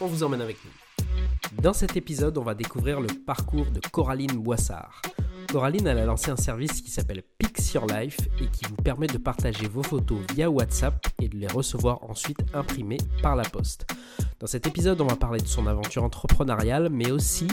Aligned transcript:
on 0.00 0.06
vous 0.06 0.22
emmène 0.22 0.40
avec 0.40 0.56
nous. 0.64 1.62
Dans 1.62 1.72
cet 1.72 1.96
épisode, 1.96 2.38
on 2.38 2.42
va 2.42 2.54
découvrir 2.54 3.00
le 3.00 3.08
parcours 3.08 3.66
de 3.66 3.80
Coraline 3.90 4.38
Boissard. 4.38 5.02
Coraline, 5.50 5.86
elle 5.86 5.98
a 5.98 6.04
lancé 6.04 6.30
un 6.30 6.36
service 6.36 6.82
qui 6.82 6.90
s'appelle 6.90 7.22
Pix 7.38 7.72
Your 7.72 7.86
Life 7.86 8.18
et 8.40 8.46
qui 8.46 8.66
vous 8.66 8.76
permet 8.76 9.06
de 9.06 9.16
partager 9.16 9.66
vos 9.66 9.82
photos 9.82 10.18
via 10.34 10.50
WhatsApp 10.50 11.06
et 11.22 11.28
de 11.28 11.36
les 11.36 11.46
recevoir 11.46 12.04
ensuite 12.08 12.38
imprimées 12.52 12.98
par 13.22 13.34
la 13.34 13.44
poste. 13.44 13.86
Dans 14.40 14.46
cet 14.46 14.66
épisode, 14.66 15.00
on 15.00 15.06
va 15.06 15.16
parler 15.16 15.40
de 15.40 15.46
son 15.46 15.66
aventure 15.66 16.04
entrepreneuriale, 16.04 16.90
mais 16.90 17.10
aussi 17.10 17.48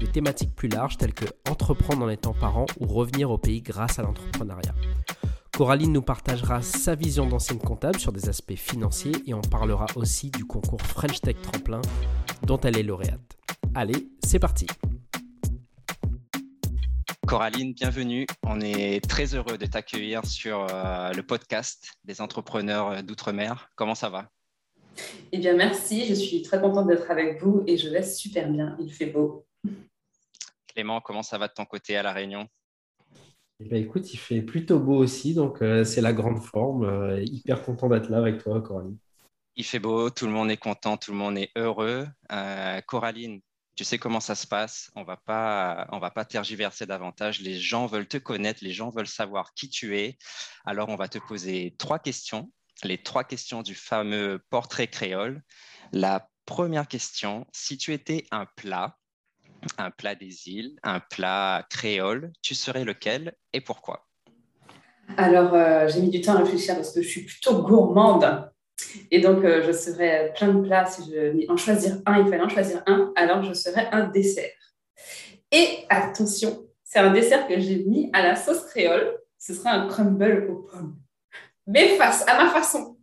de 0.00 0.06
thématiques 0.06 0.54
plus 0.54 0.68
larges 0.68 0.96
telles 0.96 1.12
que 1.12 1.26
entreprendre 1.50 2.04
en 2.04 2.08
étant 2.08 2.32
parent 2.32 2.66
ou 2.78 2.86
revenir 2.86 3.30
au 3.30 3.36
pays 3.36 3.60
grâce 3.60 3.98
à 3.98 4.02
l'entrepreneuriat. 4.02 4.74
Coraline 5.60 5.92
nous 5.92 6.00
partagera 6.00 6.62
sa 6.62 6.94
vision 6.94 7.26
d'ancienne 7.26 7.58
comptable 7.58 7.98
sur 7.98 8.12
des 8.12 8.30
aspects 8.30 8.54
financiers 8.54 9.12
et 9.26 9.34
on 9.34 9.42
parlera 9.42 9.84
aussi 9.94 10.30
du 10.30 10.46
concours 10.46 10.80
French 10.80 11.20
Tech 11.20 11.36
Tremplin 11.42 11.82
dont 12.46 12.58
elle 12.60 12.78
est 12.78 12.82
lauréate. 12.82 13.36
Allez, 13.74 14.08
c'est 14.24 14.38
parti 14.38 14.66
Coraline, 17.26 17.74
bienvenue. 17.74 18.26
On 18.42 18.62
est 18.62 19.06
très 19.06 19.34
heureux 19.34 19.58
de 19.58 19.66
t'accueillir 19.66 20.24
sur 20.24 20.66
euh, 20.70 21.12
le 21.12 21.22
podcast 21.22 21.92
des 22.04 22.22
entrepreneurs 22.22 23.02
d'outre-mer. 23.02 23.68
Comment 23.76 23.94
ça 23.94 24.08
va? 24.08 24.30
Eh 25.30 25.36
bien, 25.36 25.52
merci. 25.52 26.06
Je 26.06 26.14
suis 26.14 26.40
très 26.40 26.58
contente 26.58 26.86
d'être 26.86 27.10
avec 27.10 27.42
vous 27.42 27.64
et 27.66 27.76
je 27.76 27.90
vais 27.90 28.02
super 28.02 28.48
bien. 28.48 28.78
Il 28.80 28.90
fait 28.90 29.10
beau. 29.10 29.44
Clément, 30.68 31.02
comment 31.02 31.22
ça 31.22 31.36
va 31.36 31.48
de 31.48 31.52
ton 31.52 31.66
côté 31.66 31.98
à 31.98 32.02
La 32.02 32.14
Réunion? 32.14 32.48
Eh 33.62 33.68
ben, 33.68 33.82
écoute, 33.82 34.12
il 34.14 34.16
fait 34.16 34.40
plutôt 34.40 34.80
beau 34.80 34.96
aussi, 34.96 35.34
donc 35.34 35.60
euh, 35.60 35.84
c'est 35.84 36.00
la 36.00 36.14
grande 36.14 36.42
forme. 36.42 36.84
Euh, 36.84 37.22
hyper 37.22 37.62
content 37.62 37.88
d'être 37.88 38.08
là 38.08 38.16
avec 38.18 38.42
toi, 38.42 38.60
Coraline. 38.62 38.96
Il 39.56 39.64
fait 39.64 39.78
beau, 39.78 40.08
tout 40.08 40.26
le 40.26 40.32
monde 40.32 40.50
est 40.50 40.56
content, 40.56 40.96
tout 40.96 41.10
le 41.12 41.18
monde 41.18 41.36
est 41.36 41.50
heureux. 41.56 42.06
Euh, 42.32 42.80
Coraline, 42.82 43.42
tu 43.76 43.84
sais 43.84 43.98
comment 43.98 44.20
ça 44.20 44.34
se 44.34 44.46
passe. 44.46 44.90
On 44.96 45.04
va 45.04 45.18
pas, 45.18 45.86
on 45.92 45.98
va 45.98 46.10
pas 46.10 46.24
tergiverser 46.24 46.86
davantage. 46.86 47.40
Les 47.40 47.58
gens 47.58 47.84
veulent 47.84 48.08
te 48.08 48.16
connaître, 48.16 48.64
les 48.64 48.72
gens 48.72 48.88
veulent 48.88 49.06
savoir 49.06 49.52
qui 49.52 49.68
tu 49.68 49.98
es. 49.98 50.16
Alors, 50.64 50.88
on 50.88 50.96
va 50.96 51.08
te 51.08 51.18
poser 51.18 51.74
trois 51.76 51.98
questions, 51.98 52.50
les 52.82 53.02
trois 53.02 53.24
questions 53.24 53.62
du 53.62 53.74
fameux 53.74 54.42
portrait 54.48 54.88
créole. 54.88 55.42
La 55.92 56.30
première 56.46 56.88
question, 56.88 57.46
si 57.52 57.76
tu 57.76 57.92
étais 57.92 58.24
un 58.30 58.46
plat, 58.56 58.96
un 59.78 59.90
plat 59.90 60.14
des 60.14 60.48
îles, 60.48 60.78
un 60.82 61.00
plat 61.00 61.66
créole, 61.70 62.32
tu 62.42 62.54
serais 62.54 62.84
lequel 62.84 63.34
et 63.52 63.60
pourquoi? 63.60 64.06
Alors, 65.16 65.54
euh, 65.54 65.88
j'ai 65.88 66.00
mis 66.00 66.10
du 66.10 66.20
temps 66.20 66.34
à 66.34 66.38
réfléchir 66.38 66.76
parce 66.76 66.92
que 66.92 67.02
je 67.02 67.08
suis 67.08 67.24
plutôt 67.24 67.62
gourmande. 67.62 68.50
Et 69.10 69.20
donc, 69.20 69.44
euh, 69.44 69.62
je 69.66 69.72
serais 69.72 70.32
plein 70.36 70.48
de 70.48 70.60
plats. 70.60 70.86
Si 70.86 71.10
je 71.10 71.50
en 71.50 71.56
choisir 71.56 71.96
un, 72.06 72.18
il 72.18 72.28
fallait 72.28 72.42
en 72.42 72.48
choisir 72.48 72.82
un, 72.86 73.12
alors 73.16 73.42
je 73.42 73.52
serais 73.52 73.88
un 73.92 74.08
dessert. 74.08 74.50
Et 75.50 75.84
attention, 75.88 76.66
c'est 76.84 77.00
un 77.00 77.12
dessert 77.12 77.46
que 77.46 77.58
j'ai 77.58 77.84
mis 77.84 78.08
à 78.12 78.22
la 78.22 78.36
sauce 78.36 78.64
créole. 78.66 79.18
Ce 79.38 79.54
serait 79.54 79.70
un 79.70 79.88
crumble 79.88 80.48
aux 80.50 80.62
pommes. 80.62 80.96
Mais 81.66 81.96
face, 81.96 82.26
à 82.28 82.42
ma 82.42 82.50
façon. 82.50 82.96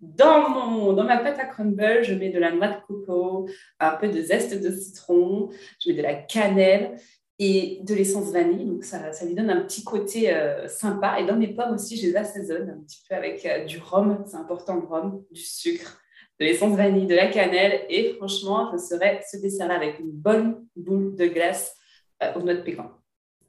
Dans, 0.00 0.48
mon, 0.48 0.92
dans 0.92 1.04
ma 1.04 1.18
pâte 1.18 1.40
à 1.40 1.44
crumble, 1.44 2.04
je 2.04 2.14
mets 2.14 2.30
de 2.30 2.38
la 2.38 2.52
noix 2.52 2.68
de 2.68 2.80
coco, 2.86 3.48
un 3.80 3.96
peu 3.96 4.08
de 4.08 4.22
zeste 4.22 4.54
de 4.60 4.70
citron, 4.70 5.50
je 5.80 5.90
mets 5.90 5.96
de 5.96 6.02
la 6.02 6.14
cannelle 6.14 6.96
et 7.38 7.80
de 7.82 7.94
l'essence 7.94 8.30
vanille. 8.32 8.66
Donc, 8.66 8.84
ça, 8.84 9.12
ça, 9.12 9.24
lui 9.24 9.34
donne 9.34 9.50
un 9.50 9.62
petit 9.62 9.84
côté 9.84 10.32
euh, 10.32 10.66
sympa. 10.68 11.20
Et 11.20 11.26
dans 11.26 11.36
mes 11.36 11.48
pommes 11.48 11.74
aussi, 11.74 11.96
je 11.96 12.06
les 12.06 12.16
assaisonne 12.16 12.70
un 12.70 12.82
petit 12.82 13.02
peu 13.08 13.14
avec 13.14 13.44
euh, 13.46 13.64
du 13.64 13.78
rhum. 13.78 14.24
C'est 14.26 14.36
important, 14.36 14.76
le 14.76 14.86
rhum, 14.86 15.24
du 15.30 15.40
sucre, 15.40 16.00
de 16.40 16.44
l'essence 16.44 16.76
vanille, 16.76 17.06
de 17.06 17.14
la 17.14 17.28
cannelle. 17.28 17.84
Et 17.88 18.14
franchement, 18.14 18.70
je 18.72 18.78
serais 18.78 19.20
ce 19.30 19.36
dessert-là 19.36 19.74
avec 19.74 19.98
une 20.00 20.10
bonne 20.10 20.66
boule 20.74 21.14
de 21.14 21.26
glace 21.26 21.76
euh, 22.22 22.34
aux 22.34 22.42
noix 22.42 22.54
de 22.54 22.62
pécan. 22.62 22.90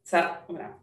Ça, 0.03 0.43
voilà. 0.47 0.75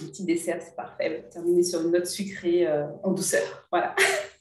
Un 0.00 0.06
petit 0.06 0.24
dessert, 0.24 0.58
c'est 0.60 0.76
parfait. 0.76 1.28
Terminer 1.30 1.62
sur 1.62 1.80
une 1.80 1.90
note 1.90 2.06
sucrée 2.06 2.68
en 3.02 3.10
douceur. 3.10 3.66
Voilà. 3.72 3.96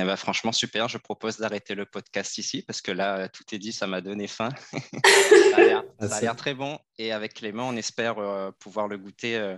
Eh 0.00 0.04
ben, 0.04 0.14
franchement, 0.14 0.52
super. 0.52 0.88
Je 0.88 0.96
propose 0.96 1.38
d'arrêter 1.38 1.74
le 1.74 1.84
podcast 1.84 2.38
ici 2.38 2.62
parce 2.62 2.80
que 2.80 2.92
là, 2.92 3.28
tout 3.28 3.42
est 3.52 3.58
dit, 3.58 3.72
ça 3.72 3.88
m'a 3.88 4.00
donné 4.00 4.28
faim. 4.28 4.50
ça 6.00 6.16
a 6.16 6.20
l'air 6.20 6.36
très 6.36 6.54
bon. 6.54 6.78
Et 6.98 7.10
avec 7.10 7.34
Clément, 7.34 7.68
on 7.68 7.76
espère 7.76 8.18
euh, 8.18 8.52
pouvoir 8.60 8.86
le 8.86 8.96
goûter. 8.96 9.36
Euh, 9.36 9.56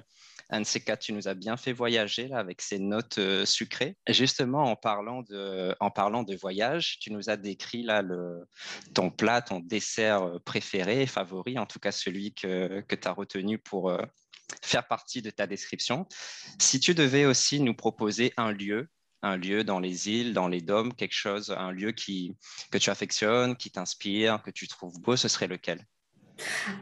un 0.52 0.62
de 0.62 0.66
ces 0.66 0.80
quatre, 0.80 1.00
tu 1.00 1.12
nous 1.12 1.28
as 1.28 1.34
bien 1.34 1.56
fait 1.58 1.72
voyager 1.72 2.26
là, 2.26 2.38
avec 2.38 2.62
ces 2.62 2.78
notes 2.78 3.18
euh, 3.18 3.44
sucrées. 3.44 3.96
justement, 4.08 4.64
en 4.64 4.76
parlant, 4.76 5.22
de, 5.22 5.76
en 5.78 5.90
parlant 5.90 6.22
de 6.22 6.34
voyage, 6.34 6.98
tu 7.00 7.12
nous 7.12 7.28
as 7.28 7.36
décrit 7.36 7.82
là, 7.82 8.00
le, 8.00 8.48
ton 8.94 9.10
plat, 9.10 9.42
ton 9.42 9.60
dessert 9.60 10.40
préféré, 10.44 11.06
favori, 11.06 11.56
en 11.58 11.66
tout 11.66 11.78
cas 11.78 11.92
celui 11.92 12.34
que, 12.34 12.80
que 12.80 12.96
tu 12.96 13.06
as 13.06 13.12
retenu 13.12 13.58
pour 13.58 13.96
faire 14.60 14.88
partie 14.88 15.22
de 15.22 15.30
ta 15.30 15.46
description. 15.46 16.06
Si 16.58 16.80
tu 16.80 16.94
devais 16.94 17.26
aussi 17.26 17.60
nous 17.60 17.74
proposer 17.74 18.32
un 18.36 18.50
lieu 18.50 18.88
un 19.22 19.36
lieu 19.36 19.64
dans 19.64 19.80
les 19.80 20.08
îles, 20.08 20.32
dans 20.32 20.48
les 20.48 20.60
dômes, 20.60 20.94
quelque 20.94 21.14
chose, 21.14 21.54
un 21.56 21.72
lieu 21.72 21.92
qui, 21.92 22.36
que 22.70 22.78
tu 22.78 22.90
affectionnes, 22.90 23.56
qui 23.56 23.70
t'inspire, 23.70 24.42
que 24.42 24.50
tu 24.50 24.66
trouves 24.68 25.00
beau, 25.00 25.16
ce 25.16 25.28
serait 25.28 25.46
lequel? 25.46 25.84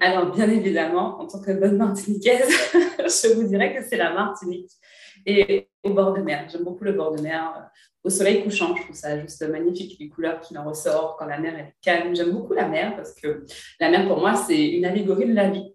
Alors, 0.00 0.30
bien 0.32 0.48
évidemment, 0.48 1.20
en 1.20 1.26
tant 1.26 1.40
que 1.40 1.52
bonne 1.52 1.76
martiniquaise, 1.76 2.48
je 2.72 3.34
vous 3.34 3.48
dirais 3.48 3.74
que 3.74 3.84
c'est 3.88 3.96
la 3.96 4.12
Martinique 4.12 4.70
et 5.26 5.68
au 5.82 5.92
bord 5.92 6.12
de 6.12 6.20
mer. 6.20 6.48
J'aime 6.50 6.64
beaucoup 6.64 6.84
le 6.84 6.92
bord 6.92 7.14
de 7.14 7.20
mer. 7.20 7.52
Euh, 7.56 7.60
au 8.04 8.10
soleil 8.10 8.44
couchant, 8.44 8.74
je 8.76 8.82
trouve 8.82 8.94
ça 8.94 9.18
juste 9.20 9.42
magnifique, 9.48 9.98
les 9.98 10.08
couleurs 10.08 10.40
qui 10.40 10.56
en 10.56 10.64
ressortent 10.64 11.18
quand 11.18 11.26
la 11.26 11.38
mer 11.38 11.58
est 11.58 11.74
calme. 11.82 12.14
J'aime 12.14 12.30
beaucoup 12.30 12.54
la 12.54 12.68
mer 12.68 12.94
parce 12.96 13.12
que 13.12 13.44
la 13.80 13.90
mer, 13.90 14.06
pour 14.06 14.18
moi, 14.18 14.36
c'est 14.36 14.68
une 14.68 14.84
allégorie 14.84 15.26
de 15.26 15.34
la 15.34 15.50
vie. 15.50 15.74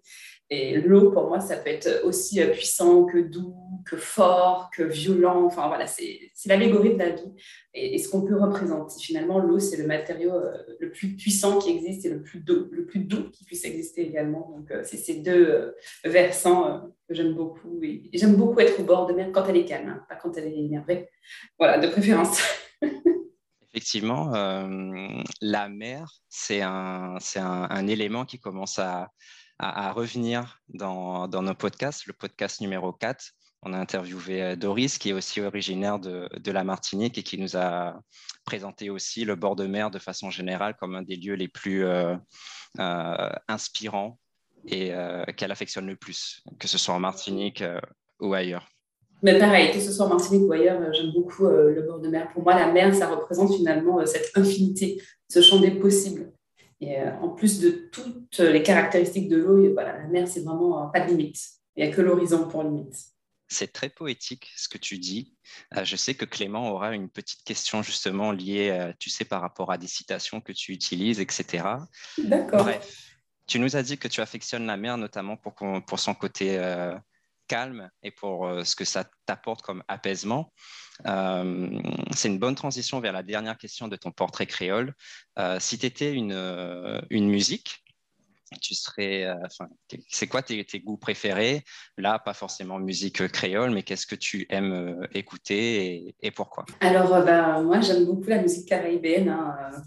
Et 0.50 0.78
l'eau, 0.78 1.10
pour 1.10 1.28
moi, 1.28 1.40
ça 1.40 1.56
peut 1.56 1.70
être 1.70 2.02
aussi 2.04 2.42
euh, 2.42 2.50
puissant 2.50 3.06
que 3.06 3.16
doux, 3.16 3.56
que 3.86 3.96
fort, 3.96 4.70
que 4.76 4.82
violent. 4.82 5.44
Enfin, 5.44 5.68
voilà, 5.68 5.86
c'est 5.86 6.30
l'allégorie 6.44 6.94
de 6.94 6.98
la 6.98 7.10
vie. 7.10 7.32
Et, 7.72 7.98
ce 7.98 8.10
qu'on 8.10 8.22
peut 8.22 8.38
représenter, 8.38 9.00
finalement, 9.00 9.38
l'eau, 9.38 9.58
c'est 9.58 9.78
le 9.78 9.86
matériau 9.86 10.32
euh, 10.32 10.52
le 10.80 10.90
plus 10.90 11.16
puissant 11.16 11.58
qui 11.58 11.70
existe 11.70 12.04
et 12.04 12.10
le 12.10 12.22
plus, 12.22 12.40
doux, 12.40 12.68
le 12.70 12.84
plus 12.84 13.00
doux 13.00 13.30
qui 13.30 13.44
puisse 13.44 13.64
exister 13.64 14.06
également. 14.06 14.52
Donc, 14.54 14.70
euh, 14.70 14.82
c'est 14.84 14.98
ces 14.98 15.14
deux 15.14 15.74
versants 16.04 16.90
que 17.08 17.14
j'aime 17.14 17.32
beaucoup. 17.32 17.80
Et, 17.82 18.10
j'aime 18.12 18.36
beaucoup 18.36 18.60
être 18.60 18.78
au 18.78 18.84
bord 18.84 19.06
de 19.06 19.14
mer 19.14 19.30
quand 19.32 19.46
elle 19.48 19.56
est 19.56 19.64
calme, 19.64 19.88
hein, 19.88 20.04
pas 20.10 20.16
quand 20.16 20.36
elle 20.36 20.48
est 20.48 20.58
énervée. 20.58 21.08
Voilà, 21.58 21.78
de 21.78 21.88
préférence. 21.88 22.38
Effectivement, 23.72 24.30
la 25.40 25.68
mer, 25.68 26.06
c'est 26.28 26.60
un, 26.60 27.16
un, 27.36 27.66
un 27.70 27.86
élément 27.88 28.24
qui 28.24 28.38
commence 28.38 28.78
à 28.78 29.10
à, 29.64 29.92
revenir 29.92 30.60
dans, 30.68 31.26
nos 31.28 31.54
podcasts, 31.54 32.06
le 32.06 32.12
podcast 32.12 32.60
numéro 32.60 32.92
4. 32.92 33.32
On 33.62 33.72
a 33.72 33.78
interviewé 33.78 34.42
euh, 34.42 34.56
Doris, 34.56 34.98
qui 34.98 35.08
est 35.08 35.12
aussi 35.14 35.40
originaire 35.40 35.98
de, 35.98 36.50
la 36.50 36.64
Martinique 36.64 37.16
et 37.16 37.22
qui 37.22 37.38
nous 37.38 37.56
a 37.56 37.98
présenté 38.44 38.90
aussi 38.90 39.24
le 39.24 39.36
bord 39.36 39.56
de 39.56 39.66
mer 39.66 39.90
de 39.90 39.98
façon 39.98 40.28
générale 40.28 40.76
comme 40.78 40.94
un 40.94 41.02
des 41.02 41.16
lieux 41.16 41.34
les 41.34 41.48
plus 41.48 41.84
euh, 41.84 42.14
euh, 42.78 43.30
inspirants 43.48 44.18
et 44.66 44.92
qu'elle 45.36 45.52
affectionne 45.52 45.86
le 45.86 45.96
plus, 45.96 46.42
que 46.58 46.68
ce 46.68 46.78
soit 46.78 46.94
en 46.94 46.98
Martinique 46.98 47.62
ou 48.18 48.32
ailleurs. 48.32 48.66
Mais 49.22 49.38
pareil, 49.38 49.70
que 49.70 49.78
ce 49.78 49.92
soit 49.92 50.06
en 50.06 50.08
Martinique 50.08 50.48
ou 50.48 50.52
ailleurs, 50.52 50.90
j'aime 50.94 51.12
beaucoup 51.12 51.44
le 51.44 51.82
bord 51.86 52.00
de 52.00 52.08
mer. 52.08 52.30
Pour 52.32 52.44
moi, 52.44 52.54
la 52.54 52.72
mer, 52.72 52.94
ça 52.94 53.14
représente 53.14 53.54
finalement 53.54 54.04
cette 54.06 54.30
infinité, 54.34 55.02
ce 55.28 55.42
champ 55.42 55.60
des 55.60 55.72
possibles. 55.72 56.33
Et 56.84 57.00
euh, 57.00 57.16
en 57.20 57.30
plus 57.30 57.60
de 57.60 57.70
toutes 57.90 58.38
les 58.38 58.62
caractéristiques 58.62 59.28
de 59.28 59.36
l'eau, 59.36 59.72
voilà, 59.72 59.96
la 59.96 60.06
mer, 60.06 60.28
c'est 60.28 60.40
vraiment 60.40 60.84
euh, 60.84 60.86
pas 60.88 61.00
de 61.00 61.08
limite. 61.08 61.40
Il 61.76 61.84
n'y 61.84 61.90
a 61.90 61.94
que 61.94 62.02
l'horizon 62.02 62.46
pour 62.46 62.62
limite. 62.62 62.94
C'est 63.48 63.72
très 63.72 63.88
poétique 63.88 64.52
ce 64.54 64.68
que 64.68 64.76
tu 64.76 64.98
dis. 64.98 65.34
Euh, 65.76 65.84
je 65.84 65.96
sais 65.96 66.14
que 66.14 66.26
Clément 66.26 66.70
aura 66.70 66.94
une 66.94 67.08
petite 67.08 67.42
question 67.44 67.82
justement 67.82 68.32
liée, 68.32 68.92
tu 68.98 69.08
sais, 69.08 69.24
par 69.24 69.40
rapport 69.40 69.72
à 69.72 69.78
des 69.78 69.86
citations 69.86 70.42
que 70.42 70.52
tu 70.52 70.72
utilises, 70.72 71.20
etc. 71.20 71.64
D'accord. 72.18 72.64
Bref, 72.64 73.16
tu 73.46 73.58
nous 73.58 73.76
as 73.76 73.82
dit 73.82 73.96
que 73.96 74.08
tu 74.08 74.20
affectionnes 74.20 74.66
la 74.66 74.76
mer 74.76 74.98
notamment 74.98 75.36
pour, 75.36 75.54
pour 75.54 75.98
son 75.98 76.14
côté 76.14 76.58
calme 77.46 77.90
et 78.02 78.10
pour 78.10 78.48
ce 78.64 78.76
que 78.76 78.84
ça 78.84 79.04
t'apporte 79.26 79.62
comme 79.62 79.82
apaisement. 79.88 80.52
c'est 81.04 82.28
une 82.28 82.38
bonne 82.38 82.54
transition 82.54 83.00
vers 83.00 83.12
la 83.12 83.22
dernière 83.22 83.58
question 83.58 83.88
de 83.88 83.96
ton 83.96 84.10
portrait 84.10 84.46
créole. 84.46 84.94
si 85.58 85.78
tu 85.78 85.86
étais 85.86 86.12
une, 86.12 87.02
une 87.10 87.28
musique, 87.28 87.84
tu 88.60 88.74
serais, 88.74 89.26
c'est 90.08 90.26
quoi 90.26 90.42
tes, 90.42 90.64
goûts 90.84 90.96
préférés? 90.96 91.64
Là, 91.98 92.18
pas 92.18 92.34
forcément 92.34 92.78
musique 92.78 93.26
créole, 93.28 93.70
mais 93.70 93.82
qu'est-ce 93.82 94.06
que 94.06 94.14
tu 94.14 94.46
aimes 94.50 95.06
écouter 95.12 96.14
et, 96.20 96.30
pourquoi? 96.30 96.64
Alors, 96.80 97.24
ben, 97.24 97.62
moi, 97.62 97.80
j'aime 97.80 98.04
beaucoup 98.04 98.28
la 98.28 98.42
musique 98.42 98.68
caribéenne. 98.68 99.28
Hein, 99.28 99.82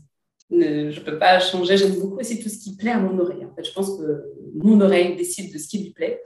je 0.49 0.55
ne 0.99 0.99
peux 0.99 1.19
pas 1.19 1.39
changer. 1.39 1.77
J'aime 1.77 1.99
beaucoup 1.99 2.19
aussi 2.19 2.41
tout 2.41 2.49
ce 2.49 2.57
qui 2.57 2.75
plaît 2.75 2.91
à 2.91 2.99
mon 2.99 3.17
oreille. 3.19 3.45
En 3.45 3.53
fait, 3.53 3.63
je 3.63 3.73
pense 3.73 3.97
que 3.97 4.33
mon 4.55 4.79
oreille 4.81 5.15
décide 5.15 5.53
de 5.53 5.57
ce 5.57 5.67
qui 5.67 5.83
lui 5.83 5.91
plaît. 5.91 6.21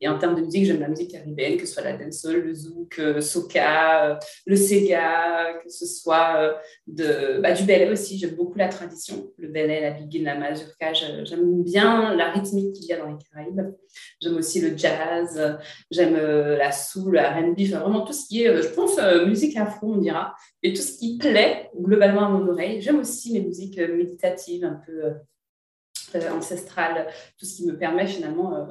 Et 0.00 0.08
en 0.08 0.18
termes 0.18 0.34
de 0.34 0.40
musique, 0.42 0.66
j'aime 0.66 0.80
la 0.80 0.88
musique 0.88 1.12
caribéenne, 1.12 1.56
que 1.56 1.66
ce 1.66 1.74
soit 1.74 1.84
la 1.84 1.96
dancehall, 1.96 2.40
le 2.40 2.54
zouk, 2.54 2.96
le 2.96 3.16
euh, 3.16 3.20
soca, 3.20 4.04
euh, 4.04 4.16
le 4.46 4.56
sega, 4.56 5.60
que 5.62 5.70
ce 5.70 5.86
soit 5.86 6.36
euh, 6.38 6.52
de, 6.86 7.40
bah, 7.40 7.52
du 7.52 7.62
belay 7.62 7.88
aussi. 7.90 8.18
J'aime 8.18 8.34
beaucoup 8.34 8.58
la 8.58 8.68
tradition, 8.68 9.32
le 9.36 9.48
belay, 9.48 9.80
la 9.80 9.92
biguine, 9.92 10.24
la 10.24 10.34
mazurka. 10.34 10.92
J'aime 10.92 11.62
bien 11.62 12.14
la 12.16 12.30
rythmique 12.32 12.74
qu'il 12.74 12.86
y 12.86 12.92
a 12.92 12.98
dans 12.98 13.06
les 13.06 13.16
Caraïbes. 13.30 13.74
J'aime 14.20 14.36
aussi 14.36 14.60
le 14.60 14.76
jazz, 14.76 15.58
j'aime 15.90 16.16
la 16.16 16.72
soul, 16.72 17.12
le 17.12 17.20
R&B, 17.20 17.60
enfin, 17.68 17.80
vraiment 17.80 18.04
tout 18.04 18.12
ce 18.12 18.26
qui 18.26 18.42
est, 18.42 18.62
je 18.62 18.68
pense, 18.68 18.98
musique 19.26 19.56
afro, 19.56 19.92
on 19.92 19.98
dira, 19.98 20.34
et 20.62 20.72
tout 20.72 20.80
ce 20.80 20.98
qui 20.98 21.18
plaît 21.18 21.70
globalement 21.78 22.26
à 22.26 22.28
mon 22.28 22.48
oreille. 22.48 22.80
J'aime 22.80 22.98
aussi 22.98 23.34
les 23.34 23.40
musiques 23.40 23.78
méditatives, 23.78 24.64
un 24.64 24.80
peu 24.86 26.26
ancestrales, 26.30 27.06
tout 27.38 27.44
ce 27.44 27.56
qui 27.56 27.66
me 27.66 27.76
permet 27.76 28.06
finalement 28.06 28.66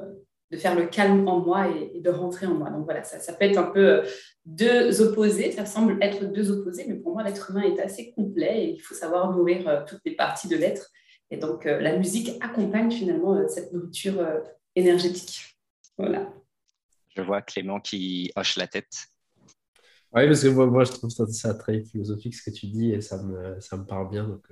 de 0.52 0.58
faire 0.58 0.74
le 0.74 0.86
calme 0.86 1.26
en 1.26 1.40
moi 1.40 1.66
et, 1.68 2.00
de 2.00 2.10
rentrer 2.10 2.46
en 2.46 2.54
moi. 2.54 2.68
Donc 2.68 2.84
voilà, 2.84 3.02
ça, 3.02 3.18
ça, 3.18 3.32
peut 3.32 3.46
être 3.46 3.56
un 3.56 3.70
peu 3.70 4.00
euh, 4.00 4.06
deux 4.44 5.00
opposés, 5.00 5.50
ça 5.50 5.64
semble 5.64 5.96
être 6.02 6.30
deux 6.30 6.50
opposés, 6.50 6.84
mais 6.86 6.94
pour 6.94 7.14
moi, 7.14 7.22
l'être 7.22 7.50
humain 7.50 7.62
est 7.62 7.80
assez 7.80 8.12
complet 8.12 8.66
et 8.66 8.74
il 8.74 8.80
faut 8.80 8.94
savoir 8.94 9.32
nourrir 9.32 9.66
euh, 9.66 9.80
toutes 9.86 10.02
les 10.04 10.14
parties 10.14 10.48
de 10.48 10.56
l'être. 10.56 10.90
Et 11.30 11.38
donc, 11.38 11.64
euh, 11.64 11.80
la 11.80 11.96
musique 11.96 12.32
accompagne 12.42 12.90
finalement 12.90 13.48
cette 13.48 13.72
nourriture 13.72 14.22
énergétique. 14.76 15.56
Voilà. 15.96 16.30
Je 17.16 17.22
vois 17.22 17.40
Clément 17.40 17.80
qui 17.80 18.30
hoche 18.36 18.56
la 18.56 18.66
tête. 18.66 19.06
Oui, 20.14 20.26
parce 20.26 20.42
que 20.42 20.48
moi, 20.48 20.84
je 20.84 20.92
trouve 20.92 21.10
ça, 21.10 21.54
très 21.54 21.82
philosophique 21.82 22.34
ce 22.34 22.50
que 22.50 22.54
tu 22.54 22.66
dis 22.66 22.92
et 22.92 23.00
ça 23.00 23.22
me, 23.22 23.58
ça 23.60 23.78
me 23.78 23.86
parle 23.86 24.10
bien. 24.10 24.28
Donc, 24.28 24.46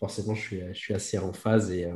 forcément, 0.00 0.34
je 0.34 0.40
suis, 0.40 0.60
je 0.74 0.78
suis 0.78 0.94
assez 0.94 1.18
en 1.18 1.32
phase 1.32 1.70
et, 1.70 1.88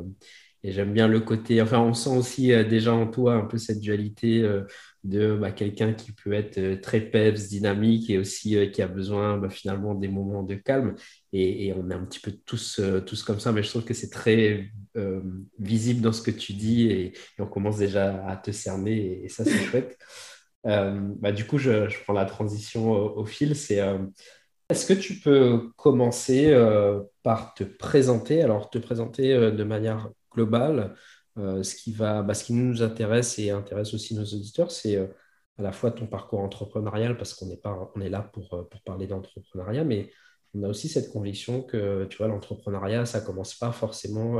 et 0.64 0.70
j'aime 0.70 0.92
bien 0.92 1.08
le 1.08 1.20
côté, 1.20 1.60
enfin, 1.60 1.80
on 1.80 1.92
sent 1.92 2.10
aussi 2.16 2.52
euh, 2.52 2.62
déjà 2.62 2.94
en 2.94 3.08
toi 3.08 3.34
un 3.34 3.46
peu 3.46 3.58
cette 3.58 3.80
dualité 3.80 4.42
euh, 4.42 4.62
de 5.02 5.34
bah, 5.34 5.50
quelqu'un 5.50 5.92
qui 5.92 6.12
peut 6.12 6.32
être 6.32 6.58
euh, 6.58 6.80
très 6.80 7.00
peps, 7.00 7.48
dynamique 7.48 8.08
et 8.10 8.18
aussi 8.18 8.70
qui 8.70 8.80
a 8.80 8.86
besoin 8.86 9.38
bah, 9.38 9.50
finalement 9.50 9.94
des 9.96 10.06
moments 10.06 10.44
de 10.44 10.54
calme. 10.54 10.94
Et, 11.32 11.72
on 11.76 11.90
est 11.90 11.94
un 11.94 12.04
petit 12.04 12.20
peu 12.20 12.32
tous, 12.46 12.80
tous 13.06 13.22
comme 13.24 13.40
ça, 13.40 13.52
mais 13.52 13.62
je 13.62 13.70
trouve 13.70 13.84
que 13.84 13.94
c'est 13.94 14.10
très 14.10 14.70
visible 15.58 16.02
dans 16.02 16.12
ce 16.12 16.22
que 16.22 16.30
tu 16.30 16.52
dis 16.52 16.90
et, 16.90 17.12
on 17.38 17.46
commence 17.46 17.78
déjà 17.78 18.24
à 18.26 18.36
te 18.36 18.50
cerner 18.52 19.24
et, 19.24 19.28
ça, 19.28 19.44
c'est 19.44 19.64
chouette. 19.64 19.98
bah, 20.64 21.32
du 21.32 21.46
coup, 21.46 21.58
je, 21.58 21.88
je, 21.88 21.98
prends 22.04 22.12
la 22.12 22.26
transition 22.26 22.92
au, 22.92 23.24
fil. 23.24 23.56
C'est 23.56 23.80
est-ce 24.68 24.86
que 24.86 24.92
tu 24.92 25.14
peux 25.14 25.72
commencer 25.76 26.54
par 27.22 27.54
te 27.54 27.64
présenter 27.64 28.42
Alors, 28.42 28.70
te 28.70 28.78
présenter 28.78 29.34
de 29.34 29.64
manière 29.64 30.10
global, 30.34 30.94
euh, 31.38 31.62
ce, 31.62 31.74
qui 31.76 31.92
va, 31.92 32.22
bah, 32.22 32.34
ce 32.34 32.44
qui 32.44 32.52
nous 32.52 32.82
intéresse 32.82 33.38
et 33.38 33.50
intéresse 33.50 33.94
aussi 33.94 34.14
nos 34.14 34.24
auditeurs, 34.24 34.70
c'est 34.70 34.96
euh, 34.96 35.06
à 35.58 35.62
la 35.62 35.72
fois 35.72 35.90
ton 35.90 36.06
parcours 36.06 36.40
entrepreneurial, 36.40 37.16
parce 37.16 37.34
qu'on 37.34 37.50
est, 37.50 37.56
pas, 37.60 37.90
on 37.94 38.00
est 38.00 38.10
là 38.10 38.20
pour, 38.20 38.52
euh, 38.54 38.64
pour 38.64 38.82
parler 38.82 39.06
d'entrepreneuriat, 39.06 39.84
mais 39.84 40.10
on 40.54 40.62
a 40.64 40.68
aussi 40.68 40.88
cette 40.88 41.10
conviction 41.10 41.62
que 41.62 42.04
tu 42.10 42.18
vois, 42.18 42.28
l'entrepreneuriat, 42.28 43.06
ça 43.06 43.20
ne 43.20 43.26
commence 43.26 43.54
pas 43.54 43.72
forcément 43.72 44.38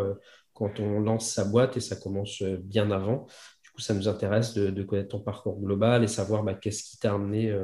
quand 0.53 0.79
on 0.79 1.01
lance 1.01 1.31
sa 1.31 1.47
boîte 1.47 1.79
et 1.79 1.81
ça 1.81 1.97
commence 1.97 2.43
bien 2.43 2.91
avant. 2.91 3.27
Du 3.63 3.71
coup, 3.71 3.81
ça 3.81 3.95
nous 3.95 4.09
intéresse 4.09 4.53
de, 4.53 4.83
connaître 4.83 5.09
ton 5.09 5.21
parcours 5.21 5.59
global 5.59 6.05
et 6.05 6.09
savoir 6.09 6.43
bah, 6.43 6.53
qu'est-ce 6.53 6.83
qui 6.83 6.99
t'a 6.99 7.15
amené 7.15 7.59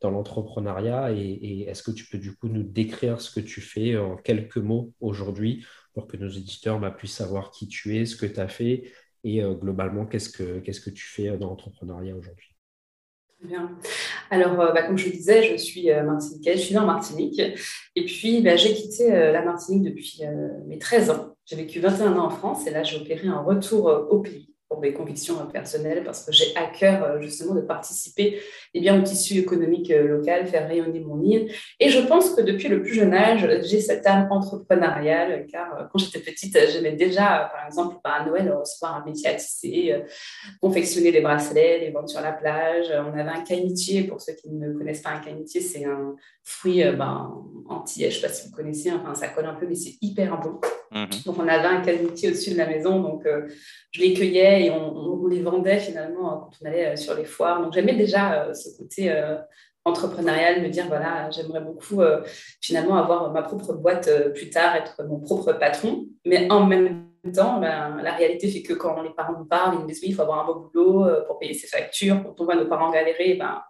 dans 0.00 0.10
l'entrepreneuriat 0.10 1.12
et, 1.12 1.20
et 1.20 1.68
est-ce 1.68 1.82
que 1.82 1.90
tu 1.90 2.06
peux 2.06 2.16
du 2.16 2.34
coup 2.34 2.48
nous 2.48 2.62
décrire 2.62 3.20
ce 3.20 3.30
que 3.30 3.40
tu 3.40 3.60
fais 3.60 3.98
en 3.98 4.16
quelques 4.16 4.56
mots 4.56 4.94
aujourd'hui 5.00 5.66
pour 5.94 6.06
que 6.06 6.16
nos 6.16 6.28
éditeurs 6.28 6.78
bah, 6.78 6.90
puissent 6.90 7.16
savoir 7.16 7.50
qui 7.50 7.68
tu 7.68 7.96
es, 7.96 8.06
ce 8.06 8.16
que 8.16 8.26
tu 8.26 8.40
as 8.40 8.48
fait 8.48 8.92
et 9.24 9.42
euh, 9.42 9.54
globalement, 9.54 10.06
qu'est-ce 10.06 10.30
que, 10.30 10.90
tu 10.90 11.06
fais 11.06 11.36
dans 11.36 11.48
l'entrepreneuriat 11.48 12.16
aujourd'hui 12.16 12.48
Bien. 13.42 13.76
Alors, 14.30 14.60
euh, 14.60 14.72
bah, 14.72 14.82
comme 14.84 14.96
je 14.96 15.06
le 15.06 15.12
disais, 15.12 15.52
je 15.52 15.56
suis 15.56 15.90
euh, 15.90 16.04
martiniquaise, 16.04 16.60
je 16.60 16.64
suis 16.64 16.78
en 16.78 16.86
Martinique. 16.86 17.40
Et 17.96 18.04
puis, 18.04 18.40
bah, 18.40 18.56
j'ai 18.56 18.72
quitté 18.72 19.08
la 19.08 19.42
Martinique 19.42 19.82
depuis 19.82 20.22
mes 20.66 20.78
13 20.78 21.10
ans. 21.10 21.36
J'ai 21.44 21.56
vécu 21.56 21.80
21 21.80 22.16
ans 22.16 22.26
en 22.26 22.30
France 22.30 22.66
et 22.66 22.70
là, 22.70 22.82
j'ai 22.82 22.96
opéré 22.96 23.28
un 23.28 23.40
retour 23.40 23.86
au 23.86 24.20
pays 24.20 24.51
pour 24.72 24.80
mes 24.80 24.94
convictions 24.94 25.34
personnelles, 25.52 26.02
parce 26.02 26.24
que 26.24 26.32
j'ai 26.32 26.56
à 26.56 26.66
cœur 26.66 27.04
euh, 27.04 27.20
justement 27.20 27.54
de 27.54 27.60
participer 27.60 28.40
eh 28.72 28.80
bien, 28.80 28.98
au 28.98 29.02
tissu 29.02 29.34
économique 29.34 29.90
euh, 29.90 30.08
local, 30.08 30.46
faire 30.46 30.66
rayonner 30.66 31.00
mon 31.00 31.22
île. 31.22 31.52
Et 31.78 31.90
je 31.90 32.00
pense 32.00 32.30
que 32.30 32.40
depuis 32.40 32.68
le 32.68 32.80
plus 32.80 32.94
jeune 32.94 33.12
âge, 33.12 33.46
j'ai 33.64 33.80
cette 33.80 34.06
âme 34.06 34.28
entrepreneuriale, 34.30 35.46
car 35.52 35.78
euh, 35.78 35.84
quand 35.92 35.98
j'étais 35.98 36.20
petite, 36.20 36.56
j'aimais 36.72 36.92
déjà, 36.92 37.50
par 37.52 37.66
exemple, 37.66 37.96
à 38.02 38.24
Noël, 38.24 38.50
recevoir 38.50 38.96
un 38.96 39.04
métier 39.04 39.28
à 39.28 39.34
tisser, 39.34 39.94
confectionner 40.62 41.12
des 41.12 41.20
bracelets, 41.20 41.80
les 41.80 41.90
vendre 41.90 42.08
sur 42.08 42.22
la 42.22 42.32
plage. 42.32 42.86
On 42.90 43.18
avait 43.18 43.30
un 43.30 43.42
canitier, 43.42 44.04
pour 44.04 44.22
ceux 44.22 44.32
qui 44.32 44.50
ne 44.50 44.72
connaissent 44.72 45.02
pas 45.02 45.10
un 45.10 45.20
canitier, 45.20 45.60
c'est 45.60 45.84
un 45.84 46.16
fruit 46.42 46.82
ben, 46.96 47.30
entier, 47.68 48.10
je 48.10 48.16
ne 48.16 48.20
sais 48.20 48.26
pas 48.26 48.32
si 48.32 48.48
vous 48.48 48.56
connaissez, 48.56 48.90
enfin 48.90 49.14
ça 49.14 49.28
colle 49.28 49.46
un 49.46 49.54
peu, 49.54 49.66
mais 49.66 49.74
c'est 49.74 49.96
hyper 50.00 50.40
bon. 50.40 50.60
Mhm. 50.92 51.08
Donc 51.26 51.38
on 51.38 51.48
avait 51.48 51.68
un 51.68 51.80
canitier 51.80 52.28
au-dessus 52.28 52.52
de 52.52 52.58
la 52.58 52.66
maison, 52.66 53.00
donc 53.00 53.26
je 53.92 54.00
les 54.00 54.14
cueillais 54.14 54.66
et 54.66 54.70
on, 54.70 55.26
les 55.26 55.42
vendait 55.42 55.78
finalement 55.78 56.38
quand 56.38 56.50
on 56.60 56.66
allait 56.66 56.92
euh, 56.92 56.96
sur 56.96 57.14
les 57.14 57.24
foires. 57.24 57.62
Donc 57.62 57.72
j'aimais 57.72 57.94
déjà 57.94 58.44
euh, 58.44 58.54
ce 58.54 58.76
côté 58.76 59.10
euh, 59.10 59.36
entrepreneurial, 59.84 60.62
me 60.62 60.68
dire 60.68 60.86
voilà, 60.86 61.30
j'aimerais 61.30 61.60
beaucoup 61.60 62.00
finalement 62.60 62.96
avoir 62.96 63.32
ma 63.32 63.42
propre 63.42 63.72
boîte 63.72 64.08
plus 64.32 64.48
tard, 64.48 64.76
être 64.76 65.02
mon 65.04 65.18
propre 65.18 65.52
patron. 65.54 66.06
Mais 66.24 66.48
en 66.52 66.64
même 66.66 67.08
temps, 67.34 67.58
ben, 67.58 68.00
la 68.00 68.12
réalité 68.12 68.48
fait 68.48 68.62
que 68.62 68.74
quand 68.74 69.02
les 69.02 69.10
parents 69.10 69.36
nous 69.36 69.44
parlent, 69.44 69.74
ils 69.74 69.80
nous 69.80 69.86
disent 69.88 69.98
oui, 70.02 70.10
il 70.10 70.14
faut 70.14 70.22
avoir 70.22 70.44
un 70.48 70.52
beau 70.52 70.70
boulot 70.72 71.04
pour 71.26 71.40
payer 71.40 71.54
ses 71.54 71.66
factures. 71.66 72.22
Quand 72.22 72.40
on 72.40 72.44
voit 72.44 72.54
nos 72.54 72.68
parents 72.68 72.92
galérer, 72.92 73.34
ben, 73.34 73.60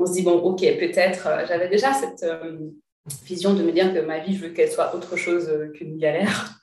on 0.00 0.06
se 0.06 0.14
dit 0.14 0.22
bon, 0.22 0.32
ok, 0.32 0.58
peut-être. 0.58 1.28
J'avais 1.46 1.68
déjà 1.68 1.92
cette 1.92 2.26
vision 3.24 3.54
de 3.54 3.62
me 3.62 3.70
dire 3.70 3.94
que 3.94 4.00
ma 4.00 4.18
vie, 4.18 4.34
je 4.34 4.46
veux 4.46 4.48
qu'elle 4.48 4.70
soit 4.70 4.96
autre 4.96 5.16
chose 5.16 5.48
qu'une 5.74 5.96
galère. 5.96 6.61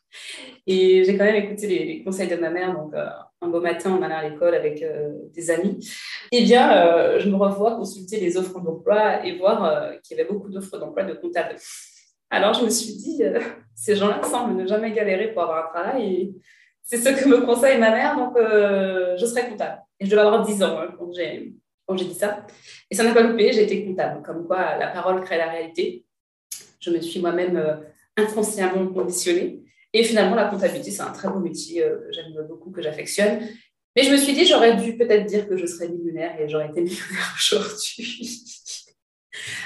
Et 0.68 1.04
j'ai 1.04 1.18
quand 1.18 1.26
même 1.26 1.44
écouté 1.44 1.68
les, 1.68 2.04
conseils 2.04 2.28
de 2.28 2.36
ma 2.36 2.50
mère. 2.50 2.74
Donc, 2.74 2.94
euh, 2.94 3.08
un 3.42 3.48
beau 3.48 3.62
matin, 3.62 3.98
on 3.98 4.04
allait 4.04 4.14
à 4.14 4.30
l'école 4.30 4.56
avec 4.56 4.82
euh, 4.82 5.14
des 5.34 5.52
amis. 5.52 5.88
Eh 6.32 6.44
bien, 6.44 6.72
euh, 6.78 7.20
je 7.20 7.30
me 7.30 7.36
revois 7.36 7.76
consulter 7.76 8.20
les 8.20 8.38
offres 8.38 8.60
d'emploi 8.60 9.26
et 9.26 9.38
voir 9.38 9.92
qu'il 10.04 10.18
y 10.18 10.20
avait 10.20 10.30
beaucoup 10.30 10.50
d'offres 10.50 10.78
d'emploi 10.78 11.04
de 11.04 11.14
comptables. 11.14 11.56
Alors, 12.30 12.54
je 12.54 12.66
me 12.66 12.70
suis 12.70 12.94
dit, 12.94 13.24
ces 13.76 13.96
gens-là 13.96 14.22
semblent 14.24 14.56
ne 14.56 14.68
jamais 14.68 14.92
galérer 14.92 15.34
pour 15.34 15.44
avoir 15.44 15.66
un 15.66 15.70
travail. 15.70 16.36
C'est 16.84 16.98
ce 16.98 17.10
que 17.10 17.28
me 17.28 17.42
conseille 17.42 17.80
ma 17.80 17.92
mère. 17.92 18.16
Donc, 18.16 18.36
je 18.38 19.26
serai 19.26 19.50
comptable. 19.50 19.82
Et 20.00 20.06
je 20.06 20.12
devais 20.12 20.22
avoir 20.22 20.46
10 20.46 20.64
ans 20.64 20.80
hein, 20.80 20.94
quand 20.98 21.12
j'ai 21.12 22.06
dit 22.06 22.14
ça. 22.14 22.46
Et 22.92 22.96
ça 22.96 23.04
n'a 23.04 23.14
pas 23.14 23.22
loupé, 23.22 23.52
j'ai 23.52 23.64
été 23.64 23.86
comptable. 23.86 24.22
Comme 24.22 24.46
quoi, 24.46 24.78
la 24.78 24.88
parole 24.88 25.24
crée 25.24 25.38
la 25.38 25.50
réalité. 25.50 26.06
Je 26.80 26.92
me 26.92 27.02
suis 27.02 27.20
moi-même 27.20 27.82
inconsciemment 28.16 28.88
conditionnée. 28.88 29.64
Et 29.94 30.04
finalement, 30.04 30.36
la 30.36 30.46
comptabilité, 30.46 30.92
c'est 30.92 31.02
un 31.02 31.12
très 31.12 31.30
beau 31.30 31.40
métier 31.40 31.84
euh, 31.84 32.00
j'aime 32.12 32.34
beaucoup, 32.48 32.72
que 32.72 32.82
j'affectionne. 32.82 33.40
Mais 33.96 34.04
je 34.04 34.12
me 34.12 34.18
suis 34.18 34.34
dit, 34.34 34.46
j'aurais 34.46 34.76
dû 34.76 34.96
peut-être 34.98 35.26
dire 35.26 35.48
que 35.48 35.58
je 35.58 35.66
serais 35.66 35.90
millionnaire 35.90 36.40
et 36.40 36.48
j'aurais 36.48 36.70
été 36.70 36.82
millionnaire 36.82 37.36
aujourd'hui. 37.36 38.46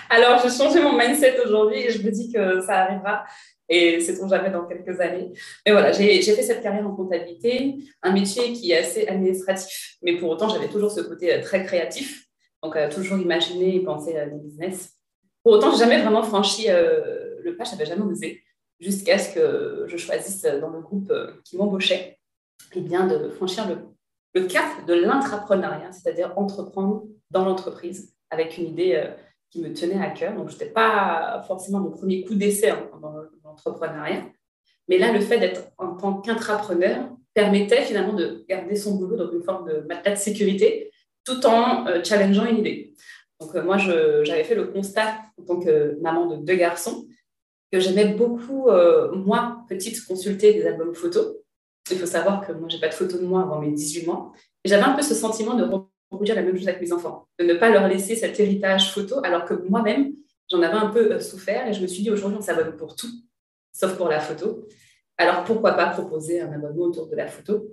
Alors, 0.10 0.42
j'ai 0.42 0.50
changé 0.50 0.82
mon 0.82 0.98
mindset 0.98 1.40
aujourd'hui 1.46 1.82
et 1.82 1.90
je 1.90 2.02
me 2.04 2.12
dis 2.12 2.32
que 2.32 2.62
ça 2.62 2.80
arrivera. 2.80 3.26
Et 3.68 4.00
c'est 4.02 4.22
on 4.22 4.28
jamais 4.28 4.50
dans 4.50 4.66
quelques 4.66 5.00
années. 5.00 5.32
Mais 5.66 5.72
voilà, 5.72 5.92
j'ai 5.92 6.22
fait 6.22 6.44
cette 6.44 6.62
carrière 6.62 6.86
en 6.86 6.96
comptabilité, 6.96 7.76
un 8.02 8.12
métier 8.12 8.54
qui 8.54 8.72
est 8.72 8.78
assez 8.78 9.08
administratif. 9.08 9.98
Mais 10.04 10.18
pour 10.18 10.30
autant, 10.30 10.48
j'avais 10.48 10.68
toujours 10.68 10.92
ce 10.92 11.02
côté 11.02 11.34
euh, 11.34 11.42
très 11.42 11.66
créatif. 11.66 12.26
Donc, 12.62 12.76
euh, 12.78 12.90
toujours 12.90 13.18
imaginer 13.18 13.76
et 13.76 13.80
penser 13.82 14.16
à 14.18 14.26
des 14.26 14.38
business. 14.38 14.94
Pour 15.44 15.54
autant, 15.54 15.72
je 15.72 15.76
n'ai 15.76 15.80
jamais 15.80 16.02
vraiment 16.02 16.24
franchi 16.24 16.68
le 16.68 17.56
pas, 17.58 17.66
je 17.66 17.72
n'avais 17.72 17.86
jamais 17.86 18.04
osé 18.04 18.42
jusqu'à 18.80 19.18
ce 19.18 19.34
que 19.34 19.86
je 19.88 19.98
choisisse 19.98 20.44
dans 20.44 20.70
le 20.70 20.82
groupe 20.82 21.12
euh, 21.12 21.32
qui 21.44 21.58
m'embauchait 21.58 22.20
bien, 22.76 23.06
de 23.06 23.30
franchir 23.30 23.68
le, 24.34 24.48
cap 24.48 24.86
de 24.88 24.96
l'intrapreneuriat, 24.96 25.92
c'est-à-dire 25.92 26.34
entreprendre 26.38 27.04
dans 27.30 27.46
l'entreprise 27.46 28.16
avec 28.32 28.58
une 28.58 28.66
idée 28.66 28.96
euh, 28.96 29.12
qui 29.52 29.62
me 29.62 29.74
tenait 29.74 30.04
à 30.04 30.10
cœur. 30.10 30.36
Donc, 30.36 30.50
je 30.50 30.54
n'étais 30.54 30.72
pas 30.72 31.44
forcément 31.48 31.80
mon 31.80 31.92
premier 31.92 32.24
coup 32.24 32.34
d'essai 32.34 32.74
dans 33.00 33.14
l'entrepreneuriat. 33.44 34.24
Mais 34.88 34.98
là, 34.98 35.12
le 35.12 35.20
fait 35.20 35.40
d'être 35.40 35.72
en 35.78 35.96
tant 35.96 36.20
qu'intrapreneur 36.20 37.10
permettait 37.36 37.84
finalement 37.84 38.14
de 38.14 38.44
garder 38.50 38.76
son 38.76 38.96
boulot 38.96 39.16
dans 39.16 39.32
une 39.32 39.44
forme 39.44 39.70
de 39.70 39.86
matelas 39.88 40.16
de 40.16 40.20
sécurité 40.20 40.92
tout 41.24 41.46
en 41.46 41.86
challengeant 42.04 42.46
une 42.46 42.58
idée. 42.58 42.96
Donc, 43.40 43.54
moi, 43.64 43.78
j'avais 43.78 44.44
fait 44.44 44.56
le 44.56 44.66
constat 44.66 45.20
en 45.40 45.44
tant 45.44 45.60
que 45.60 46.00
maman 46.02 46.26
de 46.26 46.38
deux 46.38 46.56
garçons 46.56 47.06
que 47.74 47.80
j'aimais 47.80 48.14
beaucoup, 48.14 48.70
moi, 49.16 49.66
petite, 49.68 50.06
consulter 50.06 50.54
des 50.54 50.68
albums 50.68 50.94
photos. 50.94 51.38
Il 51.90 51.98
faut 51.98 52.06
savoir 52.06 52.46
que 52.46 52.54
moi, 52.54 52.70
j'ai 52.70 52.80
pas 52.80 52.88
de 52.88 52.94
photos 52.94 53.20
de 53.20 53.26
moi 53.26 53.42
avant 53.42 53.60
mes 53.60 53.72
18 53.72 54.06
mois. 54.06 54.32
J'avais 54.64 54.84
un 54.84 54.94
peu 54.94 55.02
ce 55.02 55.16
sentiment 55.16 55.56
de 55.56 55.64
reproduire 55.64 56.36
la 56.36 56.44
même 56.44 56.56
chose 56.56 56.68
avec 56.68 56.82
mes 56.82 56.94
enfants, 56.94 57.28
de 57.40 57.46
ne 57.46 57.56
pas 57.56 57.72
leur 57.72 57.88
laisser 57.88 58.16
cet 58.16 58.40
héritage 58.40 58.94
photo, 58.94 59.22
alors 59.24 59.46
que 59.46 59.56
moi-même, 59.56 60.14
j'en 60.52 60.62
avais 60.62 60.78
un 60.78 60.92
peu 60.92 61.20
souffert 61.20 61.68
et 61.68 61.74
je 61.74 61.82
me 61.82 61.88
suis 61.88 62.04
dit 62.04 62.12
aujourd'hui, 62.12 62.38
on 62.38 62.44
s'abonne 62.44 62.78
pour 62.78 62.96
tout, 62.96 63.10
sauf 63.72 63.98
pour 63.98 64.08
la 64.08 64.20
photo. 64.20 64.68
Alors 65.18 65.44
pourquoi 65.44 65.74
pas 65.74 65.88
proposer 65.88 66.42
un 66.42 66.54
abonnement 66.54 66.86
autour 66.86 67.08
de 67.08 67.16
la 67.16 67.26
photo? 67.26 67.68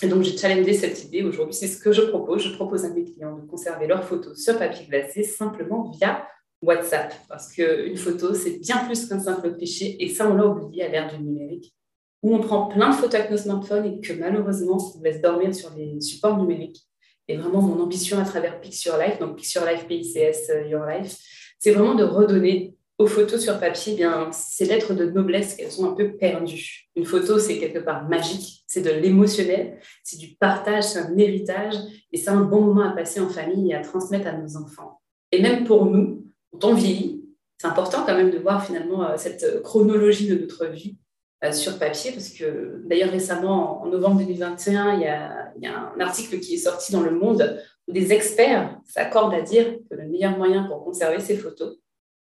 Et 0.00 0.06
donc 0.06 0.22
j'ai 0.22 0.36
challengé 0.38 0.74
cette 0.74 1.04
idée 1.04 1.24
aujourd'hui, 1.24 1.54
c'est 1.54 1.66
ce 1.66 1.82
que 1.82 1.90
je 1.90 2.02
propose. 2.02 2.42
Je 2.44 2.54
propose 2.54 2.84
à 2.84 2.90
mes 2.90 3.04
clients 3.04 3.36
de 3.36 3.46
conserver 3.46 3.88
leurs 3.88 4.04
photos 4.04 4.40
sur 4.40 4.56
papier 4.58 4.86
glacé 4.86 5.24
simplement 5.24 5.90
via 5.90 6.24
WhatsApp, 6.62 7.14
parce 7.28 7.52
qu'une 7.52 7.96
photo, 7.96 8.34
c'est 8.34 8.58
bien 8.58 8.84
plus 8.84 9.06
qu'un 9.06 9.20
simple 9.20 9.56
cliché, 9.56 10.02
et 10.02 10.08
ça, 10.08 10.30
on 10.30 10.34
l'a 10.34 10.46
oublié 10.46 10.84
à 10.84 10.88
l'ère 10.88 11.10
du 11.10 11.22
numérique, 11.22 11.74
où 12.22 12.34
on 12.34 12.40
prend 12.40 12.66
plein 12.66 12.90
de 12.90 12.94
photos 12.94 13.14
avec 13.14 13.30
nos 13.30 13.38
smartphones 13.38 13.86
et 13.86 14.00
que 14.00 14.12
malheureusement, 14.12 14.78
on 14.96 15.02
laisse 15.02 15.22
dormir 15.22 15.54
sur 15.54 15.70
les 15.76 16.00
supports 16.00 16.36
numériques. 16.36 16.86
Et 17.28 17.36
vraiment, 17.36 17.62
mon 17.62 17.82
ambition 17.82 18.18
à 18.18 18.24
travers 18.24 18.60
Picture 18.60 18.98
Life, 18.98 19.18
donc 19.18 19.36
Picture 19.36 19.64
Life, 19.64 19.86
PICS, 19.86 20.50
euh, 20.50 20.66
Your 20.66 20.84
Life, 20.84 21.16
c'est 21.58 21.70
vraiment 21.70 21.94
de 21.94 22.04
redonner 22.04 22.74
aux 22.98 23.06
photos 23.06 23.42
sur 23.42 23.58
papier, 23.58 23.94
eh 23.94 23.96
bien, 23.96 24.30
ces 24.30 24.66
lettres 24.66 24.92
de 24.92 25.06
noblesse 25.06 25.54
qu'elles 25.54 25.70
sont 25.70 25.90
un 25.90 25.94
peu 25.94 26.12
perdues. 26.18 26.90
Une 26.96 27.06
photo, 27.06 27.38
c'est 27.38 27.58
quelque 27.58 27.78
part 27.78 28.06
magique, 28.06 28.62
c'est 28.66 28.82
de 28.82 28.90
l'émotionnel, 28.90 29.78
c'est 30.02 30.18
du 30.18 30.34
partage, 30.34 30.84
c'est 30.84 30.98
un 30.98 31.16
héritage, 31.16 31.76
et 32.12 32.18
c'est 32.18 32.28
un 32.28 32.42
bon 32.42 32.60
moment 32.60 32.90
à 32.90 32.92
passer 32.92 33.20
en 33.20 33.30
famille 33.30 33.70
et 33.70 33.74
à 33.74 33.80
transmettre 33.80 34.26
à 34.26 34.32
nos 34.32 34.56
enfants. 34.58 35.00
Et 35.32 35.40
même 35.40 35.64
pour 35.64 35.86
nous, 35.86 36.26
quand 36.52 36.68
on 36.68 36.74
vieillit, 36.74 37.24
c'est 37.58 37.66
important 37.66 38.04
quand 38.06 38.16
même 38.16 38.30
de 38.30 38.38
voir 38.38 38.64
finalement 38.64 39.04
euh, 39.04 39.16
cette 39.16 39.62
chronologie 39.62 40.28
de 40.28 40.36
notre 40.36 40.66
vie 40.66 40.96
euh, 41.44 41.52
sur 41.52 41.78
papier, 41.78 42.12
parce 42.12 42.30
que 42.30 42.82
d'ailleurs 42.86 43.10
récemment, 43.10 43.82
en 43.82 43.86
novembre 43.86 44.20
2021, 44.20 44.94
il 44.94 45.02
y, 45.02 45.06
a, 45.06 45.52
il 45.56 45.64
y, 45.64 45.66
a, 45.66 45.92
un 45.94 46.00
article 46.00 46.40
qui 46.40 46.54
est 46.54 46.58
sorti 46.58 46.92
dans 46.92 47.02
Le 47.02 47.10
Monde 47.10 47.62
où 47.86 47.92
des 47.92 48.12
experts 48.12 48.78
s'accordent 48.84 49.34
à 49.34 49.42
dire 49.42 49.76
que 49.90 49.96
le 49.96 50.08
meilleur 50.08 50.36
moyen 50.36 50.64
pour 50.64 50.84
conserver 50.84 51.20
ces 51.20 51.36
photos, 51.36 51.76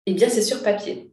eh 0.06 0.14
bien, 0.14 0.28
c'est 0.28 0.42
sur 0.42 0.62
papier. 0.62 1.12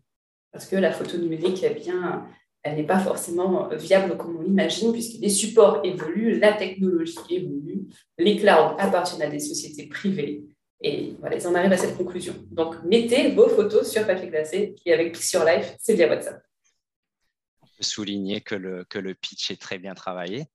Parce 0.52 0.68
que 0.68 0.76
la 0.76 0.92
photo 0.92 1.18
numérique, 1.18 1.64
eh 1.64 1.74
bien, 1.74 2.28
elle 2.62 2.78
n'est 2.78 2.86
pas 2.86 3.00
forcément 3.00 3.68
viable 3.70 4.16
comme 4.18 4.38
on 4.38 4.42
l'imagine, 4.42 4.92
puisque 4.92 5.20
les 5.20 5.30
supports 5.30 5.82
évoluent, 5.84 6.40
la 6.40 6.54
technologie 6.54 7.18
évolue, 7.30 7.88
les 8.18 8.38
clouds 8.38 8.76
appartiennent 8.78 9.24
à 9.24 9.30
des 9.30 9.40
sociétés 9.40 9.88
privées. 9.88 10.46
Et 10.82 11.14
voilà, 11.20 11.38
ils 11.38 11.48
en 11.48 11.56
arrivent 11.56 11.72
à 11.72 11.78
cette 11.78 11.96
conclusion. 11.96 12.36
Donc, 12.52 12.76
mettez 12.84 13.32
vos 13.32 13.48
photos 13.48 13.90
sur 13.90 14.06
papier 14.06 14.28
glacé 14.28 14.76
et 14.86 14.94
avec 14.94 15.14
Picture 15.14 15.46
Life, 15.46 15.76
c'est 15.80 15.94
via 15.94 16.10
WhatsApp 16.10 16.42
souligner 17.84 18.42
que 18.42 18.56
le, 18.56 18.86
que 18.86 19.00
le 19.00 19.14
pitch 19.14 19.52
est 19.52 19.62
très 19.62 19.78
bien 19.78 19.94
travaillé. 19.94 20.48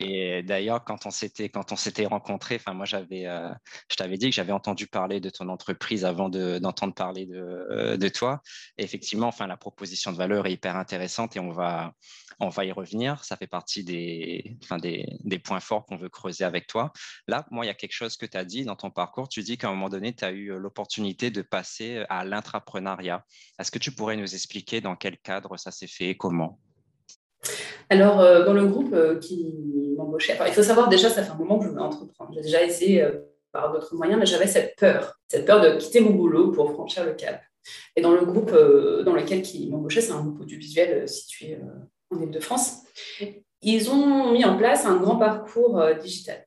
Et 0.00 0.42
d'ailleurs, 0.42 0.84
quand 0.84 1.06
on 1.06 1.10
s'était 1.10 1.48
quand 1.48 1.72
on 1.72 1.76
s'était 1.76 2.06
rencontrés, 2.06 2.56
enfin 2.56 2.72
moi 2.72 2.86
j'avais, 2.86 3.26
euh, 3.26 3.50
je 3.90 3.96
t'avais 3.96 4.16
dit 4.16 4.30
que 4.30 4.34
j'avais 4.34 4.52
entendu 4.52 4.86
parler 4.86 5.20
de 5.20 5.30
ton 5.30 5.48
entreprise 5.48 6.04
avant 6.04 6.28
d'entendre 6.28 6.94
parler 6.94 7.26
de, 7.26 7.36
euh, 7.36 7.96
de, 7.96 8.08
toi. 8.08 8.42
Et 8.78 8.84
effectivement, 8.84 9.28
enfin 9.28 9.46
la 9.46 9.56
proposition 9.56 10.12
de 10.12 10.16
valeur 10.16 10.46
est 10.46 10.52
hyper 10.52 10.76
intéressante 10.76 11.36
et 11.36 11.40
on 11.40 11.52
va 11.52 11.92
on 12.40 12.48
va 12.48 12.64
y 12.64 12.72
revenir. 12.72 13.22
Ça 13.24 13.36
fait 13.36 13.46
partie 13.46 13.84
des, 13.84 14.56
enfin, 14.62 14.78
des, 14.78 15.06
des 15.20 15.38
points 15.38 15.60
forts 15.60 15.84
qu'on 15.86 15.96
veut 15.96 16.08
creuser 16.08 16.44
avec 16.44 16.66
toi. 16.66 16.92
Là, 17.28 17.46
moi, 17.50 17.64
il 17.64 17.68
y 17.68 17.70
a 17.70 17.74
quelque 17.74 17.92
chose 17.92 18.16
que 18.16 18.26
tu 18.26 18.36
as 18.36 18.44
dit 18.44 18.64
dans 18.64 18.76
ton 18.76 18.90
parcours. 18.90 19.28
Tu 19.28 19.42
dis 19.42 19.58
qu'à 19.58 19.68
un 19.68 19.72
moment 19.72 19.90
donné, 19.90 20.14
tu 20.14 20.24
as 20.24 20.32
eu 20.32 20.58
l'opportunité 20.58 21.30
de 21.30 21.42
passer 21.42 22.04
à 22.08 22.24
l'intrapreneuriat. 22.24 23.24
Est-ce 23.58 23.70
que 23.70 23.78
tu 23.78 23.92
pourrais 23.92 24.16
nous 24.16 24.34
expliquer 24.34 24.80
dans 24.80 24.96
quel 24.96 25.18
cadre 25.18 25.56
ça 25.58 25.70
s'est 25.70 25.86
fait, 25.86 26.16
comment? 26.16 26.58
Alors, 27.88 28.20
euh, 28.20 28.44
dans 28.44 28.52
le 28.52 28.66
groupe 28.66 28.92
euh, 28.92 29.18
qui 29.18 29.52
m'embauchait, 29.96 30.38
il 30.46 30.52
faut 30.52 30.62
savoir 30.62 30.88
déjà, 30.88 31.08
ça 31.10 31.24
fait 31.24 31.30
un 31.30 31.34
moment 31.34 31.58
que 31.58 31.64
je 31.64 31.70
voulais 31.70 31.82
entreprendre. 31.82 32.30
J'ai 32.34 32.42
déjà 32.42 32.62
essayé 32.62 33.02
euh, 33.02 33.18
par 33.50 33.72
d'autres 33.72 33.96
moyens, 33.96 34.18
mais 34.18 34.26
j'avais 34.26 34.46
cette 34.46 34.76
peur, 34.76 35.18
cette 35.26 35.44
peur 35.44 35.60
de 35.60 35.76
quitter 35.76 35.98
mon 36.00 36.10
boulot 36.10 36.52
pour 36.52 36.72
franchir 36.72 37.04
le 37.04 37.14
cap. 37.14 37.42
Et 37.96 38.00
dans 38.00 38.12
le 38.12 38.24
groupe 38.24 38.52
dans 38.52 39.12
lequel 39.12 39.46
ils 39.54 39.70
m'embauchaient, 39.70 40.00
c'est 40.00 40.12
un 40.12 40.22
groupe 40.22 40.40
audiovisuel 40.40 41.06
situé 41.08 41.58
en 42.10 42.22
Ile-de-France, 42.22 42.78
ils 43.60 43.90
ont 43.90 44.32
mis 44.32 44.44
en 44.46 44.56
place 44.56 44.86
un 44.86 44.96
grand 44.96 45.16
parcours 45.16 45.82
digital. 46.00 46.46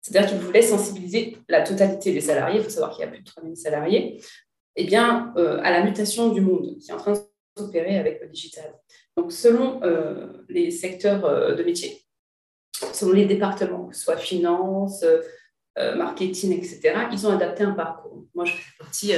C'est-à-dire 0.00 0.30
qu'ils 0.30 0.38
voulaient 0.38 0.62
sensibiliser 0.62 1.36
la 1.48 1.62
totalité 1.62 2.12
des 2.12 2.22
salariés, 2.22 2.60
il 2.60 2.64
faut 2.64 2.70
savoir 2.70 2.92
qu'il 2.92 3.04
y 3.04 3.04
a 3.04 3.08
plus 3.08 3.20
de 3.20 3.24
3000 3.24 3.56
salariés, 3.56 4.22
eh 4.76 4.84
bien, 4.84 5.34
à 5.36 5.70
la 5.70 5.84
mutation 5.84 6.30
du 6.30 6.40
monde 6.40 6.78
qui 6.78 6.90
est 6.90 6.94
en 6.94 6.98
train 6.98 7.12
de 7.12 7.18
s'opérer 7.58 7.98
avec 7.98 8.22
le 8.22 8.28
digital. 8.28 8.72
Donc, 9.16 9.32
selon 9.32 9.82
euh, 9.82 10.26
les 10.48 10.70
secteurs 10.70 11.24
euh, 11.24 11.54
de 11.54 11.62
métier, 11.62 12.02
selon 12.92 13.12
les 13.12 13.24
départements, 13.24 13.86
que 13.86 13.96
ce 13.96 14.02
soit 14.02 14.18
finance, 14.18 15.04
euh, 15.78 15.96
marketing, 15.96 16.52
etc., 16.52 16.94
ils 17.12 17.26
ont 17.26 17.30
adapté 17.30 17.64
un 17.64 17.72
parcours. 17.72 18.26
Moi, 18.34 18.44
je 18.44 18.52
fais 18.52 18.78
partie 18.78 19.12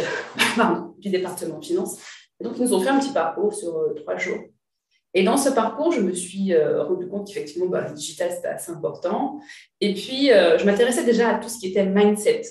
du 0.99 1.11
département 1.11 1.61
finance. 1.61 2.01
donc, 2.41 2.55
ils 2.57 2.63
nous 2.63 2.75
ont 2.75 2.81
fait 2.81 2.91
un 2.91 3.01
petit 3.01 3.13
parcours 3.13 3.53
sur 3.53 3.93
trois 3.97 4.17
jours. 4.17 4.39
Et 5.15 5.25
dans 5.25 5.37
ce 5.37 5.49
parcours, 5.49 5.91
je 5.91 6.01
me 6.01 6.13
suis 6.13 6.55
rendu 6.57 7.09
compte 7.09 7.27
qu'effectivement, 7.27 7.67
bah, 7.67 7.89
le 7.89 7.95
digital, 7.95 8.31
c'était 8.31 8.49
assez 8.49 8.71
important. 8.71 9.41
Et 9.81 9.95
puis, 9.95 10.29
je 10.29 10.65
m'intéressais 10.65 11.03
déjà 11.03 11.31
à 11.31 11.39
tout 11.39 11.49
ce 11.49 11.59
qui 11.59 11.69
était 11.69 11.87
mindset. 11.87 12.43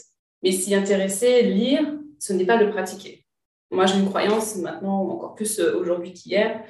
Mais 0.44 0.51
s'y 0.51 0.74
intéresser, 0.74 1.44
lire, 1.44 1.98
ce 2.20 2.34
n'est 2.34 2.46
pas 2.46 2.62
le 2.62 2.72
pratiquer. 2.72 3.25
Moi, 3.70 3.86
j'ai 3.86 4.00
une 4.00 4.10
croyance 4.10 4.56
maintenant, 4.56 5.04
encore 5.04 5.36
plus 5.36 5.60
aujourd'hui 5.60 6.13
qu'hier, 6.13 6.63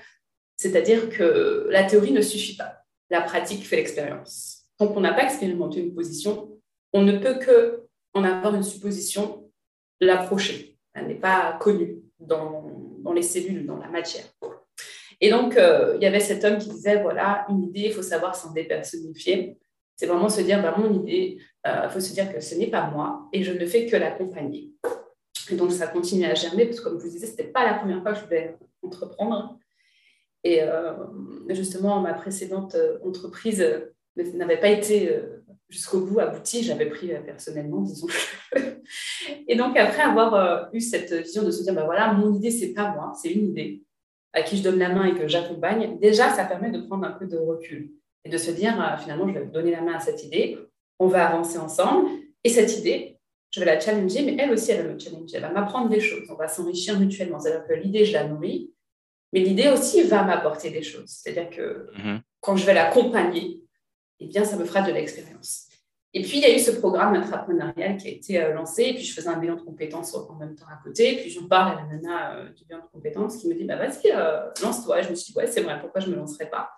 c'est-à-dire 0.58 1.10
que 1.10 1.68
la 1.70 1.84
théorie 1.84 2.12
ne 2.12 2.22
suffit 2.22 2.58
pas. 2.58 2.84
La 3.10 3.22
pratique 3.22 3.66
fait 3.66 3.78
l'expérience. 3.78 4.66
Tant 4.78 4.88
qu'on 4.88 5.02
n'a 5.02 5.14
pas 5.14 5.24
expérimenté 5.24 5.80
une 5.80 5.94
position, 5.94 6.52
on 6.94 7.04
ne 7.04 7.18
peut 7.18 7.36
que 7.36 7.84
en 8.14 8.24
avoir 8.24 8.56
une 8.56 8.64
supposition, 8.64 9.50
l'approcher. 10.02 10.78
Elle 10.94 11.08
n'est 11.08 11.16
pas 11.16 11.58
connue 11.62 12.00
dans, 12.20 13.14
les 13.14 13.22
cellules, 13.22 13.66
dans 13.66 13.78
la 13.78 13.88
matière. 13.88 14.26
Et 15.22 15.30
donc, 15.30 15.56
euh, 15.58 15.94
il 15.96 16.04
y 16.04 16.06
avait 16.06 16.20
cet 16.20 16.44
homme 16.44 16.58
qui 16.58 16.70
disait, 16.70 17.02
voilà, 17.02 17.46
une 17.50 17.64
idée, 17.64 17.86
il 17.86 17.94
faut 17.94 18.02
savoir 18.02 18.36
s'en 18.36 18.52
dépersonnifier. 18.52 19.58
C'est 19.96 20.06
vraiment 20.06 20.30
se 20.30 20.42
dire, 20.42 20.62
bah, 20.62 20.76
mon 20.78 20.94
idée, 21.02 21.38
il 21.66 21.70
euh, 21.70 21.90
faut 21.90 22.00
se 22.00 22.14
dire 22.14 22.32
que 22.34 22.40
ce 22.40 22.56
n'est 22.56 22.68
pas 22.68 22.90
moi 22.90 23.28
et 23.34 23.44
je 23.44 23.52
ne 23.52 23.66
fais 23.66 23.86
que 23.86 23.96
l'accompagner. 23.96 24.72
Et 25.50 25.56
donc, 25.56 25.72
ça 25.72 25.88
continue 25.88 26.26
à 26.26 26.34
germer, 26.34 26.66
parce 26.66 26.80
que 26.80 26.84
comme 26.86 27.00
je 27.00 27.06
vous 27.06 27.12
disais, 27.12 27.26
ce 27.26 27.32
n'était 27.32 27.52
pas 27.52 27.66
la 27.66 27.76
première 27.76 28.02
fois 28.02 28.14
que 28.14 28.20
je 28.20 28.26
voulais 28.26 28.56
entreprendre. 28.84 29.58
Et 30.48 30.62
euh, 30.62 30.94
justement, 31.50 32.00
ma 32.00 32.14
précédente 32.14 32.76
euh, 32.76 33.00
entreprise 33.04 33.60
euh, 33.60 33.92
n'avait 34.34 34.62
pas 34.62 34.70
été 34.70 35.14
jusqu'au 35.68 36.00
bout 36.00 36.22
aboutie, 36.22 36.64
j'avais 36.64 36.86
pris 36.86 37.12
personnellement, 37.26 37.82
disons. 37.82 38.08
et 39.48 39.58
donc, 39.58 39.76
après 39.76 40.04
avoir 40.04 40.70
eu 40.74 40.80
cette 40.80 41.12
vision 41.12 41.44
de 41.44 41.52
se 41.52 41.64
dire, 41.64 41.74
ben 41.74 41.84
voilà, 41.84 42.14
mon 42.14 42.34
idée, 42.34 42.50
c'est 42.50 42.74
pas 42.74 42.94
moi, 42.96 43.12
c'est 43.22 43.30
une 43.30 43.50
idée 43.50 43.84
à 44.32 44.42
qui 44.42 44.56
je 44.56 44.64
donne 44.64 44.80
la 44.80 44.88
main 44.88 45.04
et 45.04 45.20
que 45.20 45.28
j'accompagne, 45.28 46.00
déjà, 46.00 46.30
ça 46.30 46.46
permet 46.46 46.72
de 46.72 46.80
prendre 46.80 47.06
un 47.06 47.12
peu 47.12 47.28
de 47.28 47.38
recul 47.38 47.92
et 48.24 48.30
de 48.30 48.38
se 48.38 48.52
dire, 48.52 48.74
finalement, 49.02 49.28
je 49.28 49.38
vais 49.38 49.46
donner 49.48 49.72
la 49.72 49.82
main 49.82 49.96
à 49.96 50.00
cette 50.00 50.24
idée, 50.24 50.58
on 50.98 51.08
va 51.08 51.28
avancer 51.28 51.58
ensemble, 51.58 52.10
et 52.44 52.50
cette 52.50 52.78
idée, 52.78 53.20
je 53.52 53.60
vais 53.60 53.66
la 53.66 53.80
challenger, 53.80 54.24
mais 54.24 54.38
elle 54.40 54.52
aussi, 54.52 54.72
elle 54.72 54.88
va 54.88 54.94
me 54.94 55.00
challenger, 55.00 55.36
elle 55.36 55.42
va 55.42 55.52
m'apprendre 55.52 55.90
des 55.90 56.00
choses, 56.00 56.28
on 56.30 56.36
va 56.36 56.48
s'enrichir 56.48 56.98
mutuellement. 57.00 57.40
C'est-à-dire 57.40 57.68
que 57.68 57.74
l'idée, 57.74 58.06
je 58.06 58.14
la 58.14 58.28
nourris, 58.28 58.72
mais 59.34 59.42
l'idée 59.42 59.70
aussi 59.70 60.04
va 60.04 60.24
m'apporter 60.24 60.70
des 60.70 60.84
choses. 60.84 61.10
C'est-à-dire 61.10 61.50
que 61.50 61.90
mhm. 61.98 62.22
quand 62.40 62.56
je 62.56 62.66
vais 62.66 62.74
l'accompagner, 62.74 63.62
eh 64.20 64.28
bien, 64.28 64.44
ça 64.44 64.58
me 64.58 64.66
fera 64.66 64.82
de 64.82 64.92
l'expérience. 64.92 65.68
Et 66.14 66.22
puis, 66.22 66.38
il 66.38 66.42
y 66.42 66.46
a 66.46 66.56
eu 66.56 66.60
ce 66.60 66.72
programme 66.72 67.14
intrapreneurial 67.16 67.98
qui 67.98 68.08
a 68.08 68.12
été 68.12 68.42
euh, 68.42 68.54
lancé. 68.54 68.84
Et 68.84 68.94
puis, 68.96 69.04
je 69.04 69.14
faisais 69.14 69.28
un 69.28 69.38
bilan 69.38 69.56
de 69.56 69.62
compétences 69.62 70.16
en 70.16 70.34
même 70.36 70.56
temps 70.56 70.66
à 70.66 70.82
côté. 70.82 71.14
Et 71.14 71.22
puis, 71.22 71.30
j'en 71.30 71.48
parle 71.48 71.78
à 71.78 71.82
la 71.82 71.88
nana 71.88 72.36
euh, 72.36 72.50
du 72.50 72.66
bilan 72.66 72.80
de 72.80 72.90
compétences 72.92 73.38
qui 73.38 73.48
me 73.48 73.54
dit 73.54 73.66
bah, 73.66 73.76
Vas-y, 73.76 74.12
euh, 74.12 74.50
lance-toi. 74.64 75.02
Je 75.02 75.10
me 75.10 75.16
suis 75.16 75.34
dit 75.34 75.38
Ouais, 75.38 75.48
c'est 75.48 75.62
vrai, 75.62 75.80
pourquoi 75.80 76.02
je 76.02 76.08
ne 76.08 76.14
me 76.14 76.18
lancerais 76.18 76.50
pas? 76.50 76.72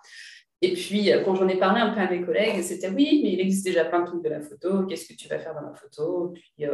Et 0.60 0.74
puis, 0.74 1.10
quand 1.24 1.36
j'en 1.36 1.48
ai 1.48 1.56
parlé 1.56 1.80
un 1.80 1.94
peu 1.94 2.00
à 2.00 2.10
mes 2.10 2.20
collègues, 2.20 2.62
c'était 2.62 2.90
Oui, 2.90 3.20
mais 3.22 3.32
il 3.32 3.40
existe 3.40 3.64
déjà 3.64 3.86
plein 3.86 4.00
de 4.00 4.06
trucs 4.06 4.22
de 4.22 4.28
la 4.28 4.42
photo. 4.42 4.84
Qu'est-ce 4.84 5.08
que 5.08 5.14
tu 5.14 5.26
vas 5.26 5.38
faire 5.38 5.54
dans 5.54 5.62
la 5.62 5.72
photo? 5.72 6.34
Puis, 6.34 6.66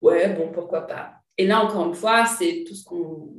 ouais, 0.00 0.32
bon, 0.34 0.52
pourquoi 0.52 0.86
pas? 0.86 1.14
Et 1.36 1.44
là, 1.48 1.64
encore 1.64 1.88
une 1.88 1.94
fois, 1.94 2.24
c'est 2.26 2.62
tout 2.64 2.74
ce 2.76 2.84
qu'on 2.84 3.32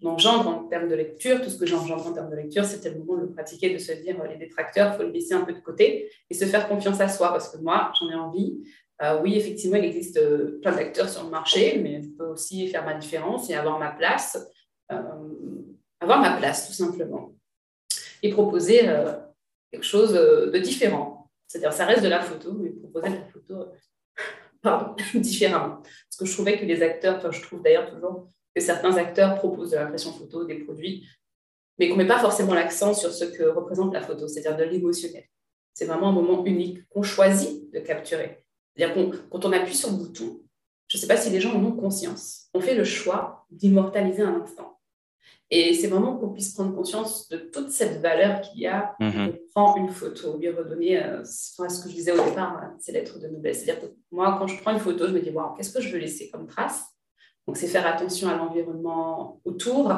j'engendre 0.00 0.48
en 0.48 0.64
termes 0.64 0.88
de 0.88 0.94
lecture, 0.94 1.40
tout 1.40 1.50
ce 1.50 1.58
que 1.58 1.66
j'engendre 1.66 2.06
en 2.06 2.12
termes 2.12 2.30
de 2.30 2.36
lecture, 2.36 2.64
c'était 2.64 2.90
le 2.90 2.98
moment 2.98 3.16
de 3.16 3.26
le 3.26 3.30
pratiquer, 3.30 3.72
de 3.72 3.78
se 3.78 3.92
dire 3.92 4.22
les 4.28 4.36
détracteurs, 4.36 4.92
il 4.92 4.96
faut 4.96 5.02
les 5.04 5.12
laisser 5.12 5.34
un 5.34 5.42
peu 5.42 5.52
de 5.52 5.60
côté 5.60 6.10
et 6.28 6.34
se 6.34 6.44
faire 6.44 6.68
confiance 6.68 7.00
à 7.00 7.08
soi 7.08 7.28
parce 7.28 7.48
que 7.48 7.58
moi, 7.58 7.92
j'en 7.98 8.10
ai 8.10 8.14
envie. 8.14 8.58
Euh, 9.02 9.20
oui, 9.22 9.36
effectivement, 9.36 9.76
il 9.76 9.84
existe 9.84 10.18
euh, 10.18 10.60
plein 10.62 10.74
d'acteurs 10.74 11.08
sur 11.08 11.24
le 11.24 11.30
marché, 11.30 11.78
mais 11.82 12.02
je 12.02 12.08
peux 12.08 12.26
aussi 12.26 12.68
faire 12.68 12.84
ma 12.84 12.94
différence 12.94 13.50
et 13.50 13.54
avoir 13.54 13.78
ma 13.78 13.90
place, 13.90 14.38
euh, 14.92 14.96
avoir 16.00 16.20
ma 16.20 16.36
place 16.36 16.68
tout 16.68 16.74
simplement 16.74 17.34
et 18.22 18.30
proposer 18.30 18.80
quelque 19.70 19.84
chose 19.84 20.14
de 20.14 20.58
différent. 20.58 21.30
C'est-à-dire, 21.46 21.74
ça 21.74 21.84
reste 21.84 22.02
de 22.02 22.08
la 22.08 22.20
photo, 22.20 22.52
mais 22.54 22.70
proposer 22.70 23.10
de 23.10 23.14
la 23.16 23.26
photo 23.26 23.66
différemment. 25.14 25.82
Parce 25.82 26.16
que 26.18 26.24
je 26.24 26.32
trouvais 26.32 26.58
que 26.58 26.64
les 26.64 26.82
acteurs, 26.82 27.30
je 27.30 27.42
trouve 27.42 27.62
d'ailleurs 27.62 27.90
toujours 27.90 28.28
que 28.54 28.62
certains 28.62 28.96
acteurs 28.96 29.36
proposent 29.36 29.70
de 29.70 29.76
l'impression 29.76 30.12
photo, 30.12 30.44
des 30.44 30.56
produits, 30.56 31.06
mais 31.78 31.88
qu'on 31.88 31.96
ne 31.96 32.02
met 32.02 32.08
pas 32.08 32.20
forcément 32.20 32.54
l'accent 32.54 32.94
sur 32.94 33.12
ce 33.12 33.24
que 33.24 33.42
représente 33.44 33.92
la 33.92 34.00
photo, 34.00 34.28
c'est-à-dire 34.28 34.56
de 34.56 34.64
l'émotionnel. 34.64 35.24
C'est 35.72 35.86
vraiment 35.86 36.08
un 36.08 36.12
moment 36.12 36.44
unique 36.44 36.88
qu'on 36.88 37.02
choisit 37.02 37.72
de 37.72 37.80
capturer. 37.80 38.44
C'est-à-dire 38.76 38.94
qu'on, 38.94 39.10
quand 39.30 39.44
on 39.44 39.52
appuie 39.52 39.74
sur 39.74 39.90
le 39.90 39.96
bouton, 39.96 40.40
je 40.86 40.96
ne 40.96 41.00
sais 41.00 41.06
pas 41.06 41.16
si 41.16 41.30
les 41.30 41.40
gens 41.40 41.54
en 41.54 41.64
ont 41.64 41.72
conscience, 41.72 42.48
on 42.54 42.60
fait 42.60 42.74
le 42.74 42.84
choix 42.84 43.46
d'immortaliser 43.50 44.22
un 44.22 44.40
instant. 44.40 44.78
Et 45.50 45.74
c'est 45.74 45.88
vraiment 45.88 46.16
qu'on 46.16 46.30
puisse 46.30 46.52
prendre 46.54 46.74
conscience 46.74 47.28
de 47.28 47.36
toute 47.36 47.70
cette 47.70 48.00
valeur 48.00 48.40
qu'il 48.40 48.60
y 48.60 48.66
a 48.66 48.94
mm 49.00 49.32
prendre 49.54 49.76
une 49.76 49.90
photo, 49.90 50.36
lui 50.36 50.50
redonner 50.50 51.00
euh, 51.00 51.22
ce 51.22 51.80
que 51.80 51.88
je 51.88 51.94
disais 51.94 52.10
au 52.10 52.24
départ, 52.24 52.56
hein, 52.56 52.76
ces 52.80 52.90
lettres 52.90 53.20
de 53.20 53.28
noblesse. 53.28 53.62
C'est-à-dire 53.62 53.82
que 53.82 53.94
moi, 54.10 54.34
quand 54.36 54.48
je 54.48 54.60
prends 54.60 54.72
une 54.72 54.80
photo, 54.80 55.06
je 55.06 55.12
me 55.12 55.20
dis, 55.20 55.30
wow, 55.30 55.54
qu'est-ce 55.56 55.72
que 55.72 55.80
je 55.80 55.90
veux 55.90 55.98
laisser 55.98 56.28
comme 56.28 56.48
trace? 56.48 56.82
Donc, 57.46 57.58
c'est 57.58 57.66
faire 57.66 57.86
attention 57.86 58.28
à 58.28 58.36
l'environnement 58.36 59.40
autour. 59.44 59.88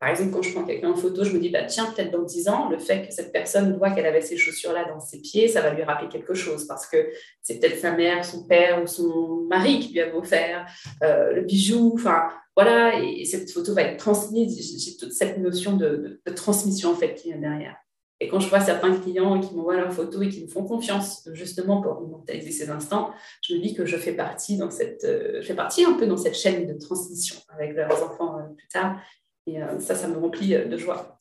Par 0.00 0.08
exemple, 0.08 0.30
quand 0.30 0.42
je 0.42 0.52
prends 0.52 0.64
quelqu'un 0.64 0.90
en 0.90 0.96
photo, 0.96 1.24
je 1.24 1.32
me 1.32 1.38
dis, 1.38 1.50
bah, 1.50 1.64
tiens, 1.64 1.92
peut-être 1.92 2.10
dans 2.10 2.22
10 2.22 2.48
ans, 2.48 2.70
le 2.70 2.78
fait 2.78 3.06
que 3.06 3.12
cette 3.12 3.32
personne 3.32 3.76
voit 3.76 3.90
qu'elle 3.90 4.06
avait 4.06 4.22
ces 4.22 4.38
chaussures-là 4.38 4.86
dans 4.86 4.98
ses 4.98 5.20
pieds, 5.20 5.48
ça 5.48 5.60
va 5.60 5.74
lui 5.74 5.82
rappeler 5.82 6.08
quelque 6.08 6.32
chose 6.32 6.66
parce 6.66 6.86
que 6.86 7.10
c'est 7.42 7.60
peut-être 7.60 7.78
sa 7.78 7.92
mère, 7.92 8.24
son 8.24 8.46
père 8.46 8.82
ou 8.82 8.86
son 8.86 9.46
mari 9.50 9.80
qui 9.80 9.92
lui 9.92 10.00
a 10.00 10.16
offert 10.16 10.66
euh, 11.02 11.32
le 11.32 11.42
bijou. 11.42 11.92
Enfin, 11.94 12.28
voilà, 12.56 12.98
et, 12.98 13.26
cette 13.26 13.50
photo 13.52 13.74
va 13.74 13.82
être 13.82 13.98
transmise. 13.98 14.58
J'ai 14.82 14.96
toute 14.96 15.12
cette 15.12 15.36
notion 15.36 15.76
de, 15.76 16.20
de 16.24 16.32
transmission, 16.32 16.92
en 16.92 16.96
fait, 16.96 17.14
qui 17.14 17.28
vient 17.28 17.40
derrière. 17.40 17.76
Et 18.20 18.28
quand 18.28 18.40
je 18.40 18.48
vois 18.48 18.60
certains 18.60 18.98
clients 18.98 19.40
qui 19.40 19.54
m'envoient 19.54 19.76
leurs 19.76 19.92
photos 19.92 20.24
et 20.24 20.28
qui 20.30 20.42
me 20.42 20.48
font 20.48 20.64
confiance 20.64 21.28
justement 21.32 21.82
pour 21.82 22.02
immortaliser 22.02 22.50
ces 22.50 22.70
instants, 22.70 23.12
je 23.42 23.54
me 23.54 23.60
dis 23.60 23.74
que 23.74 23.84
je 23.84 23.96
fais 23.96 24.14
partie 24.14 24.56
dans 24.56 24.70
cette, 24.70 25.04
euh, 25.04 25.42
je 25.42 25.46
fais 25.46 25.54
partie 25.54 25.84
un 25.84 25.94
peu 25.94 26.06
dans 26.06 26.16
cette 26.16 26.34
chaîne 26.34 26.66
de 26.66 26.78
transmission 26.78 27.36
avec 27.48 27.74
leurs 27.74 28.02
enfants 28.02 28.38
euh, 28.38 28.54
plus 28.56 28.68
tard. 28.68 28.98
Et 29.46 29.62
euh, 29.62 29.78
ça, 29.80 29.94
ça 29.94 30.08
me 30.08 30.16
remplit 30.16 30.50
de 30.50 30.76
joie. 30.76 31.18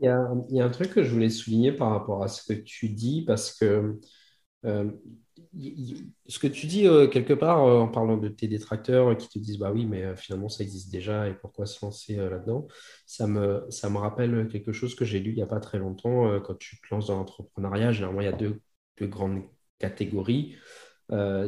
Il 0.00 0.06
y, 0.06 0.60
a, 0.60 0.64
un 0.64 0.70
truc 0.70 0.90
que 0.90 1.04
je 1.04 1.10
voulais 1.12 1.30
souligner 1.30 1.70
par 1.70 1.90
rapport 1.90 2.24
à 2.24 2.28
ce 2.28 2.42
que 2.42 2.58
tu 2.58 2.88
dis, 2.88 3.24
parce 3.24 3.56
que 3.56 4.00
ce 6.26 6.38
que 6.38 6.46
tu 6.46 6.66
dis 6.66 6.86
euh, 6.86 7.06
quelque 7.06 7.34
part 7.34 7.64
euh, 7.64 7.78
en 7.80 7.88
parlant 7.88 8.16
de 8.16 8.28
tes 8.28 8.48
détracteurs 8.48 9.08
euh, 9.08 9.14
qui 9.14 9.28
te 9.28 9.38
disent 9.38 9.58
bah 9.58 9.70
oui 9.72 9.84
mais 9.84 10.16
finalement 10.16 10.48
ça 10.48 10.64
existe 10.64 10.90
déjà 10.90 11.28
et 11.28 11.34
pourquoi 11.34 11.66
se 11.66 11.84
lancer 11.84 12.16
là-dedans 12.16 12.66
ça 13.06 13.26
me, 13.26 13.66
ça 13.68 13.90
me 13.90 13.98
rappelle 13.98 14.48
quelque 14.50 14.72
chose 14.72 14.94
que 14.94 15.04
j'ai 15.04 15.20
lu 15.20 15.32
il 15.32 15.36
n'y 15.36 15.42
a 15.42 15.46
pas 15.46 15.60
très 15.60 15.78
longtemps 15.78 16.40
quand 16.40 16.54
tu 16.54 16.80
te 16.80 16.86
lances 16.90 17.08
dans 17.08 17.16
l'entrepreneuriat. 17.16 17.92
Généralement 17.92 18.22
il 18.22 18.24
y 18.24 18.28
a 18.28 18.32
deux, 18.32 18.60
deux 18.98 19.06
grandes 19.06 19.42
catégories. 19.78 20.56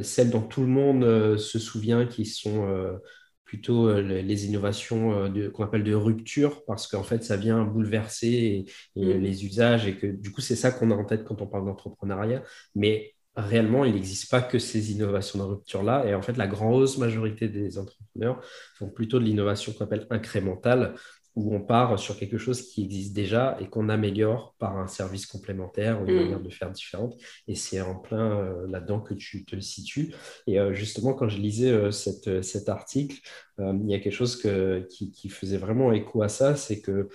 Celles 0.02 0.30
dont 0.30 0.42
tout 0.42 0.60
le 0.60 0.66
monde 0.66 1.38
se 1.38 1.58
souvient 1.58 2.06
qui 2.06 2.26
sont 2.26 3.00
plutôt 3.44 3.98
les 4.00 4.46
innovations 4.46 5.32
qu'on 5.54 5.64
appelle 5.64 5.84
de 5.84 5.94
rupture 5.94 6.64
parce 6.66 6.86
qu'en 6.86 7.02
fait 7.02 7.24
ça 7.24 7.36
vient 7.36 7.64
bouleverser 7.64 8.66
mm. 8.96 9.02
les 9.02 9.46
usages 9.46 9.86
et 9.86 9.96
que 9.96 10.06
du 10.06 10.32
coup 10.32 10.42
c'est 10.42 10.56
ça 10.56 10.70
qu'on 10.70 10.90
a 10.90 10.94
en 10.94 11.04
tête 11.04 11.24
quand 11.24 11.40
on 11.40 11.46
parle 11.46 11.64
d'entrepreneuriat. 11.64 12.42
Mais 12.74 13.14
réellement, 13.36 13.84
il 13.84 13.94
n'existe 13.94 14.30
pas 14.30 14.42
que 14.42 14.58
ces 14.58 14.92
innovations 14.92 15.38
de 15.38 15.44
rupture-là. 15.44 16.06
Et 16.06 16.14
en 16.14 16.22
fait, 16.22 16.36
la 16.36 16.46
grosse 16.46 16.98
majorité 16.98 17.48
des 17.48 17.78
entrepreneurs 17.78 18.40
font 18.74 18.88
plutôt 18.88 19.18
de 19.18 19.24
l'innovation 19.24 19.72
qu'on 19.72 19.84
appelle 19.84 20.06
incrémentale, 20.10 20.94
où 21.36 21.54
on 21.54 21.60
part 21.60 21.98
sur 21.98 22.16
quelque 22.16 22.38
chose 22.38 22.62
qui 22.62 22.84
existe 22.84 23.12
déjà 23.12 23.56
et 23.60 23.68
qu'on 23.68 23.88
améliore 23.88 24.54
par 24.58 24.78
un 24.78 24.86
service 24.86 25.26
complémentaire 25.26 26.00
ou 26.00 26.06
une 26.06 26.14
mm. 26.14 26.20
manière 26.20 26.40
de 26.40 26.50
faire 26.50 26.70
différente. 26.70 27.16
Et 27.48 27.54
c'est 27.54 27.80
en 27.80 27.96
plein 27.96 28.38
euh, 28.38 28.66
là-dedans 28.68 29.00
que 29.00 29.14
tu 29.14 29.44
te 29.44 29.58
situes. 29.58 30.14
Et 30.46 30.60
euh, 30.60 30.72
justement, 30.72 31.12
quand 31.12 31.28
je 31.28 31.38
lisais 31.38 31.70
euh, 31.70 31.90
cet 31.90 32.68
article, 32.68 33.18
il 33.58 33.88
y 33.88 33.94
a 33.94 34.00
quelque 34.00 34.12
chose 34.12 34.42
qui, 34.90 35.28
faisait 35.28 35.58
vraiment 35.58 35.92
écho 35.92 36.22
à 36.22 36.28
ça, 36.28 36.56
c'est 36.56 36.80
que 36.80 37.08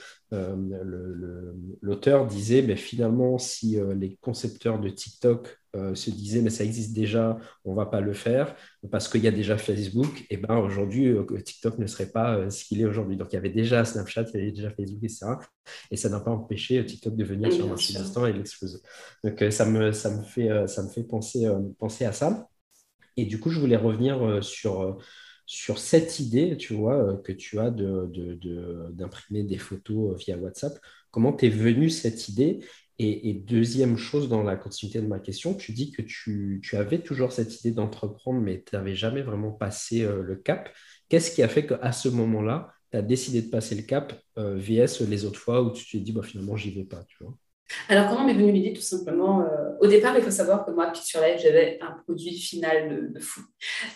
l'auteur 1.82 2.28
disait, 2.28 2.62
mais 2.62 2.76
finalement, 2.76 3.38
si 3.38 3.78
les 3.96 4.18
concepteurs 4.22 4.80
de 4.80 4.90
TikTok 4.90 5.58
se 5.94 6.10
disaient, 6.10 6.42
mais 6.42 6.50
ça 6.50 6.64
existe 6.64 6.94
déjà, 6.94 7.38
on 7.66 7.72
ne 7.72 7.76
va 7.76 7.86
pas 7.86 8.02
le 8.02 8.14
faire, 8.14 8.56
parce 8.92 9.08
qu'il 9.08 9.24
y 9.24 9.28
a 9.28 9.32
déjà 9.32 9.58
Facebook, 9.58 10.26
et 10.30 10.38
ben 10.38 10.58
aujourd'hui, 10.58 11.16
TikTok 11.44 11.78
ne 11.80 11.88
serait 11.88 12.12
pas 12.12 12.50
ce 12.50 12.66
qu'il 12.66 12.82
est 12.82 12.86
aujourd'hui. 12.86 13.18
Donc 13.18 13.32
il 13.32 13.36
y 13.36 13.38
avait 13.38 13.50
déjà 13.50 13.86
Snapchat, 13.86 14.26
il 14.34 14.40
y 14.40 14.44
avait 14.44 14.52
déjà 14.52 14.72
Facebook, 14.72 15.04
etc. 15.04 15.28
Et 15.92 15.98
ça 15.98 16.10
n'a 16.10 16.20
pas 16.20 16.32
empêché 16.32 16.84
TikTok 16.86 17.16
de 17.16 17.24
venir 17.24 17.52
sur 17.52 17.66
un 17.66 17.70
marché 17.70 17.94
d'instant 17.94 18.26
et 18.26 18.34
l'exploser. 18.34 18.80
Donc 19.24 19.44
ça 19.52 19.66
me, 19.66 19.92
ça 19.92 20.16
me 20.16 20.24
fait, 20.24 20.68
ça 20.68 20.84
me 20.84 20.90
fait 20.90 21.04
penser, 21.04 21.48
penser 21.78 22.06
à 22.06 22.14
ça. 22.14 22.48
Et 23.18 23.26
du 23.26 23.40
coup, 23.40 23.50
je 23.50 23.60
voulais 23.60 23.76
revenir 23.78 24.44
sur 24.44 24.98
sur 25.52 25.80
cette 25.80 26.20
idée, 26.20 26.58
tu 26.58 26.76
vois, 26.76 27.04
euh, 27.04 27.18
que 27.18 27.32
tu 27.32 27.58
as 27.58 27.72
d'imprimer 27.72 29.42
de, 29.42 29.48
des 29.48 29.58
photos 29.58 30.14
euh, 30.14 30.16
via 30.16 30.38
WhatsApp. 30.38 30.80
Comment 31.10 31.34
t'es 31.34 31.50
venue 31.50 31.90
cette 31.90 32.30
idée? 32.30 32.60
Et, 33.00 33.34
deuxième 33.34 33.98
chose 33.98 34.30
dans 34.30 34.44
la 34.44 34.58
continuité 34.58 35.02
de 35.02 35.08
ma 35.08 35.20
question, 35.20 35.56
tu 35.56 35.72
dis 35.72 35.92
que 35.92 36.04
tu, 36.04 36.62
avais 36.74 37.00
toujours 37.00 37.32
cette 37.32 37.60
idée 37.62 37.72
d'entreprendre, 37.72 38.42
mais 38.42 38.62
tu 38.64 38.76
n'avais 38.76 38.94
jamais 38.94 39.24
vraiment 39.24 39.52
passé 39.52 40.04
euh, 40.04 40.22
le 40.22 40.36
cap. 40.36 40.70
Qu'est-ce 41.08 41.32
qui 41.32 41.42
a 41.42 41.48
fait 41.48 41.66
qu'à 41.66 41.94
ce 41.94 42.10
moment-là, 42.10 42.72
tu 42.92 42.98
as 42.98 43.02
décidé 43.02 43.42
de 43.42 43.50
passer 43.50 43.74
le 43.74 43.84
cap 43.84 44.22
VS 44.38 45.02
les 45.08 45.26
autres 45.26 45.40
fois 45.40 45.64
où 45.64 45.74
tu 45.74 45.90
t'es 45.90 46.00
dit, 46.00 46.12
bah, 46.12 46.22
finalement, 46.22 46.58
j'y 46.58 46.70
vais 46.72 46.84
pas, 46.84 47.04
alors, 47.88 48.08
comment 48.10 48.24
m'est 48.24 48.34
venue 48.34 48.52
l'idée 48.52 48.74
Tout 48.74 48.82
simplement, 48.82 49.42
euh, 49.42 49.72
au 49.80 49.88
départ, 49.88 50.18
il 50.18 50.24
faut 50.24 50.32
savoir 50.32 50.66
que 50.66 50.72
moi, 50.72 50.92
sur 50.94 51.22
Live, 51.22 51.40
j'avais 51.42 51.80
un 51.82 51.92
produit 52.04 52.38
final 52.38 53.12
de, 53.14 53.20
fou. 53.20 53.42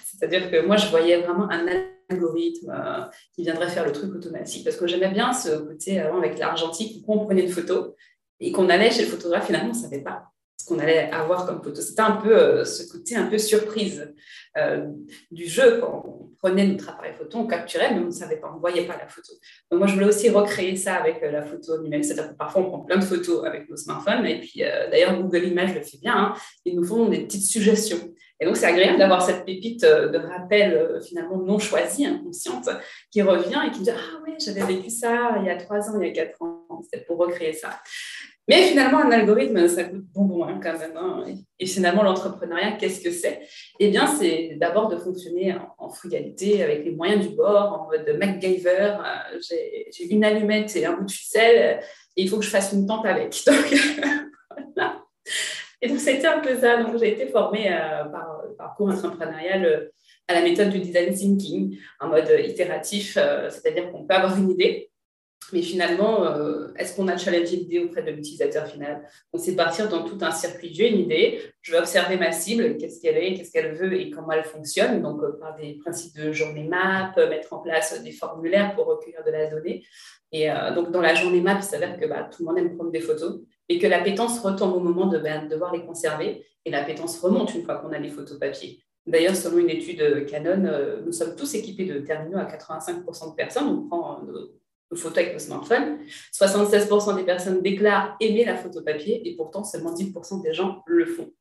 C'est-à-dire 0.05 0.51
que 0.51 0.65
moi, 0.65 0.77
je 0.77 0.87
voyais 0.87 1.17
vraiment 1.17 1.49
un 1.49 1.65
algorithme 2.09 2.69
euh, 2.69 3.03
qui 3.33 3.43
viendrait 3.43 3.69
faire 3.69 3.85
le 3.85 3.91
truc 3.91 4.13
automatique. 4.13 4.63
Parce 4.63 4.77
que 4.77 4.87
j'aimais 4.87 5.09
bien 5.09 5.33
ce 5.33 5.57
côté 5.57 5.99
avant 5.99 6.19
avec 6.19 6.37
l'argentique, 6.37 7.03
où 7.07 7.13
on 7.13 7.25
prenait 7.25 7.43
une 7.43 7.51
photo 7.51 7.95
et 8.39 8.51
qu'on 8.51 8.69
allait 8.69 8.91
chez 8.91 9.03
le 9.03 9.07
photographe, 9.07 9.45
finalement, 9.45 9.69
on 9.69 9.75
ne 9.75 9.81
savait 9.81 10.01
pas 10.03 10.32
ce 10.57 10.65
qu'on 10.65 10.79
allait 10.79 11.09
avoir 11.11 11.45
comme 11.45 11.61
photo. 11.63 11.81
C'était 11.81 12.01
un 12.01 12.17
peu 12.17 12.35
euh, 12.35 12.65
ce 12.65 12.91
côté 12.91 13.15
un 13.15 13.27
peu 13.27 13.37
surprise 13.37 14.13
du 15.31 15.47
jeu. 15.47 15.79
Quand 15.79 16.03
on 16.05 16.23
prenait 16.43 16.67
notre 16.67 16.89
appareil 16.89 17.13
photo, 17.17 17.37
on 17.37 17.47
capturait, 17.47 17.93
mais 17.93 18.01
on 18.01 18.07
ne 18.07 18.11
savait 18.11 18.35
pas, 18.35 18.49
on 18.51 18.55
ne 18.55 18.59
voyait 18.59 18.85
pas 18.85 18.97
la 18.97 19.07
photo. 19.07 19.31
Donc 19.71 19.79
moi, 19.79 19.87
je 19.87 19.93
voulais 19.93 20.07
aussi 20.07 20.29
recréer 20.29 20.75
ça 20.75 20.95
avec 20.95 21.23
euh, 21.23 21.31
la 21.31 21.41
photo 21.41 21.81
numérique. 21.81 22.03
C'est-à-dire 22.03 22.35
parfois, 22.37 22.63
on 22.63 22.65
prend 22.65 22.79
plein 22.79 22.97
de 22.97 23.05
photos 23.05 23.45
avec 23.45 23.69
nos 23.69 23.77
smartphones. 23.77 24.25
Et 24.25 24.41
puis, 24.41 24.61
euh, 24.61 24.89
d'ailleurs, 24.91 25.17
Google 25.21 25.45
Images 25.45 25.73
le 25.73 25.81
fait 25.81 25.97
bien. 26.01 26.15
Hein. 26.15 26.33
ils 26.65 26.75
nous 26.75 26.83
font 26.83 27.07
des 27.07 27.21
petites 27.21 27.45
suggestions. 27.45 28.13
Et 28.41 28.45
donc, 28.45 28.57
c'est 28.57 28.65
agréable 28.65 28.99
d'avoir 28.99 29.21
cette 29.21 29.45
pépite 29.45 29.85
euh, 29.85 30.09
de 30.09 30.17
rappel 30.17 30.99
finalement 31.07 31.37
non 31.37 31.59
choisie, 31.59 32.05
inconsciente, 32.05 32.67
qui 33.09 33.21
revient 33.21 33.61
et 33.65 33.71
qui 33.71 33.79
me 33.79 33.85
dit 33.85 33.91
Ah 33.91 34.19
oui, 34.27 34.33
j'avais 34.37 34.65
vécu 34.65 34.89
ça 34.89 35.37
il 35.39 35.45
y 35.45 35.49
a 35.49 35.55
trois 35.55 35.89
ans, 35.89 36.01
il 36.01 36.07
y 36.07 36.09
a 36.09 36.13
quatre 36.13 36.41
ans. 36.41 36.67
C'était 36.83 37.05
pour 37.05 37.19
recréer 37.19 37.53
ça. 37.53 37.79
Mais 38.47 38.63
finalement, 38.63 38.99
un 38.99 39.11
algorithme, 39.11 39.67
ça 39.69 39.85
coûte 39.85 40.03
bonbon 40.13 40.43
hein, 40.43 40.59
quand 40.61 40.77
même. 40.77 40.97
Hein. 40.97 41.23
Et 41.59 41.65
finalement, 41.65 42.03
l'entrepreneuriat, 42.03 42.73
qu'est-ce 42.73 43.01
que 43.01 43.11
c'est? 43.11 43.41
Eh 43.79 43.89
bien, 43.89 44.05
c'est 44.05 44.57
d'abord 44.59 44.89
de 44.89 44.97
fonctionner 44.97 45.55
en, 45.77 45.89
frugalité, 45.89 46.61
avec 46.61 46.83
les 46.83 46.91
moyens 46.91 47.25
du 47.25 47.33
bord, 47.35 47.73
en 47.73 47.85
mode 47.87 48.17
MacGyver. 48.19 48.97
Euh, 48.99 49.39
j'ai 49.39 50.13
une 50.13 50.25
allumette 50.25 50.75
et 50.75 50.85
un 50.85 50.93
bout 50.93 51.05
de 51.05 51.11
ficelle, 51.11 51.79
et 52.17 52.23
il 52.23 52.29
faut 52.29 52.37
que 52.37 52.43
je 52.43 52.49
fasse 52.49 52.73
une 52.73 52.85
tente 52.85 53.05
avec. 53.05 53.41
Donc, 53.47 53.73
voilà. 54.75 55.01
Et 55.81 55.89
donc, 55.89 55.99
c'était 55.99 56.27
un 56.27 56.39
peu 56.39 56.55
ça. 56.57 56.81
Donc, 56.83 56.97
j'ai 56.97 57.13
été 57.13 57.27
formée 57.27 57.71
euh, 57.71 58.05
par, 58.05 58.41
par 58.57 58.75
cours 58.75 58.89
entrepreneurial 58.89 59.65
euh, 59.65 59.89
à 60.27 60.33
la 60.33 60.41
méthode 60.41 60.69
du 60.69 60.79
design 60.79 61.13
thinking, 61.13 61.77
en 61.99 62.07
mode 62.07 62.33
itératif, 62.45 63.17
c'est-à-dire 63.49 63.91
qu'on 63.91 64.05
peut 64.05 64.15
avoir 64.15 64.37
une 64.37 64.51
idée, 64.51 64.89
mais 65.53 65.61
finalement, 65.61 66.25
euh, 66.25 66.67
est-ce 66.77 66.95
qu'on 66.95 67.07
a 67.07 67.15
challengé 67.15 67.55
l'idée 67.57 67.79
auprès 67.79 68.01
de 68.01 68.09
l'utilisateur 68.09 68.65
final? 68.67 69.07
On 69.31 69.37
sait 69.37 69.55
partir 69.55 69.87
dans 69.87 70.03
tout 70.03 70.17
un 70.21 70.31
circuit. 70.31 70.73
J'ai 70.73 70.91
une 70.91 70.99
idée, 70.99 71.39
je 71.61 71.71
vais 71.71 71.77
observer 71.77 72.17
ma 72.17 72.31
cible, 72.31 72.77
qu'est-ce 72.77 72.99
qu'elle 72.99 73.17
est, 73.17 73.35
qu'est-ce 73.35 73.51
qu'elle 73.51 73.75
veut 73.75 73.93
et 73.93 74.09
comment 74.09 74.31
elle 74.31 74.43
fonctionne. 74.43 75.01
Donc, 75.01 75.21
euh, 75.21 75.37
par 75.39 75.55
des 75.55 75.75
principes 75.75 76.17
de 76.17 76.31
journée 76.31 76.63
map, 76.63 77.13
mettre 77.29 77.53
en 77.53 77.59
place 77.59 78.01
des 78.03 78.11
formulaires 78.11 78.75
pour 78.75 78.87
recueillir 78.87 79.23
de 79.23 79.31
la 79.31 79.49
donnée. 79.49 79.85
Et 80.31 80.49
euh, 80.49 80.73
donc, 80.73 80.91
dans 80.91 81.01
la 81.01 81.13
journée 81.13 81.41
map, 81.41 81.57
il 81.57 81.63
s'avère 81.63 81.99
que 81.99 82.07
bah, 82.07 82.27
tout 82.35 82.43
le 82.43 82.47
monde 82.47 82.57
aime 82.57 82.75
prendre 82.75 82.91
des 82.91 83.01
photos 83.01 83.39
et 83.69 83.77
que 83.77 83.85
l'appétence 83.85 84.39
retombe 84.39 84.73
au 84.73 84.79
moment 84.79 85.05
de 85.05 85.19
ben, 85.19 85.47
devoir 85.47 85.71
les 85.71 85.85
conserver. 85.85 86.43
Et 86.65 86.71
l'appétence 86.71 87.19
remonte 87.19 87.53
une 87.53 87.63
fois 87.63 87.75
qu'on 87.75 87.91
a 87.91 87.99
les 87.99 88.09
photos 88.09 88.39
papier. 88.39 88.79
D'ailleurs, 89.05 89.35
selon 89.35 89.57
une 89.59 89.69
étude 89.69 90.25
Canon, 90.27 91.01
nous 91.05 91.11
sommes 91.11 91.35
tous 91.35 91.53
équipés 91.55 91.85
de 91.85 91.99
terminaux 91.99 92.37
à 92.37 92.45
85% 92.45 93.31
de 93.31 93.35
personnes. 93.35 93.67
On 93.67 93.87
prend 93.87 94.21
photo 94.95 95.19
avec 95.19 95.33
le 95.33 95.39
smartphone. 95.39 95.99
76% 96.33 97.15
des 97.15 97.23
personnes 97.23 97.61
déclarent 97.61 98.15
aimer 98.19 98.45
la 98.45 98.55
photo 98.55 98.81
papier 98.81 99.27
et 99.27 99.35
pourtant 99.35 99.63
seulement 99.63 99.93
10% 99.93 100.43
des 100.43 100.53
gens 100.53 100.83
le 100.85 101.05
font. 101.05 101.31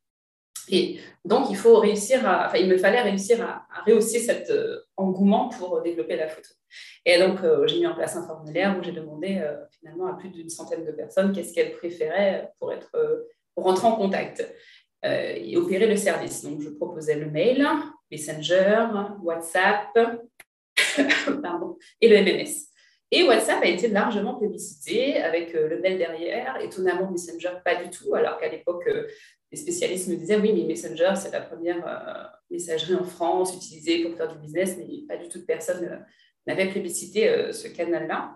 Et 0.69 1.01
donc, 1.25 1.51
il 1.51 1.57
faut 1.57 1.79
réussir 1.79 2.27
à, 2.27 2.47
enfin, 2.47 2.59
il 2.59 2.69
me 2.69 2.77
fallait 2.77 3.01
réussir 3.01 3.43
à, 3.43 3.67
rehausser 3.85 4.21
cet 4.21 4.51
euh, 4.51 4.81
engouement 4.97 5.49
pour 5.49 5.83
développer 5.83 6.17
la 6.17 6.29
photo. 6.29 6.49
Et 7.05 7.19
donc, 7.19 7.43
euh, 7.43 7.67
j'ai 7.67 7.79
mis 7.79 7.87
en 7.87 7.95
place 7.95 8.17
un 8.17 8.27
formulaire 8.27 8.77
où 8.79 8.83
j'ai 8.83 8.93
demandé 8.93 9.41
euh, 9.43 9.57
finalement 9.79 10.07
à 10.07 10.15
plus 10.15 10.29
d'une 10.29 10.49
centaine 10.49 10.85
de 10.85 10.93
personnes 10.93 11.33
qu'est-ce 11.33 11.53
qu'elles 11.53 11.73
préféraient 11.73 12.53
pour, 12.59 12.73
être, 12.73 12.97
pour 13.55 13.65
rentrer 13.65 13.87
en 13.87 13.97
contact. 13.97 14.47
et 15.05 15.57
opérer 15.57 15.89
le 15.89 15.97
service. 15.97 16.45
Donc, 16.45 16.61
je 16.61 16.69
proposais 16.71 17.17
le 17.17 17.29
mail, 17.29 17.67
Messenger, 18.11 18.87
WhatsApp 19.23 19.89
et 22.01 22.09
le 22.09 22.23
MMS. 22.23 22.72
Et 23.15 23.23
WhatsApp 23.23 23.63
a 23.63 23.67
été 23.67 23.89
largement 23.89 24.35
publicité 24.37 25.19
avec 25.19 25.53
le 25.53 25.79
mail 25.81 25.99
derrière. 25.99 26.59
Étonnamment, 26.61 27.11
Messenger, 27.11 27.51
pas 27.65 27.77
du 27.77 27.91
tout, 27.91 28.15
alors 28.15 28.39
qu'à 28.39 28.49
l'époque, 28.49 28.89
les 29.53 29.59
spécialistes 29.59 30.09
me 30.09 30.17
disaient 30.17 30.39
oui, 30.39 30.53
mais 30.55 30.65
Messenger, 30.65 31.13
c'est 31.15 31.31
la 31.31 31.43
première 31.43 31.87
euh, 31.87 32.25
messagerie 32.51 32.95
en 32.95 33.05
France 33.05 33.55
utilisée 33.55 34.03
pour 34.03 34.17
faire 34.17 34.33
du 34.33 34.39
business, 34.39 34.77
mais 34.79 34.87
pas 35.07 35.23
du 35.23 35.29
tout 35.29 35.45
personne 35.47 35.85
euh, 35.85 35.97
n'avait 36.47 36.71
plébiscité 36.71 37.29
euh, 37.29 37.53
ce 37.53 37.69
canal-là. 37.69 38.35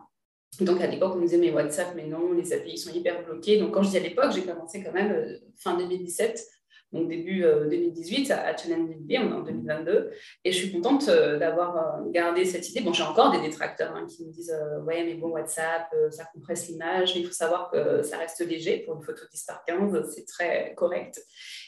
Donc 0.61 0.81
à 0.83 0.87
l'époque, 0.87 1.15
on 1.15 1.19
me 1.19 1.23
disait 1.23 1.39
mais 1.39 1.51
WhatsApp, 1.51 1.95
mais 1.97 2.07
non, 2.07 2.33
les 2.33 2.53
API 2.53 2.77
sont 2.77 2.93
hyper 2.93 3.25
bloqués. 3.25 3.59
Donc 3.59 3.73
quand 3.73 3.83
je 3.83 3.91
dis 3.91 3.97
à 3.97 4.01
l'époque, 4.01 4.33
j'ai 4.35 4.43
commencé 4.43 4.85
quand 4.85 4.93
même 4.93 5.39
fin 5.57 5.77
2017 5.77 6.47
donc 6.93 7.09
début 7.09 7.43
2018 7.43 8.31
euh, 8.31 8.35
à 8.35 8.57
Challenge 8.57 8.89
on 8.89 9.11
est 9.11 9.19
en 9.19 9.41
2022. 9.41 10.11
Et 10.45 10.53
je 10.53 10.57
suis 10.57 10.73
contente 10.73 11.09
euh, 11.09 11.39
d'avoir 11.39 11.77
euh, 11.77 12.11
gardé 12.11 12.45
cette 12.45 12.69
idée. 12.71 12.81
Bon, 12.81 12.93
j'ai 12.93 13.03
encore 13.03 13.33
des 13.33 13.41
détracteurs 13.41 13.95
hein, 13.95 14.07
qui 14.07 14.25
me 14.25 14.33
disent 14.33 14.55
Ouais, 14.85 15.05
mais 15.05 15.15
bon, 15.15 15.29
WhatsApp, 15.31 15.93
ça 16.11 16.25
compresse 16.33 16.69
l'image, 16.69 17.15
mais 17.15 17.23
il 17.23 17.27
faut 17.27 17.33
savoir 17.33 17.71
que 17.71 18.03
ça 18.03 18.19
reste 18.19 18.41
léger 18.47 18.79
pour 18.79 18.97
une 18.97 19.03
photo 19.03 19.23
10 19.31 19.45
par 19.45 19.65
15, 19.65 20.11
c'est 20.15 20.27
très 20.27 20.75
correct. 20.77 21.21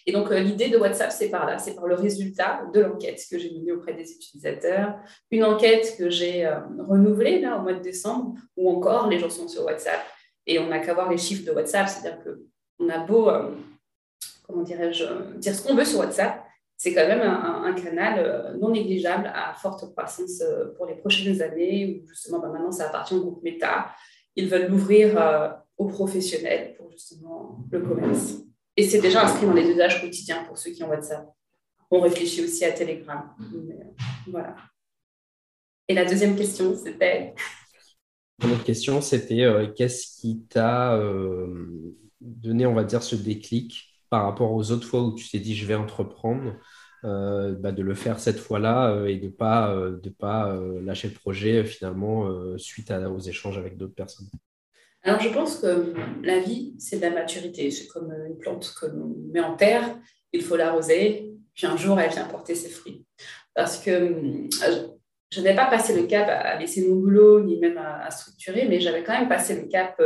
Et 0.07 0.13
donc, 0.13 0.31
l'idée 0.31 0.69
de 0.69 0.79
WhatsApp, 0.79 1.11
c'est 1.11 1.31
par 1.31 1.47
là, 1.47 1.59
c'est 1.59 1.75
par 1.75 1.87
le 1.87 1.95
résultat 1.95 2.63
de 2.73 2.81
l'enquête 2.81 3.21
que 3.31 3.39
j'ai 3.39 3.51
menée 3.51 3.73
auprès 3.73 3.95
des 3.95 4.11
utilisateurs, 4.11 4.95
une 5.31 5.45
enquête 5.45 5.97
que 5.99 6.09
j'ai 6.09 6.49
renouvelée 6.79 7.41
là, 7.41 7.59
au 7.59 7.63
mois 7.63 7.75
de 7.75 7.83
décembre, 7.83 8.35
où 8.57 8.71
encore 8.71 9.09
les 9.09 9.19
gens 9.19 9.31
sont 9.31 9.49
sur 9.49 9.65
WhatsApp 9.65 10.01
et 10.47 10.59
on 10.59 10.69
n'a 10.69 10.79
qu'à 10.79 10.95
voir 10.95 11.11
les 11.11 11.19
chiffres 11.19 11.45
de 11.45 11.55
WhatsApp, 11.55 11.89
c'est-à-dire 11.89 12.21
qu'on 12.23 12.89
a 12.89 12.99
beau 12.99 13.31
comment 14.49 14.63
dirais-je, 14.63 15.05
dire 15.37 15.55
ce 15.55 15.63
qu'on 15.63 15.77
veut 15.77 15.85
sur 15.85 16.01
WhatsApp, 16.01 16.43
c'est 16.77 16.95
quand 16.95 17.07
même 17.07 17.21
un, 17.21 17.73
canal 17.75 18.19
euh, 18.19 18.57
non 18.57 18.71
négligeable 18.71 19.31
à 19.35 19.53
forte 19.53 19.93
croissance 19.93 20.41
euh, 20.41 20.73
pour 20.77 20.87
les 20.87 20.95
prochaines 20.95 21.43
années, 21.43 22.03
où 22.05 22.09
justement 22.09 22.39
bah, 22.39 22.49
maintenant 22.49 22.71
ça 22.71 22.87
appartient 22.87 23.15
au 23.15 23.21
groupe 23.21 23.43
Meta. 23.43 23.91
Ils 24.37 24.49
veulent 24.49 24.71
l'ouvrir 24.71 25.21
euh, 25.21 25.49
aux 25.77 25.87
professionnels 25.87 26.77
pour 26.77 26.91
justement 26.93 27.59
le 27.71 27.81
commerce. 27.81 28.37
Et 28.77 28.89
c'est 28.89 29.01
déjà 29.01 29.25
inscrit 29.25 29.47
dans 29.47 29.55
les 29.55 29.69
usages 29.69 30.01
quotidiens 30.01 30.45
pour 30.45 30.57
ceux 30.57 30.71
qui 30.71 30.85
ont 30.85 30.89
WhatsApp. 30.89 31.29
On 31.91 32.01
réfléchit 32.01 32.45
aussi 32.45 32.65
à 32.65 32.71
Telegram. 32.71 33.35
voilà. 34.29 34.55
Et 35.89 35.95
la 35.95 36.05
deuxième 36.05 36.37
question, 36.37 36.77
c'était? 36.77 37.35
L'autre 38.41 38.63
question, 38.63 39.01
c'était 39.01 39.43
qu'est-ce 39.75 40.21
qui 40.21 40.45
t'a 40.49 40.97
donné, 42.21 42.67
on 42.67 42.75
va 42.75 42.85
dire, 42.85 43.03
ce 43.03 43.17
déclic 43.17 43.89
par 44.11 44.25
rapport 44.25 44.53
aux 44.53 44.71
autres 44.71 44.87
fois 44.87 45.03
où 45.03 45.15
tu 45.15 45.29
t'es 45.29 45.39
dit 45.39 45.55
je 45.55 45.67
vais 45.67 45.75
entreprendre, 45.75 46.55
euh, 47.05 47.53
bah, 47.53 47.71
de 47.71 47.83
le 47.83 47.95
faire 47.95 48.19
cette 48.19 48.41
fois-là 48.41 48.91
euh, 48.91 49.07
et 49.07 49.19
de 49.19 49.27
ne 49.27 49.31
pas, 49.31 49.73
euh, 49.73 50.01
de 50.03 50.11
pas 50.11 50.53
lâcher 50.83 51.07
le 51.07 51.15
projet 51.15 51.65
finalement 51.65 52.29
suite 52.57 52.91
aux 52.91 53.21
échanges 53.21 53.57
avec 53.57 53.77
d'autres 53.77 53.95
personnes 53.95 54.27
Alors 55.05 55.21
je 55.21 55.29
pense 55.29 55.61
que 55.61 55.95
la 56.25 56.41
vie, 56.41 56.75
c'est 56.79 56.97
de 56.97 57.03
la 57.03 57.11
maturité. 57.11 57.71
C'est 57.71 57.87
comme 57.87 58.13
une 58.29 58.39
plante 58.39 58.75
que 58.81 58.87
l'on 58.87 59.15
met 59.33 59.41
en 59.41 59.55
terre, 59.55 59.97
il 60.33 60.43
faut 60.43 60.57
l'arroser, 60.57 61.31
puis 61.55 61.67
un 61.67 61.77
jour 61.77 62.01
elle 62.01 62.11
vient 62.11 62.25
porter 62.25 62.55
ses 62.55 62.69
fruits. 62.69 63.05
Parce 63.55 63.79
que 63.79 64.49
je 65.31 65.41
n'avais 65.41 65.57
pas 65.57 65.67
passé 65.67 65.95
le 65.95 66.07
cap 66.07 66.29
à 66.29 66.59
laisser 66.59 66.89
mon 66.89 66.97
boulot, 66.97 67.45
ni 67.45 67.61
même 67.61 67.79
à, 67.79 68.11
structurer, 68.11 68.67
mais 68.69 68.81
j'avais 68.81 69.05
quand 69.05 69.13
même 69.13 69.29
passé 69.29 69.55
le 69.55 69.69
cap 69.69 70.01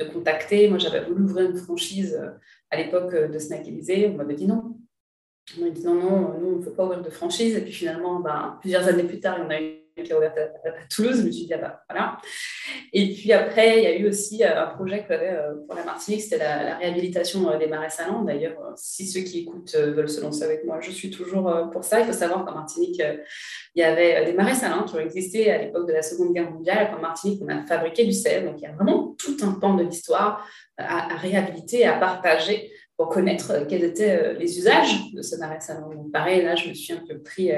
de 0.00 0.04
contacter. 0.04 0.68
Moi, 0.68 0.78
j'avais 0.78 1.04
voulu 1.04 1.24
ouvrir 1.24 1.50
une 1.50 1.56
franchise 1.56 2.20
à 2.70 2.76
l'époque 2.76 3.14
de 3.14 3.38
Snack 3.38 3.66
on 3.66 4.16
m'avait 4.16 4.34
dit 4.34 4.46
non. 4.46 4.76
On 5.58 5.64
m'a 5.64 5.70
dit 5.70 5.84
non, 5.84 5.94
non, 5.94 6.38
nous, 6.38 6.48
on 6.48 6.56
ne 6.58 6.64
peut 6.64 6.72
pas 6.72 6.84
ouvrir 6.84 7.02
de 7.02 7.10
franchise. 7.10 7.56
Et 7.56 7.60
puis 7.60 7.72
finalement, 7.72 8.20
ben, 8.20 8.58
plusieurs 8.60 8.86
années 8.88 9.04
plus 9.04 9.20
tard, 9.20 9.38
il 9.38 9.42
y 9.42 9.46
en 9.46 9.50
a 9.50 9.60
une 9.60 9.79
qui 10.02 10.12
a 10.12 10.16
ouvert 10.16 10.32
à, 10.32 10.86
Toulouse. 10.94 11.18
Je 11.18 11.26
me 11.26 11.30
suis 11.30 11.46
dit, 11.46 11.54
ah 11.54 11.58
bah, 11.58 11.82
voilà. 11.88 12.18
Et 12.92 13.12
puis 13.12 13.32
après, 13.32 13.78
il 13.78 13.84
y 13.84 13.86
a 13.86 13.96
eu 13.96 14.08
aussi 14.08 14.42
euh, 14.42 14.64
un 14.64 14.66
projet 14.66 15.00
que 15.02 15.06
j'avais 15.08 15.30
euh, 15.30 15.54
pour 15.66 15.76
la 15.76 15.84
Martinique, 15.84 16.22
c'était 16.22 16.38
la, 16.38 16.76
réhabilitation 16.76 17.50
euh, 17.50 17.58
des 17.58 17.66
marais 17.66 17.90
salants. 17.90 18.22
D'ailleurs, 18.22 18.72
si 18.76 19.06
ceux 19.06 19.20
qui 19.20 19.40
écoutent 19.40 19.74
veulent 19.74 20.08
se 20.08 20.20
lancer 20.20 20.42
avec 20.44 20.64
moi, 20.64 20.80
je 20.80 20.90
suis 20.90 21.10
toujours 21.10 21.70
pour 21.72 21.84
ça. 21.84 22.00
Il 22.00 22.06
faut 22.06 22.12
savoir 22.12 22.44
qu'en 22.44 22.54
Martinique, 22.54 23.00
il 23.74 23.80
y 23.80 23.82
avait 23.82 24.24
des 24.24 24.32
marais 24.32 24.54
salants 24.54 24.84
qui 24.84 24.94
ont 24.94 25.00
existé 25.00 25.50
à 25.50 25.58
l'époque 25.58 25.86
de 25.86 25.92
la 25.92 26.02
Seconde 26.02 26.32
Guerre 26.34 26.50
mondiale. 26.50 26.90
En 26.96 27.00
Martinique, 27.00 27.40
on 27.44 27.48
a 27.48 27.64
fabriqué 27.66 28.04
du 28.04 28.12
sel. 28.12 28.44
Donc, 28.44 28.54
il 28.58 28.62
y 28.62 28.66
a 28.66 28.72
vraiment 28.72 29.14
tout 29.18 29.36
un 29.42 29.52
pan 29.52 29.74
de 29.74 29.84
l'histoire 29.84 30.46
à, 30.76 31.16
réhabiliter, 31.16 31.86
à 31.86 31.98
partager 31.98 32.70
pour 32.96 33.08
connaître 33.08 33.66
quels 33.68 33.84
étaient 33.84 34.34
les 34.34 34.58
usages 34.58 35.12
de 35.12 35.22
ce 35.22 35.36
marais 35.36 35.60
salon. 35.60 35.90
Donc, 35.90 36.12
pareil, 36.12 36.42
là, 36.42 36.54
je 36.56 36.68
me 36.68 36.74
suis 36.74 36.92
un 36.92 37.02
peu 37.06 37.20
pris 37.20 37.50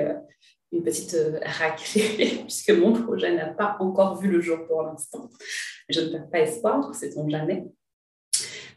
une 0.72 0.82
petite 0.82 1.16
raclée, 1.42 2.40
puisque 2.42 2.70
mon 2.70 2.92
projet 2.92 3.34
n'a 3.34 3.46
pas 3.46 3.76
encore 3.80 4.18
vu 4.20 4.28
le 4.28 4.40
jour 4.40 4.58
pour 4.66 4.82
l'instant. 4.82 5.28
Je 5.88 6.00
ne 6.00 6.08
perds 6.08 6.30
pas 6.30 6.40
espoir, 6.40 6.94
c'est 6.94 7.10
sait 7.12 7.28
jamais. 7.28 7.64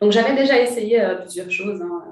Donc, 0.02 0.12
j'avais 0.12 0.36
déjà 0.36 0.62
essayé 0.62 1.02
plusieurs 1.22 1.50
choses. 1.50 1.82
Hein. 1.82 2.04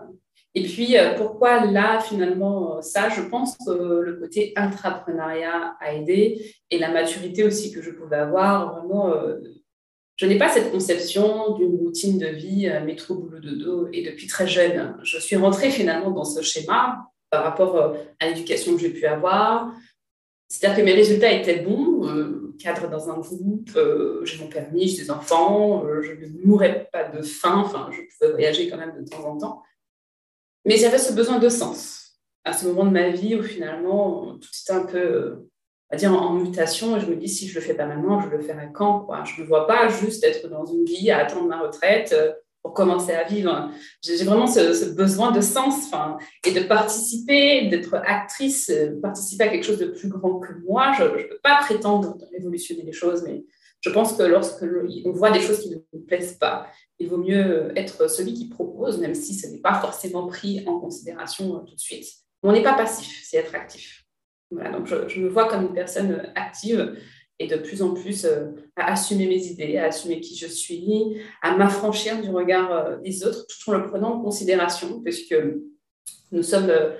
Et 0.55 0.63
puis, 0.63 0.95
pourquoi 1.17 1.65
là, 1.65 1.99
finalement, 1.99 2.81
ça, 2.81 3.09
je 3.09 3.21
pense 3.21 3.57
que 3.57 3.71
le 3.71 4.19
côté 4.21 4.53
intrapreneuriat 4.55 5.75
a 5.81 5.93
aidé 5.93 6.55
et 6.69 6.79
la 6.79 6.91
maturité 6.91 7.43
aussi 7.43 7.71
que 7.73 7.81
je 7.81 7.91
pouvais 7.91 8.17
avoir, 8.17 8.79
vraiment 8.79 9.13
je 10.15 10.27
n'ai 10.27 10.37
pas 10.37 10.49
cette 10.49 10.71
conception 10.71 11.55
d'une 11.57 11.75
routine 11.75 12.19
de 12.19 12.27
vie 12.27 12.69
euh, 12.69 12.83
métro, 12.83 13.15
boulot, 13.15 13.39
dodo. 13.39 13.89
Et 13.91 14.03
depuis 14.03 14.27
très 14.27 14.47
jeune, 14.47 14.95
je 15.03 15.17
suis 15.17 15.35
rentrée 15.35 15.71
finalement 15.71 16.11
dans 16.11 16.23
ce 16.23 16.41
schéma 16.41 17.07
par 17.33 17.43
rapport 17.43 17.75
euh, 17.77 17.93
à 18.19 18.27
l'éducation 18.27 18.73
que 18.75 18.79
j'ai 18.79 18.91
pu 18.91 19.07
avoir. 19.07 19.73
C'est-à-dire 20.47 20.77
que 20.77 20.83
mes 20.83 20.93
résultats 20.93 21.31
étaient 21.31 21.61
bons, 21.61 22.07
euh, 22.07 22.55
cadre 22.59 22.87
dans 22.87 23.09
un 23.09 23.17
groupe, 23.17 23.71
j'ai 24.23 24.37
mon 24.37 24.49
permis, 24.49 24.87
j'ai 24.87 25.01
des 25.01 25.09
enfants, 25.09 25.83
je 26.01 26.11
ne 26.11 26.45
mourais 26.45 26.87
pas 26.93 27.05
de 27.05 27.23
faim, 27.23 27.63
enfin, 27.65 27.89
je 27.91 28.01
pouvais 28.01 28.31
voyager 28.33 28.69
quand 28.69 28.77
même 28.77 28.93
de 29.01 29.09
temps 29.09 29.25
en 29.25 29.37
temps. 29.37 29.63
Mais 30.63 30.77
j'avais 30.77 30.99
ce 30.99 31.11
besoin 31.11 31.39
de 31.39 31.49
sens. 31.49 32.19
À 32.45 32.53
ce 32.53 32.67
moment 32.67 32.85
de 32.85 32.91
ma 32.91 33.09
vie 33.09 33.35
où 33.35 33.41
finalement 33.41 34.37
tout 34.37 34.49
était 34.61 34.73
un 34.73 34.85
peu 34.85 35.47
dire, 35.95 36.13
en, 36.13 36.33
mutation. 36.33 36.97
Et 36.97 36.99
je 36.99 37.07
me 37.07 37.15
dis, 37.15 37.29
si 37.29 37.47
je 37.47 37.55
le 37.55 37.61
fais 37.61 37.73
pas 37.73 37.85
maintenant, 37.85 38.21
je 38.21 38.29
le 38.29 38.39
ferai 38.39 38.69
quand 38.73 39.01
quoi. 39.01 39.23
Je 39.23 39.41
ne 39.41 39.47
vois 39.47 39.67
pas 39.67 39.87
juste 39.87 40.23
être 40.23 40.47
dans 40.49 40.65
une 40.65 40.85
vie 40.85 41.11
à 41.11 41.19
attendre 41.19 41.47
ma 41.47 41.59
retraite 41.59 42.13
euh, 42.13 42.33
pour 42.63 42.73
commencer 42.73 43.11
à 43.11 43.23
vivre. 43.25 43.69
J'ai 44.01 44.23
vraiment 44.23 44.47
ce, 44.47 44.93
besoin 44.95 45.31
de 45.31 45.41
sens 45.41 45.91
et 46.45 46.51
de 46.51 46.61
participer, 46.61 47.67
d'être 47.67 47.95
actrice, 47.95 48.69
euh, 48.69 48.99
participer 49.01 49.43
à 49.43 49.49
quelque 49.49 49.65
chose 49.65 49.79
de 49.79 49.87
plus 49.87 50.07
grand 50.07 50.39
que 50.39 50.53
moi. 50.65 50.93
Je 50.97 51.03
ne 51.03 51.09
peux 51.09 51.39
pas 51.43 51.57
prétendre 51.61 52.17
révolutionner 52.31 52.83
les 52.83 52.93
choses, 52.93 53.23
mais 53.23 53.43
je 53.81 53.89
pense 53.89 54.13
que 54.13 54.23
lorsque 54.23 54.65
on 55.05 55.11
voit 55.11 55.31
des 55.31 55.41
choses 55.41 55.59
qui 55.59 55.69
ne 55.69 55.75
nous 55.91 56.05
plaisent 56.05 56.37
pas, 56.37 56.67
il 56.99 57.09
vaut 57.09 57.17
mieux 57.17 57.77
être 57.77 58.09
celui 58.09 58.33
qui 58.33 58.47
propose, 58.47 58.99
même 58.99 59.13
si 59.13 59.35
ce 59.35 59.47
n'est 59.47 59.61
pas 59.61 59.75
forcément 59.75 60.25
pris 60.27 60.63
en 60.65 60.79
considération 60.79 61.57
euh, 61.57 61.59
tout 61.59 61.75
de 61.75 61.79
suite. 61.79 62.07
On 62.41 62.53
n'est 62.53 62.63
pas 62.63 62.73
passif, 62.73 63.21
c'est 63.23 63.37
être 63.37 63.55
actif 63.55 64.03
donc 64.71 64.87
je, 64.87 65.19
me 65.19 65.29
vois 65.29 65.47
comme 65.47 65.63
une 65.63 65.73
personne 65.73 66.31
active 66.35 66.97
et 67.39 67.47
de 67.47 67.57
plus 67.57 67.81
en 67.81 67.93
plus 67.93 68.25
euh, 68.25 68.51
à 68.75 68.91
assumer 68.91 69.27
mes 69.27 69.45
idées, 69.47 69.77
à 69.77 69.85
assumer 69.85 70.19
qui 70.19 70.35
je 70.35 70.47
suis, 70.47 71.17
à 71.41 71.55
m'affranchir 71.55 72.21
du 72.21 72.29
regard 72.29 72.71
euh, 72.71 72.97
des 72.97 73.25
autres, 73.25 73.45
tout 73.47 73.71
en 73.71 73.77
le 73.77 73.85
prenant 73.85 74.15
en 74.15 74.21
considération, 74.21 75.01
puisque 75.01 75.35
nous 76.31 76.43
sommes, 76.43 76.69
euh, 76.69 76.95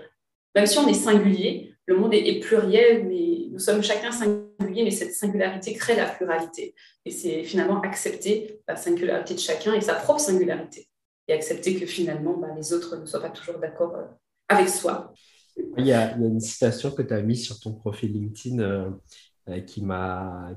même 0.55 0.65
si 0.65 0.77
on 0.79 0.87
est 0.87 0.93
singulier, 0.93 1.75
le 1.85 1.97
monde 1.97 2.13
est, 2.13 2.39
pluriel, 2.39 3.05
mais 3.07 3.47
nous 3.51 3.59
sommes 3.59 3.83
chacun 3.83 4.11
singulier, 4.11 4.83
mais 4.83 4.91
cette 4.91 5.13
singularité 5.13 5.73
crée 5.73 5.95
la 5.95 6.05
pluralité. 6.05 6.73
Et 7.05 7.11
c'est 7.11 7.43
finalement 7.43 7.81
accepter 7.81 8.61
la 8.67 8.77
singularité 8.77 9.33
de 9.33 9.39
chacun 9.39 9.73
et 9.73 9.81
sa 9.81 9.95
propre 9.95 10.21
singularité, 10.21 10.87
et 11.27 11.33
accepter 11.33 11.75
que 11.75 11.85
finalement 11.85 12.37
bah, 12.37 12.47
les 12.55 12.71
autres 12.71 12.95
ne 12.95 13.05
soient 13.05 13.21
pas 13.21 13.29
toujours 13.29 13.59
d'accord 13.59 13.95
avec 14.47 14.69
soi. 14.69 15.13
Il 15.77 15.85
y, 15.85 15.91
a, 15.91 16.15
une 16.15 16.39
citation 16.39 16.89
que 16.91 17.01
tu 17.01 17.13
as 17.13 17.21
mise 17.21 17.45
sur 17.45 17.59
ton 17.59 17.73
profil 17.73 18.13
LinkedIn 18.13 18.97
euh, 19.49 19.59
qui 19.59 19.81
m'a 19.81 20.55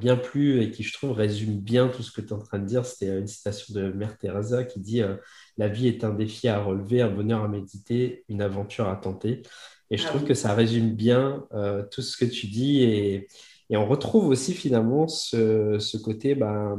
bien 0.00 0.16
plu 0.16 0.60
et 0.60 0.72
qui, 0.72 0.82
je 0.82 0.92
trouve, 0.92 1.12
résume 1.12 1.60
bien 1.60 1.86
tout 1.86 2.02
ce 2.02 2.10
que 2.10 2.20
tu 2.20 2.28
es 2.28 2.32
en 2.32 2.40
train 2.40 2.58
de 2.58 2.66
dire. 2.66 2.84
C'était 2.84 3.16
une 3.16 3.28
citation 3.28 3.72
de 3.74 3.92
Mère 3.92 4.18
Teresa 4.18 4.64
qui 4.64 4.80
dit 4.80 5.00
euh, 5.00 5.16
La 5.58 5.68
vie 5.68 5.86
est 5.86 6.02
un 6.02 6.10
défi 6.12 6.48
à 6.48 6.60
relever, 6.60 7.02
un 7.02 7.10
bonheur 7.10 7.44
à 7.44 7.48
méditer, 7.48 8.24
une 8.28 8.42
aventure 8.42 8.88
à 8.88 8.96
tenter. 8.96 9.42
Et 9.90 9.96
je 9.96 10.04
ah 10.06 10.08
trouve 10.08 10.24
que 10.24 10.34
ça 10.34 10.54
résume 10.54 10.94
bien 10.94 11.46
tout 11.92 12.02
ce 12.02 12.16
que 12.16 12.24
tu 12.24 12.48
dis. 12.48 12.82
Et, 12.82 13.28
et, 13.70 13.76
on 13.76 13.86
retrouve 13.86 14.26
aussi 14.26 14.54
finalement 14.54 15.06
ce, 15.06 15.78
ce 15.78 15.96
côté 15.98 16.34
ben, 16.34 16.78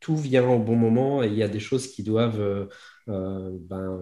tout 0.00 0.16
vient 0.16 0.48
au 0.48 0.58
bon 0.58 0.76
moment 0.76 1.22
et 1.22 1.28
il 1.28 1.34
y 1.34 1.42
a 1.42 1.48
des 1.48 1.60
choses 1.60 1.86
qui 1.86 2.02
doivent 2.02 2.68
ben, 3.06 4.00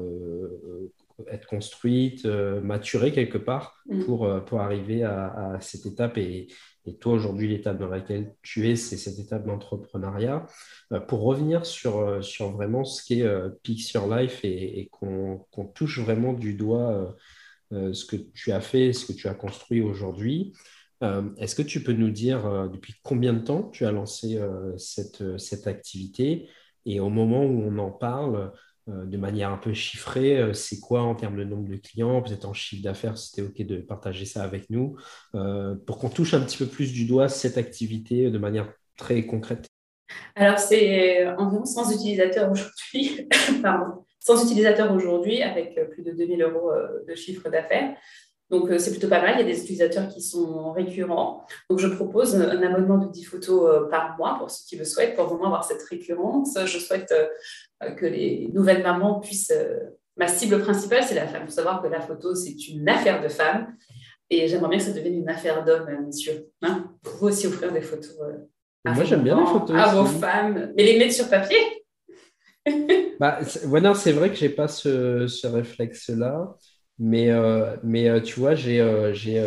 être 1.31 1.47
construite, 1.47 2.25
maturée 2.27 3.13
quelque 3.13 3.39
part 3.39 3.75
Mm. 3.89 4.05
pour, 4.05 4.45
pour 4.45 4.61
arriver 4.61 5.05
à, 5.05 5.53
à 5.55 5.61
cette 5.61 5.87
étape. 5.87 6.19
Et, 6.19 6.49
et 6.87 6.97
toi, 6.99 7.13
aujourd'hui, 7.13 7.49
l'étape 7.49 7.79
dans 7.79 7.89
laquelle 7.89 8.35
tu 8.43 8.69
es, 8.69 8.77
c'est 8.77 8.97
cette 8.97 9.19
étape 9.19 9.47
d'entrepreneuriat. 9.47 10.47
pour 11.09 11.23
revenir 11.23 11.65
sur, 11.67 12.25
sur 12.25 12.51
vraiment 12.51 12.85
ce 12.85 13.05
qu'est 13.05 13.23
euh, 13.23 13.49
Pix 13.63 13.93
Your 13.93 14.13
Life 14.15 14.45
et, 14.45 14.81
et 14.81 14.89
qu'on 14.89 15.39
qu'on 15.51 15.67
touche 15.67 16.01
vraiment 16.01 16.33
du 16.33 16.55
doigt 16.55 17.17
ce 17.71 18.05
que 18.05 18.17
tu 18.17 18.53
as 18.53 18.61
fait, 18.61 18.93
ce 18.93 19.07
que 19.07 19.13
tu 19.13 19.27
as 19.29 19.35
construit 19.35 19.81
aujourd'hui. 19.81 20.53
Est-ce 21.37 21.55
que 21.57 21.63
tu 21.63 21.83
peux 21.83 21.93
nous 21.93 22.11
dire 22.11 22.69
depuis 22.73 22.95
combien 23.03 23.33
de 23.33 23.41
temps 23.41 23.65
tu 23.71 23.85
as 23.85 23.93
lancé 23.93 24.41
cette, 24.77 25.39
cette 25.39 25.67
activité? 25.67 26.49
Et 26.87 27.01
au 27.01 27.09
moment 27.09 27.45
où 27.45 27.63
on 27.67 27.79
en 27.79 27.91
parle, 27.91 28.53
de 28.87 29.17
manière 29.17 29.51
un 29.51 29.57
peu 29.57 29.73
chiffrée, 29.75 30.53
c'est 30.55 30.81
quoi 30.81 31.03
en 31.03 31.15
termes 31.15 31.37
de 31.37 31.45
nombre 31.45 31.69
de 31.69 31.77
clients, 31.77 32.23
peut-être 32.23 32.47
en 32.47 32.53
chiffre 32.53 32.83
d'affaires, 32.83 33.19
si 33.19 33.31
c'était 33.31 33.43
OK 33.43 33.67
de 33.67 33.81
partager 33.81 34.25
ça 34.25 34.43
avec 34.43 34.71
nous, 34.71 34.97
pour 35.87 35.99
qu'on 35.99 36.09
touche 36.09 36.35
un 36.35 36.41
petit 36.41 36.57
peu 36.57 36.67
plus 36.67 36.93
du 36.93 37.05
doigt 37.05 37.29
cette 37.29 37.59
activité 37.59 38.31
de 38.31 38.39
manière 38.39 38.73
très 38.97 39.27
concrète. 39.27 39.69
Alors, 40.37 40.59
c'est 40.59 41.27
environ 41.37 41.65
100 41.65 41.93
utilisateurs 41.95 42.51
aujourd'hui, 42.51 43.29
pardon, 43.63 44.05
100 44.21 44.45
utilisateurs 44.45 44.93
aujourd'hui 44.93 45.43
avec 45.43 45.79
plus 45.91 46.03
de 46.03 46.13
2000 46.13 46.43
euros 46.43 46.71
de 47.09 47.15
chiffre 47.15 47.49
d'affaires. 47.49 47.97
Donc, 48.51 48.71
c'est 48.79 48.91
plutôt 48.91 49.09
pas 49.09 49.21
mal. 49.21 49.35
Il 49.37 49.41
y 49.41 49.51
a 49.51 49.53
des 49.53 49.61
utilisateurs 49.61 50.09
qui 50.09 50.23
sont 50.23 50.73
récurrents. 50.73 51.45
Donc, 51.69 51.79
je 51.79 51.89
propose 51.89 52.37
un 52.37 52.63
abonnement 52.63 52.99
de 52.99 53.11
10 53.11 53.25
photos 53.25 53.91
par 53.91 54.17
mois 54.17 54.37
pour 54.39 54.51
ceux 54.51 54.65
qui 54.69 54.77
le 54.77 54.85
souhaitent, 54.85 55.17
pour 55.17 55.27
vraiment 55.27 55.47
avoir 55.47 55.65
cette 55.65 55.83
récurrence. 55.83 56.57
Je 56.65 56.79
souhaite 56.79 57.13
que 57.97 58.07
les 58.07 58.49
nouvelles 58.53 58.83
mamans 58.83 59.21
puissent. 59.21 59.53
Ma 60.17 60.29
cible 60.29 60.61
principale, 60.61 61.03
c'est 61.03 61.15
la 61.15 61.27
femme. 61.27 61.43
Il 61.43 61.47
faut 61.47 61.57
savoir 61.57 61.83
que 61.83 61.89
la 61.89 62.01
photo, 62.01 62.35
c'est 62.35 62.69
une 62.69 62.89
affaire 62.89 63.23
de 63.23 63.29
femme. 63.29 63.77
Et 64.31 64.49
j'aimerais 64.49 64.71
bien 64.71 64.79
que 64.79 64.85
ça 64.85 64.93
devienne 64.93 65.21
une 65.21 65.29
affaire 65.29 65.65
d'homme, 65.65 65.89
monsieur. 66.07 66.49
Hein 66.63 66.91
vous 67.05 67.29
aussi 67.29 67.47
offrir 67.47 67.73
des 67.73 67.81
photos. 67.81 68.17
À 68.85 68.93
Moi, 68.93 69.05
j'aime 69.05 69.23
bien 69.23 69.39
les 69.39 69.47
photos. 69.47 69.77
À 69.77 69.95
vos 69.95 70.07
femmes. 70.07 70.73
Mais 70.77 70.85
les 70.85 70.99
mettre 70.99 71.15
sur 71.15 71.29
papier. 71.29 71.59
bah, 73.21 73.39
ouais, 73.67 73.81
non, 73.81 73.95
c'est 73.95 74.13
vrai 74.13 74.31
que 74.31 74.37
j'ai 74.37 74.49
pas 74.49 74.69
ce, 74.69 75.27
ce 75.27 75.47
réflexe-là. 75.47 76.57
Mais, 76.99 77.31
euh, 77.31 77.77
mais 77.83 78.09
euh, 78.09 78.21
tu 78.23 78.41
vois, 78.41 78.55
j'ai 78.55 78.81
euh, 78.81 79.13
j'ai 79.13 79.39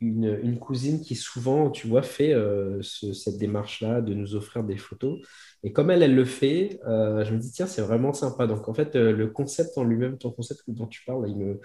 une, 0.00 0.38
une, 0.42 0.58
cousine 0.58 1.00
qui 1.00 1.14
souvent, 1.14 1.70
tu 1.70 1.86
vois, 1.86 2.02
fait 2.02 2.34
ce, 2.80 3.12
cette 3.12 3.38
démarche-là 3.38 4.00
de 4.00 4.14
nous 4.14 4.34
offrir 4.34 4.64
des 4.64 4.76
photos. 4.76 5.20
Et 5.62 5.72
comme 5.72 5.90
elle, 5.92 6.02
elle 6.02 6.14
le 6.16 6.24
fait, 6.24 6.80
je 6.84 7.32
me 7.32 7.38
dis, 7.38 7.52
tiens, 7.52 7.66
c'est 7.66 7.82
vraiment 7.82 8.12
sympa. 8.12 8.46
Donc, 8.48 8.68
en 8.68 8.74
fait, 8.74 8.96
le 8.96 9.28
concept 9.28 9.78
en 9.78 9.84
lui-même, 9.84 10.18
ton 10.18 10.32
concept 10.32 10.62
dont 10.68 10.88
tu 10.88 11.04
parles, 11.04 11.28
il 11.28 11.36
me, 11.36 11.60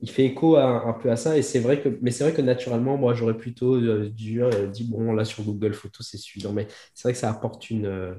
il 0.00 0.10
fait 0.10 0.24
écho 0.24 0.56
un 0.56 0.94
peu 0.94 1.10
à 1.10 1.16
ça. 1.16 1.36
Et 1.36 1.42
vrai 1.60 1.82
que, 1.82 1.90
mais 2.00 2.10
c'est 2.10 2.24
vrai 2.24 2.32
que 2.32 2.42
naturellement, 2.42 2.96
moi, 2.96 3.12
j'aurais 3.14 3.36
plutôt 3.36 3.78
dû 3.80 4.10
dire, 4.10 4.48
bon, 4.88 5.12
là, 5.12 5.26
sur 5.26 5.44
Google 5.44 5.74
Photos, 5.74 6.08
c'est 6.10 6.18
suffisant. 6.18 6.52
Mais 6.54 6.68
c'est 6.94 7.02
vrai 7.08 7.12
que 7.12 7.18
ça 7.18 7.30
apporte 7.30 7.68
une 7.70 8.16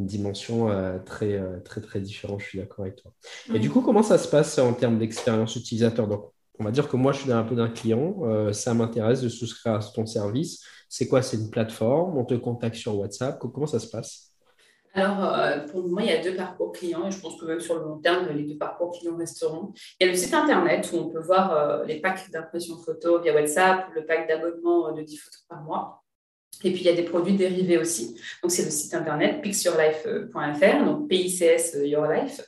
une 0.00 0.06
dimension 0.06 0.70
euh, 0.70 0.98
très, 0.98 1.34
euh, 1.34 1.60
très, 1.60 1.80
très 1.80 2.00
différente. 2.00 2.40
Je 2.40 2.46
suis 2.46 2.58
d'accord 2.58 2.84
avec 2.84 2.96
toi. 2.96 3.12
Et 3.54 3.58
du 3.58 3.70
coup, 3.70 3.82
comment 3.82 4.02
ça 4.02 4.18
se 4.18 4.28
passe 4.28 4.58
en 4.58 4.72
termes 4.72 4.98
d'expérience 4.98 5.54
utilisateur? 5.56 6.08
Donc, 6.08 6.30
on 6.58 6.64
va 6.64 6.70
dire 6.70 6.88
que 6.88 6.96
moi, 6.96 7.12
je 7.12 7.20
suis 7.20 7.32
un 7.32 7.42
peu 7.42 7.54
d'un 7.54 7.68
client. 7.68 8.16
Euh, 8.22 8.52
ça 8.52 8.72
m'intéresse 8.74 9.20
de 9.20 9.28
souscrire 9.28 9.74
à 9.74 9.80
ton 9.80 10.06
service. 10.06 10.64
C'est 10.88 11.06
quoi? 11.06 11.22
C'est 11.22 11.36
une 11.36 11.50
plateforme 11.50 12.16
On 12.18 12.24
te 12.24 12.34
contacte 12.34 12.74
sur 12.74 12.98
WhatsApp 12.98 13.38
Comment 13.38 13.66
ça 13.66 13.78
se 13.78 13.88
passe? 13.88 14.32
Alors, 14.92 15.32
pour 15.70 15.86
moi, 15.86 16.02
il 16.02 16.08
y 16.08 16.12
a 16.12 16.20
deux 16.20 16.34
parcours 16.34 16.72
clients 16.72 17.06
et 17.06 17.12
je 17.12 17.20
pense 17.20 17.40
que 17.40 17.46
même 17.46 17.60
sur 17.60 17.76
le 17.76 17.84
long 17.84 17.98
terme, 17.98 18.26
les 18.34 18.42
deux 18.42 18.58
parcours 18.58 18.90
clients 18.90 19.16
resteront. 19.16 19.72
Il 20.00 20.06
y 20.06 20.08
a 20.08 20.12
le 20.12 20.18
site 20.18 20.34
internet 20.34 20.90
où 20.92 20.96
on 20.96 21.10
peut 21.10 21.20
voir 21.20 21.84
les 21.84 22.00
packs 22.00 22.28
d'impression 22.32 22.76
photo 22.76 23.20
via 23.20 23.32
WhatsApp, 23.32 23.86
le 23.94 24.04
pack 24.04 24.26
d'abonnement 24.26 24.90
de 24.90 25.02
10 25.02 25.16
photos 25.16 25.44
par 25.48 25.62
mois. 25.62 26.02
Et 26.62 26.72
puis, 26.72 26.82
il 26.82 26.86
y 26.86 26.90
a 26.90 26.94
des 26.94 27.04
produits 27.04 27.36
dérivés 27.36 27.78
aussi. 27.78 28.16
Donc, 28.42 28.50
c'est 28.50 28.64
le 28.64 28.70
site 28.70 28.92
internet 28.92 29.40
pixyourlife.fr, 29.40 30.84
donc 30.84 31.08
PICS 31.08 31.78
Your 31.84 32.06
Life. 32.06 32.42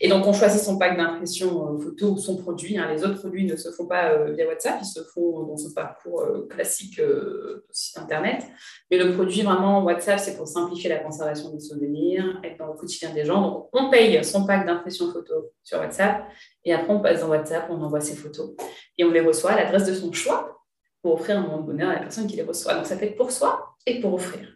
Et 0.00 0.08
donc, 0.08 0.26
on 0.26 0.32
choisit 0.32 0.62
son 0.62 0.78
pack 0.78 0.96
d'impression 0.96 1.76
photo 1.78 2.12
ou 2.12 2.16
son 2.16 2.36
produit. 2.36 2.78
Hein. 2.78 2.90
Les 2.90 3.04
autres 3.04 3.18
produits 3.18 3.44
ne 3.44 3.56
se 3.56 3.70
font 3.70 3.86
pas 3.86 4.24
via 4.30 4.46
WhatsApp, 4.46 4.78
ils 4.80 4.86
se 4.86 5.02
font 5.02 5.42
dans 5.42 5.58
ce 5.58 5.72
parcours 5.74 6.24
classique 6.48 7.00
site 7.70 7.98
internet. 7.98 8.46
Mais 8.90 8.96
le 8.96 9.12
produit, 9.12 9.42
vraiment, 9.42 9.84
WhatsApp, 9.84 10.18
c'est 10.18 10.36
pour 10.36 10.48
simplifier 10.48 10.88
la 10.88 11.00
conservation 11.00 11.50
des 11.50 11.60
souvenirs, 11.60 12.40
être 12.42 12.56
dans 12.56 12.68
le 12.68 12.78
quotidien 12.78 13.12
des 13.12 13.26
gens. 13.26 13.42
Donc, 13.42 13.68
on 13.74 13.90
paye 13.90 14.24
son 14.24 14.46
pack 14.46 14.64
d'impression 14.64 15.12
photo 15.12 15.52
sur 15.62 15.78
WhatsApp. 15.78 16.24
Et 16.64 16.72
après, 16.72 16.92
on 16.92 17.00
passe 17.00 17.20
dans 17.20 17.28
WhatsApp, 17.28 17.66
on 17.68 17.82
envoie 17.82 18.00
ses 18.00 18.16
photos. 18.16 18.52
Et 18.96 19.04
on 19.04 19.10
les 19.10 19.20
reçoit 19.20 19.50
à 19.50 19.56
l'adresse 19.56 19.86
de 19.86 19.94
son 19.94 20.10
choix 20.12 20.57
pour 21.02 21.14
offrir 21.14 21.38
un 21.38 21.42
moment 21.42 21.58
de 21.58 21.66
bonheur 21.66 21.90
à 21.90 21.94
la 21.94 22.00
personne 22.00 22.26
qui 22.26 22.36
les 22.36 22.42
reçoit. 22.42 22.74
Donc, 22.74 22.86
ça 22.86 22.96
peut 22.96 23.04
être 23.04 23.16
pour 23.16 23.30
soi 23.30 23.76
et 23.86 24.00
pour 24.00 24.14
offrir. 24.14 24.54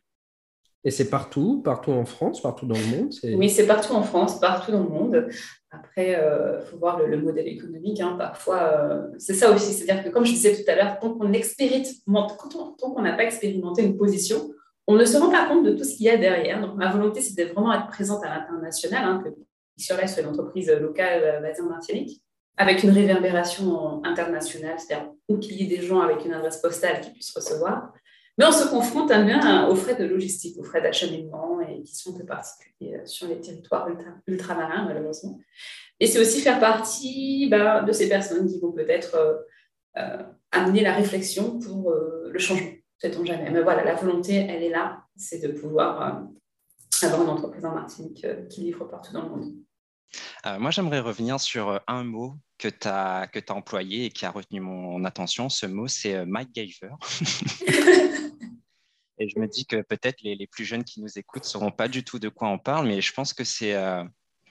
Et 0.85 0.91
c'est 0.91 1.09
partout, 1.09 1.63
partout 1.63 1.93
en 1.93 2.05
France, 2.05 2.43
partout 2.43 2.67
dans 2.67 2.77
le 2.77 2.97
monde 2.97 3.13
Oui, 3.23 3.49
c'est 3.49 3.67
partout 3.67 3.93
en 3.93 4.03
France, 4.03 4.41
partout 4.41 4.73
dans 4.73 4.83
le 4.83 4.89
monde. 4.89 5.29
Après, 5.71 6.11
il 6.11 6.15
euh, 6.17 6.61
faut 6.61 6.77
voir 6.77 6.99
le, 6.99 7.17
modèle 7.19 7.47
économique. 7.47 8.01
Hein. 8.01 8.17
Parfois, 8.19 8.63
euh, 8.63 9.07
c'est 9.17 9.35
ça 9.35 9.53
aussi. 9.53 9.73
C'est-à-dire 9.73 10.05
que, 10.05 10.09
comme 10.09 10.27
je 10.27 10.33
disais 10.33 10.57
tout 10.57 10.69
à 10.69 10.75
l'heure, 10.75 10.99
tant 10.99 11.15
qu'on 11.15 11.29
n'a 13.03 13.13
pas 13.13 13.23
expérimenté 13.23 13.85
une 13.85 13.97
position, 13.97 14.51
on 14.89 14.97
ne 14.97 15.05
se 15.05 15.17
rend 15.17 15.31
pas 15.31 15.47
compte 15.47 15.65
de 15.65 15.73
tout 15.73 15.85
ce 15.85 15.97
qu'il 15.97 16.07
y 16.07 16.11
a 16.11 16.17
derrière. 16.17 16.61
Donc, 16.61 16.75
ma 16.77 16.91
volonté, 16.91 17.21
de 17.21 17.45
vraiment 17.45 17.73
être 17.73 17.87
présente 17.87 18.25
à 18.25 18.29
l'international, 18.29 19.05
hein, 19.05 19.23
que 19.25 19.31
sur 19.77 19.97
la 19.97 20.09
soit 20.09 20.23
une 20.23 20.31
entreprise 20.31 20.69
locale 20.69 21.41
basée 21.43 21.63
en 21.63 21.69
Martinique 21.69 22.21
avec 22.57 22.83
une 22.83 22.91
réverbération 22.91 24.05
internationale, 24.05 24.79
c'est-à-dire 24.79 25.11
qu'il 25.41 25.57
y 25.61 25.65
ait 25.65 25.77
des 25.77 25.85
gens 25.85 26.01
avec 26.01 26.25
une 26.25 26.33
adresse 26.33 26.59
postale 26.59 27.01
qui 27.01 27.11
puissent 27.11 27.35
recevoir. 27.35 27.93
Mais 28.39 28.47
on 28.47 28.53
se 28.53 28.67
confronte 28.69 29.11
à 29.11 29.23
bien 29.23 29.69
aux 29.69 29.75
frais 29.75 29.95
de 29.95 30.05
logistique, 30.05 30.59
aux 30.59 30.65
frais 30.65 30.81
d'acheminement 30.81 31.61
et 31.61 31.83
qui 31.83 31.95
sont 31.95 32.17
peu 32.17 32.25
particuliers 32.25 33.01
sur 33.05 33.29
les 33.29 33.41
territoires 33.41 33.87
ultramarins, 34.27 34.87
malheureusement. 34.87 35.39
Et 36.01 36.07
c'est 36.07 36.19
aussi 36.19 36.41
faire 36.41 36.59
partie 36.59 37.49
bah, 37.51 37.83
de 37.83 37.93
ces 37.93 38.09
personnes 38.09 38.49
qui 38.49 38.59
vont 38.59 38.73
peut-être 38.73 39.15
euh, 39.15 39.35
euh, 39.99 40.23
amener 40.51 40.83
la 40.83 40.95
réflexion 40.95 41.59
pour 41.59 41.91
euh, 41.91 42.31
le 42.33 42.39
changement, 42.39 42.73
sait-on 42.99 43.25
jamais. 43.25 43.51
Mais 43.51 43.63
voilà, 43.63 43.85
la 43.85 43.95
volonté, 43.95 44.35
elle 44.35 44.63
est 44.63 44.71
là, 44.71 45.05
c'est 45.17 45.39
de 45.39 45.53
pouvoir 45.53 46.25
avoir 47.03 47.23
une 47.23 47.29
entreprise 47.29 47.65
en 47.65 47.75
Martinique 47.75 48.27
qui 48.49 48.63
livre 48.63 48.85
partout 48.87 49.13
dans 49.13 49.23
le 49.23 49.29
monde. 49.29 49.53
Euh, 50.47 50.59
moi, 50.59 50.71
j'aimerais 50.71 51.01
revenir 51.01 51.41
sur 51.41 51.69
euh, 51.71 51.79
un 51.87 52.05
mot 52.05 52.37
que 52.59 52.69
tu 52.69 52.89
as, 52.89 53.29
que 53.33 53.39
as 53.39 53.55
employé 53.55 54.07
et 54.07 54.11
qui 54.11 54.27
a 54.27 54.31
retenu 54.31 54.61
mon 54.61 55.05
attention. 55.05 55.49
Ce 55.49 55.67
mot, 55.67 55.89
c'est 55.89 56.15
euh, 56.15 56.25
Mike 56.27 56.53
Gaver. 56.53 56.95
et 59.19 59.29
je 59.29 59.39
me 59.39 59.47
dis 59.47 59.67
que 59.67 59.83
peut-être 59.83 60.21
les, 60.23 60.35
les, 60.35 60.47
plus 60.47 60.65
jeunes 60.65 60.85
qui 60.85 61.01
nous 61.01 61.19
écoutent 61.19 61.45
ne 61.45 61.49
sauront 61.49 61.71
pas 61.71 61.89
du 61.89 62.05
tout 62.05 62.19
de 62.19 62.29
quoi 62.29 62.49
on 62.49 62.59
parle, 62.59 62.89
mais 62.89 63.01
je 63.01 63.13
pense 63.13 63.33
que 63.33 63.45
c'est... 63.45 63.77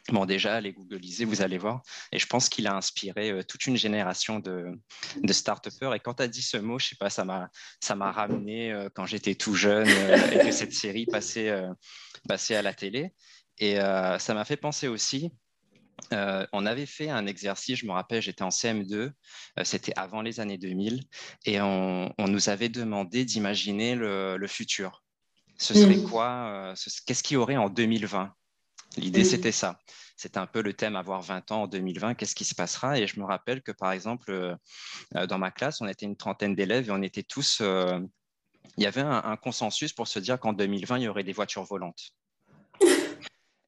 Bon, 0.10 0.26
déjà, 0.26 0.56
allez 0.56 0.74
googliser, 0.74 1.26
vous 1.26 1.44
allez 1.44 1.60
voir. 1.60 1.84
Et 2.12 2.18
je 2.18 2.26
pense 2.26 2.50
qu'il 2.50 2.66
a 2.66 2.76
inspiré 2.76 3.44
toute 3.48 3.68
une 3.68 3.78
génération 3.78 4.40
de, 4.40 4.72
de 5.18 5.32
start-upers. 5.32 5.94
Et 5.94 6.00
quand 6.00 6.16
tu 6.16 6.24
as 6.24 6.28
dit 6.28 6.42
ce 6.42 6.58
mot, 6.58 6.80
je 6.80 6.88
sais 6.88 6.96
pas, 6.96 7.12
ça 7.12 7.24
m'a, 7.24 7.52
ça 7.80 7.94
m'a 7.94 8.12
ramené 8.12 8.88
quand 8.96 9.06
j'étais 9.06 9.36
tout 9.36 9.54
jeune 9.54 9.88
et 9.88 10.40
que 10.40 10.52
cette 10.52 10.74
série 10.74 11.06
passait, 11.06 11.56
passait 12.28 12.56
à 12.56 12.64
la 12.64 12.74
télé. 12.74 13.14
Et 13.60 13.76
ça 13.76 14.34
m'a 14.34 14.44
fait 14.44 14.58
penser 14.58 14.88
aussi 14.88 15.32
euh, 16.14 16.46
on 16.52 16.66
avait 16.66 16.86
fait 16.86 17.10
un 17.10 17.26
exercice, 17.26 17.80
je 17.80 17.86
me 17.86 17.92
rappelle, 17.92 18.22
j'étais 18.22 18.44
en 18.44 18.50
CM2, 18.50 18.94
euh, 18.94 19.12
c'était 19.64 19.94
avant 19.96 20.22
les 20.22 20.40
années 20.40 20.58
2000, 20.58 21.04
et 21.46 21.62
on, 21.62 22.14
nous 22.20 22.50
avait 22.50 22.70
demandé 22.70 23.26
d'imaginer 23.26 23.96
le, 23.96 24.48
futur. 24.48 25.04
Ce 25.58 25.74
serait 25.74 25.98
mmh. 25.98 26.10
quoi 26.10 26.28
euh, 26.28 26.76
Qu'est-ce 27.06 27.24
qu'il 27.24 27.36
y 27.36 27.38
aurait 27.38 27.58
en 27.58 27.70
2020 27.70 28.34
L'idée, 28.98 29.22
mmh. 29.22 29.26
c'était 29.26 29.52
ça. 29.52 29.80
C'était 30.18 30.38
un 30.38 30.48
peu 30.48 30.62
le 30.62 30.74
thème 30.74 30.96
avoir 30.96 31.22
20 31.22 31.52
ans 31.52 31.64
en 31.64 31.68
2020, 31.68 32.16
qu'est-ce 32.16 32.36
qui 32.36 32.46
se 32.46 32.56
passera? 32.56 33.00
Et 33.00 33.08
je 33.08 33.20
me 33.20 33.26
rappelle 33.26 33.62
que, 33.62 33.72
par 33.72 33.92
exemple, 33.92 34.56
dans 35.14 35.38
ma 35.40 35.50
classe, 35.50 35.82
on 35.82 35.88
était 35.88 36.06
une 36.06 36.18
trentaine 36.18 36.56
d'élèves 36.56 36.90
et 36.90 36.92
on 36.92 37.02
était 37.02 37.24
tous... 37.24 37.62
il 37.62 38.84
y 38.84 38.86
avait 38.86 39.02
un 39.02 39.36
consensus 39.38 39.94
pour 39.94 40.08
se 40.08 40.20
dire 40.20 40.40
qu'en 40.40 40.54
2020, 40.54 40.98
il 41.00 41.04
y 41.04 41.08
aurait 41.08 41.24
des 41.24 41.34
voitures 41.34 41.64
volantes. 41.64 42.12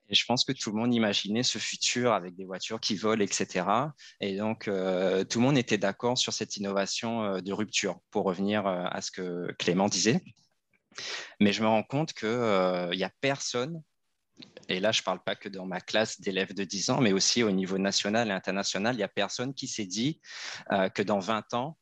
Je 0.10 0.26
pense 0.26 0.44
que 0.44 0.52
tout 0.52 0.70
le 0.72 0.78
monde 0.78 0.94
imaginait 0.94 1.44
ce 1.44 1.58
futur 1.58 2.14
avec 2.14 2.36
des 2.36 2.46
voitures 2.46 2.80
qui 2.80 2.96
volent, 2.96 3.24
etc. 3.24 3.66
Et 4.20 4.38
donc, 4.38 4.68
euh, 4.68 5.24
tout 5.24 5.40
le 5.40 5.46
monde 5.46 5.58
était 5.58 5.78
d'accord 5.78 6.18
sur 6.18 6.34
cette 6.34 6.58
innovation 6.58 7.24
euh, 7.24 7.42
de 7.42 7.54
rupture, 7.54 8.00
pour 8.12 8.26
revenir 8.26 8.68
euh, 8.68 8.86
à 8.90 9.02
ce 9.02 9.12
que 9.12 9.52
Clément 9.60 9.88
disait. 9.88 10.22
Mais 11.40 11.54
je 11.54 11.64
me 11.64 11.68
rends 11.68 11.84
compte 11.84 12.14
qu'il 12.14 12.28
n'y 12.30 13.04
a 13.04 13.12
personne, 13.22 13.82
et 14.70 14.80
là 14.80 14.92
je 14.92 15.02
ne 15.02 15.06
parle 15.06 15.24
pas 15.24 15.36
que 15.36 15.50
dans 15.50 15.66
ma 15.66 15.82
classe 15.82 16.22
d'élèves 16.22 16.54
de 16.54 16.64
10 16.64 16.92
ans, 16.92 17.02
mais 17.02 17.14
aussi 17.14 17.42
au 17.42 17.52
niveau 17.52 17.78
national 17.78 18.28
et 18.28 18.32
international, 18.32 18.94
il 18.94 18.98
n'y 18.98 19.04
a 19.04 19.08
personne 19.08 19.56
qui 19.56 19.68
s'est 19.68 19.88
dit 19.88 20.22
que 20.94 21.02
dans 21.02 21.18
20 21.18 21.56
ans, 21.56 21.80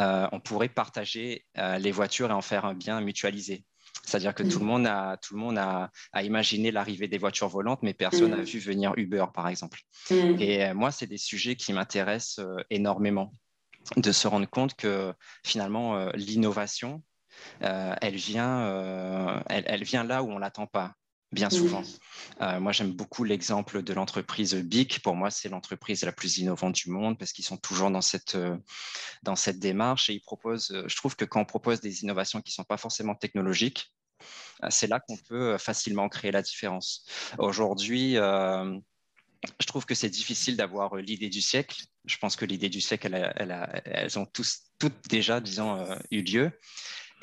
on 0.00 0.40
pourrait 0.40 0.68
partager 0.68 1.46
les 1.54 1.92
voitures 1.92 2.30
et 2.30 2.34
en 2.34 2.42
faire 2.42 2.64
un 2.64 2.74
bien 2.74 3.00
mutualisé 3.00 3.64
C'est-à-dire 4.04 4.34
que 4.34 4.42
tout 4.42 4.58
le 4.58 4.64
monde 4.64 4.86
a, 4.86 5.16
tout 5.18 5.34
le 5.34 5.40
monde 5.40 5.58
a, 5.58 5.90
imaginé 6.22 6.70
l'arrivée 6.70 7.08
des 7.08 7.18
voitures 7.18 7.48
volantes, 7.48 7.82
mais 7.82 7.94
personne 7.94 8.30
n'a 8.30 8.42
vu 8.42 8.58
venir 8.58 8.92
Uber, 8.96 9.26
par 9.34 9.48
exemple. 9.48 9.80
Et 10.10 10.72
moi, 10.72 10.90
c'est 10.90 11.06
des 11.06 11.18
sujets 11.18 11.56
qui 11.56 11.72
m'intéressent 11.72 12.44
énormément. 12.70 13.32
De 13.96 14.12
se 14.12 14.28
rendre 14.28 14.48
compte 14.48 14.74
que 14.74 15.14
finalement, 15.44 16.10
l'innovation, 16.14 17.02
elle, 17.60 18.16
vient, 18.16 19.42
elle, 19.48 19.84
vient 19.84 20.04
là 20.04 20.22
où 20.22 20.30
on 20.30 20.36
ne 20.36 20.40
l'attend 20.40 20.66
pas 20.66 20.94
bien 21.32 21.50
souvent. 21.50 21.82
Euh, 22.40 22.60
moi, 22.60 22.72
j'aime 22.72 22.92
beaucoup 22.92 23.24
l'exemple 23.24 23.82
de 23.82 23.92
l'entreprise 23.92 24.54
BIC. 24.54 25.02
Pour 25.02 25.14
moi, 25.14 25.30
c'est 25.30 25.48
l'entreprise 25.48 26.02
la 26.02 26.12
plus 26.12 26.38
innovante 26.38 26.74
du 26.74 26.90
monde 26.90 27.18
parce 27.18 27.32
qu'ils 27.32 27.44
sont 27.44 27.56
toujours 27.56 27.90
dans 27.90 28.00
cette, 28.00 28.34
euh, 28.34 28.56
dans 29.22 29.36
cette 29.36 29.58
démarche 29.58 30.08
et 30.10 30.14
ils 30.14 30.20
proposent, 30.20 30.70
euh, 30.70 30.84
je 30.86 30.96
trouve 30.96 31.16
que 31.16 31.24
quand 31.24 31.40
on 31.40 31.44
propose 31.44 31.80
des 31.80 32.02
innovations 32.02 32.40
qui 32.40 32.50
ne 32.50 32.54
sont 32.54 32.64
pas 32.64 32.76
forcément 32.76 33.14
technologiques, 33.14 33.92
c'est 34.70 34.88
là 34.88 34.98
qu'on 34.98 35.16
peut 35.16 35.56
facilement 35.56 36.08
créer 36.08 36.32
la 36.32 36.42
différence. 36.42 37.06
Aujourd'hui, 37.38 38.14
je 38.14 39.66
trouve 39.66 39.86
que 39.86 39.94
c'est 39.94 40.10
difficile 40.10 40.56
d'avoir 40.56 40.96
l'idée 40.96 41.28
du 41.28 41.40
siècle. 41.40 41.80
Je 42.04 42.16
pense 42.16 42.34
que 42.34 42.44
l'idée 42.44 42.68
du 42.68 42.80
siècle, 42.80 43.08
elles 43.36 44.18
ont 44.18 44.26
tous, 44.26 44.64
toutes 44.80 45.08
déjà, 45.08 45.40
disons, 45.40 45.86
eu 46.10 46.22
lieu. 46.22 46.50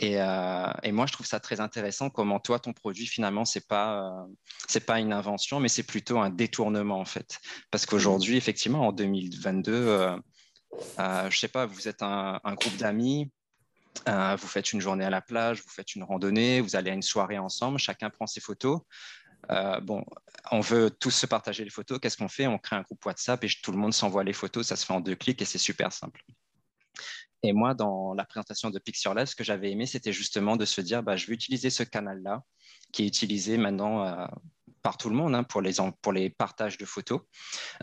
Euh, 0.04 0.74
et, 0.84 0.92
moi, 0.92 1.06
je 1.06 1.14
trouve 1.14 1.26
ça 1.26 1.40
très 1.40 1.60
intéressant 1.60 2.10
comment 2.10 2.40
toi, 2.40 2.60
ton 2.60 2.74
produit, 2.74 3.08
finalement, 3.08 3.46
ce 3.46 3.60
n'est 3.60 3.66
pas, 3.66 4.28
euh, 4.74 4.80
pas 4.86 5.00
une 5.00 5.14
invention, 5.14 5.60
mais 5.60 5.70
c'est 5.70 5.84
plutôt 5.84 6.20
un 6.20 6.30
détournement, 6.30 7.00
en 7.00 7.06
fait. 7.06 7.40
Parce 7.72 7.86
qu'aujourd'hui, 7.86 8.38
effectivement, 8.38 8.88
en 8.88 8.92
2022, 8.92 9.74
euh, 9.74 10.18
je 11.00 11.26
ne 11.26 11.32
sais 11.32 11.48
pas, 11.48 11.66
vous 11.66 11.88
êtes 11.88 12.02
un, 12.02 12.40
groupe 12.44 12.76
d'amis, 12.78 13.32
vous 14.06 14.48
faites 14.48 14.74
une 14.74 14.82
journée 14.82 15.06
à 15.06 15.10
la 15.10 15.22
plage, 15.22 15.62
vous 15.62 15.70
faites 15.70 15.96
une 15.96 16.04
randonnée, 16.04 16.60
vous 16.60 16.76
allez 16.76 16.92
à 16.92 16.94
une 16.94 17.02
soirée 17.02 17.38
ensemble, 17.38 17.80
chacun 17.80 18.10
prend 18.10 18.28
ses 18.28 18.42
photos. 18.42 18.82
bon, 19.84 20.04
on 20.52 20.60
veut 20.60 20.90
tous 20.90 21.12
se 21.12 21.26
partager 21.26 21.64
les 21.64 21.70
photos. 21.70 22.00
Qu'est-ce 22.02 22.18
qu'on 22.18 22.28
fait? 22.28 22.48
On 22.48 22.58
crée 22.58 22.76
un 22.76 22.82
groupe 22.82 23.04
WhatsApp 23.06 23.42
et 23.46 23.48
tout 23.64 23.72
le 23.72 23.78
monde 23.78 23.94
s'envoie 23.94 24.26
les 24.26 24.34
photos. 24.34 24.68
Ça 24.68 24.76
se 24.76 24.86
fait 24.86 24.94
en 24.94 25.00
deux 25.00 25.16
clics 25.16 25.42
et 25.42 25.46
c'est 25.46 25.58
super 25.58 25.94
simple. 25.94 26.22
Et 27.46 27.54
moi, 27.54 27.76
dans 27.76 28.14
la 28.14 28.26
présentation 28.26 28.72
de 28.72 28.80
Pixurlab, 28.80 29.28
ce 29.28 29.36
que 29.36 29.44
j'avais 29.44 29.72
aimé, 29.72 29.86
c'était 29.86 30.12
justement 30.12 30.58
de 30.58 30.66
se 30.66 30.82
dire, 30.82 31.04
bah, 31.04 31.16
je 31.16 31.28
vais 31.28 31.34
utiliser 31.34 31.70
ce 31.70 31.84
canal-là, 31.84 32.44
qui 32.92 33.04
est 33.04 33.08
utilisé 33.08 33.58
maintenant 33.58 34.04
euh, 34.04 34.26
par 34.82 34.98
tout 34.98 35.10
le 35.10 35.16
monde 35.16 35.36
hein, 35.36 35.44
pour, 35.44 35.62
les, 35.62 35.74
pour 36.02 36.12
les 36.12 36.32
partages 36.32 36.78
de 36.78 36.86
photos. 36.86 37.22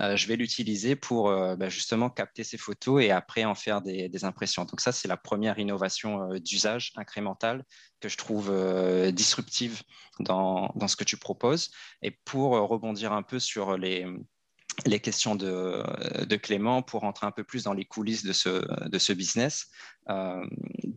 Euh, 0.00 0.16
je 0.16 0.26
vais 0.26 0.34
l'utiliser 0.34 0.96
pour 0.96 1.28
euh, 1.28 1.54
bah, 1.54 1.68
justement 1.68 2.10
capter 2.10 2.42
ces 2.42 2.58
photos 2.58 3.02
et 3.02 3.12
après 3.12 3.44
en 3.44 3.54
faire 3.54 3.82
des, 3.82 4.24
impressions. 4.24 4.64
Donc 4.64 4.80
ça, 4.80 4.90
c'est 4.90 5.08
la 5.08 5.16
première 5.16 5.58
innovation 5.60 6.28
d'usage 6.40 6.92
incrémentale 6.96 7.64
que 8.00 8.08
je 8.08 8.16
trouve 8.16 8.52
disruptive 9.12 9.82
dans, 10.18 10.72
dans, 10.74 10.88
ce 10.88 10.96
que 10.96 11.04
tu 11.04 11.16
proposes. 11.16 11.70
Et 12.02 12.10
pour 12.24 12.52
rebondir 12.68 13.12
un 13.12 13.22
peu 13.22 13.38
sur 13.38 13.78
les 13.78 14.06
les 14.86 15.00
questions 15.00 15.34
de, 15.34 15.82
Clément 16.36 16.82
pour 16.82 17.02
rentrer 17.02 17.26
un 17.26 17.30
peu 17.30 17.44
plus 17.44 17.64
dans 17.64 17.72
les 17.72 17.84
coulisses 17.84 18.24
de 18.24 18.32
ce, 18.32 19.12
business. 19.12 19.68
Euh, 20.08 20.44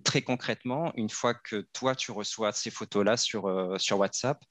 très 0.03 0.21
concrètement, 0.21 0.91
une 0.95 1.09
fois 1.09 1.33
que 1.33 1.61
toi, 1.73 1.93
tu 1.93 2.11
reçois 2.11 2.51
ces 2.51 2.71
photos-là 2.71 3.17
sur, 3.17 3.47
euh, 3.47 3.77
WhatsApp, 3.91 4.41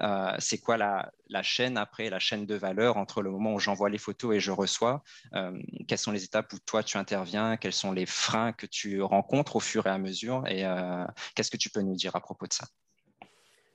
euh, 0.00 0.34
c'est 0.38 0.58
quoi 0.58 0.76
la, 0.76 1.10
la, 1.28 1.42
chaîne 1.42 1.76
après, 1.76 2.10
la 2.10 2.18
chaîne 2.18 2.46
de 2.46 2.54
valeur 2.54 2.96
entre 2.96 3.22
le 3.22 3.30
moment 3.30 3.54
où 3.54 3.58
j'envoie 3.58 3.90
les 3.90 3.98
photos 3.98 4.36
et 4.36 4.40
je 4.40 4.52
reçois 4.52 5.02
Quelles 5.88 5.98
sont 5.98 6.12
les 6.12 6.24
étapes 6.24 6.52
où 6.52 6.58
toi, 6.60 6.82
tu 6.82 6.96
interviens 6.96 7.56
Quels 7.56 7.72
sont 7.72 7.92
les 7.92 8.06
freins 8.06 8.52
que 8.52 8.66
tu 8.66 9.02
rencontres 9.02 9.56
au 9.56 9.60
fur 9.60 9.86
et 9.86 9.90
à 9.90 9.98
mesure 9.98 10.46
Et 10.46 10.64
qu'est-ce 11.34 11.50
que 11.50 11.56
tu 11.56 11.70
peux 11.70 11.82
nous 11.82 11.96
dire 11.96 12.14
à 12.14 12.20
propos 12.20 12.46
de 12.46 12.52
ça? 12.52 12.66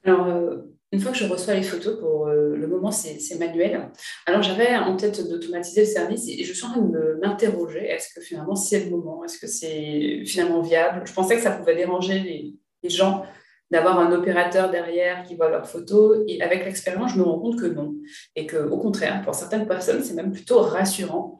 Alors, 0.03 0.27
euh, 0.27 0.57
une 0.91 0.99
fois 0.99 1.11
que 1.11 1.17
je 1.17 1.25
reçois 1.25 1.53
les 1.53 1.61
photos, 1.61 1.99
pour 1.99 2.27
euh, 2.27 2.55
le 2.55 2.67
moment, 2.67 2.91
c'est 2.91 3.37
manuel. 3.37 3.91
Alors, 4.25 4.41
j'avais 4.41 4.75
en 4.75 4.95
tête 4.95 5.27
d'automatiser 5.27 5.81
le 5.81 5.87
service 5.87 6.27
et 6.27 6.43
je 6.43 6.53
suis 6.53 6.65
en 6.65 6.71
train 6.71 6.81
de 6.81 7.19
m'interroger 7.21 7.85
est-ce 7.85 8.13
que 8.13 8.21
finalement 8.21 8.55
c'est 8.55 8.85
le 8.85 8.89
moment? 8.89 9.23
Est-ce 9.23 9.37
que 9.37 9.47
c'est 9.47 10.23
finalement 10.25 10.61
viable? 10.61 11.03
Je 11.05 11.13
pensais 11.13 11.35
que 11.35 11.41
ça 11.41 11.51
pouvait 11.51 11.75
déranger 11.75 12.19
les, 12.19 12.89
gens 12.89 13.23
d'avoir 13.69 13.99
un 13.99 14.11
opérateur 14.13 14.71
derrière 14.71 15.23
qui 15.23 15.35
voit 15.35 15.49
leurs 15.49 15.67
photos. 15.67 16.23
Et 16.27 16.41
avec 16.41 16.65
l'expérience, 16.65 17.11
je 17.11 17.17
me 17.17 17.23
rends 17.23 17.39
compte 17.39 17.59
que 17.59 17.67
non. 17.67 17.93
Et 18.35 18.47
qu'au 18.47 18.77
contraire, 18.77 19.21
pour 19.23 19.35
certaines 19.35 19.67
personnes, 19.67 20.01
c'est 20.03 20.15
même 20.15 20.31
plutôt 20.31 20.59
rassurant. 20.61 21.39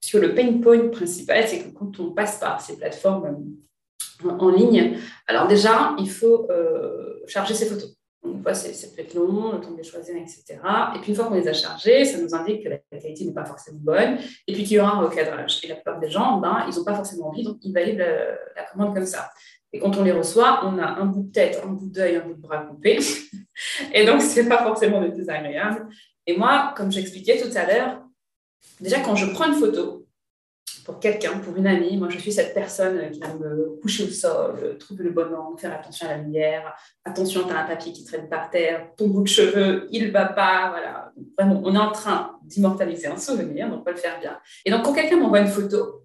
Puisque 0.00 0.20
le 0.20 0.34
pain 0.34 0.60
point 0.60 0.88
principal, 0.88 1.46
c'est 1.46 1.60
que 1.60 1.70
quand 1.70 1.98
on 2.00 2.12
passe 2.12 2.38
par 2.38 2.60
ces 2.60 2.76
plateformes 2.76 3.46
en 4.28 4.50
ligne, 4.50 4.98
alors 5.26 5.46
déjà, 5.46 5.94
il 5.98 6.10
faut 6.10 6.50
euh, 6.50 7.20
charger 7.26 7.54
ses 7.54 7.64
photos. 7.64 7.96
Une 8.22 8.42
fois, 8.42 8.52
c'est 8.52 8.94
peut 8.94 9.00
être 9.00 9.14
long, 9.14 9.52
le 9.52 9.60
temps 9.60 9.70
de 9.70 9.78
les 9.78 9.82
choisir, 9.82 10.14
etc. 10.14 10.58
Et 10.94 10.98
puis, 10.98 11.10
une 11.10 11.16
fois 11.16 11.26
qu'on 11.26 11.34
les 11.34 11.48
a 11.48 11.54
chargés, 11.54 12.04
ça 12.04 12.18
nous 12.18 12.34
indique 12.34 12.62
que 12.62 12.68
la 12.68 12.78
qualité 13.00 13.24
n'est 13.24 13.32
pas 13.32 13.46
forcément 13.46 13.78
bonne 13.80 14.18
et 14.46 14.52
puis 14.52 14.62
qu'il 14.64 14.76
y 14.76 14.80
aura 14.80 14.96
un 14.96 15.00
recadrage. 15.00 15.60
Et 15.64 15.68
la 15.68 15.76
plupart 15.76 15.98
des 15.98 16.10
gens, 16.10 16.38
ben, 16.38 16.66
ils 16.68 16.76
n'ont 16.76 16.84
pas 16.84 16.94
forcément 16.94 17.28
envie, 17.28 17.44
donc 17.44 17.56
ils 17.62 17.72
valident 17.72 18.04
la, 18.56 18.64
commande 18.70 18.94
comme 18.94 19.06
ça. 19.06 19.30
Et 19.72 19.78
quand 19.78 19.96
on 19.96 20.04
les 20.04 20.12
reçoit, 20.12 20.60
on 20.64 20.78
a 20.78 20.86
un 20.86 21.06
bout 21.06 21.22
de 21.22 21.32
tête, 21.32 21.62
un 21.64 21.68
bout 21.68 21.88
d'œil, 21.88 22.16
un 22.16 22.26
bout 22.26 22.34
de 22.34 22.40
bras 22.40 22.58
coupé. 22.58 22.98
et 23.94 24.04
donc, 24.04 24.20
ce 24.20 24.40
n'est 24.40 24.48
pas 24.48 24.62
forcément 24.64 25.00
le 25.00 25.12
plus 25.12 25.28
agréable. 25.28 25.88
Et 26.26 26.36
moi, 26.36 26.74
comme 26.76 26.92
j'expliquais 26.92 27.40
tout 27.40 27.56
à 27.56 27.66
l'heure, 27.66 28.02
déjà, 28.80 29.00
quand 29.00 29.16
je 29.16 29.32
prends 29.32 29.46
une 29.46 29.58
photo, 29.58 29.99
pour 30.90 30.98
quelqu'un, 30.98 31.38
pour 31.38 31.56
une 31.56 31.68
amie. 31.68 31.96
Moi, 31.96 32.08
je 32.10 32.18
suis 32.18 32.32
cette 32.32 32.52
personne 32.52 33.12
qui 33.12 33.20
va 33.20 33.32
me 33.34 33.78
coucher 33.80 34.04
au 34.04 34.08
sol, 34.08 34.76
trouver 34.78 35.04
le 35.04 35.10
bon 35.10 35.32
angle, 35.32 35.60
faire 35.60 35.72
attention 35.72 36.08
à 36.08 36.16
la 36.16 36.18
lumière. 36.18 36.74
Attention, 37.04 37.46
tu 37.46 37.52
as 37.52 37.60
un 37.60 37.64
papier 37.64 37.92
qui 37.92 38.04
traîne 38.04 38.28
par 38.28 38.50
terre, 38.50 38.88
ton 38.96 39.06
bout 39.06 39.22
de 39.22 39.28
cheveux, 39.28 39.86
il 39.92 40.10
va 40.10 40.24
pas. 40.24 40.70
Voilà. 40.70 41.12
Vraiment, 41.38 41.62
on 41.64 41.72
est 41.76 41.78
en 41.78 41.92
train 41.92 42.40
d'immortaliser 42.42 43.06
un 43.06 43.16
souvenir, 43.16 43.70
donc 43.70 43.82
on 43.82 43.84
va 43.84 43.92
le 43.92 43.98
faire 43.98 44.18
bien. 44.18 44.36
Et 44.64 44.72
donc, 44.72 44.84
quand 44.84 44.92
quelqu'un 44.92 45.16
m'envoie 45.16 45.38
une 45.38 45.46
photo, 45.46 46.02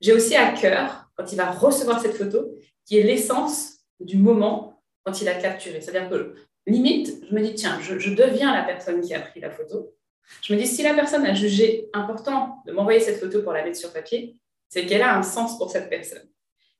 j'ai 0.00 0.12
aussi 0.12 0.34
à 0.34 0.50
cœur, 0.50 1.08
quand 1.16 1.30
il 1.30 1.36
va 1.36 1.52
recevoir 1.52 2.00
cette 2.00 2.16
photo, 2.16 2.56
qui 2.84 2.98
est 2.98 3.04
l'essence 3.04 3.78
du 4.00 4.16
moment 4.16 4.82
quand 5.04 5.22
il 5.22 5.28
a 5.28 5.34
capturé. 5.34 5.80
C'est-à-dire 5.80 6.10
que, 6.10 6.34
limite, 6.66 7.24
je 7.30 7.34
me 7.36 7.40
dis, 7.40 7.54
tiens, 7.54 7.78
je 7.80 8.10
deviens 8.12 8.52
la 8.52 8.64
personne 8.64 9.00
qui 9.00 9.14
a 9.14 9.20
pris 9.20 9.38
la 9.38 9.50
photo 9.50 9.94
je 10.42 10.54
me 10.54 10.58
dis, 10.58 10.66
si 10.66 10.82
la 10.82 10.94
personne 10.94 11.24
a 11.26 11.34
jugé 11.34 11.88
important 11.92 12.62
de 12.66 12.72
m'envoyer 12.72 13.00
cette 13.00 13.20
photo 13.20 13.42
pour 13.42 13.52
la 13.52 13.64
mettre 13.64 13.78
sur 13.78 13.92
papier, 13.92 14.36
c'est 14.68 14.86
qu'elle 14.86 15.02
a 15.02 15.16
un 15.16 15.22
sens 15.22 15.58
pour 15.58 15.70
cette 15.70 15.88
personne. 15.88 16.28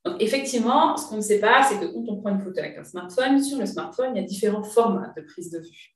Donc, 0.04 0.20
effectivement, 0.20 0.96
ce 0.96 1.08
qu'on 1.08 1.16
ne 1.16 1.22
sait 1.22 1.40
pas, 1.40 1.62
c'est 1.62 1.78
que 1.78 1.86
quand 1.86 2.04
on 2.08 2.20
prend 2.20 2.30
une 2.30 2.40
photo 2.40 2.58
avec 2.58 2.76
un 2.76 2.84
smartphone, 2.84 3.42
sur 3.42 3.58
le 3.58 3.66
smartphone, 3.66 4.14
il 4.14 4.20
y 4.20 4.24
a 4.24 4.26
différents 4.26 4.62
formats 4.62 5.12
de 5.16 5.22
prise 5.22 5.50
de 5.50 5.60
vue. 5.60 5.94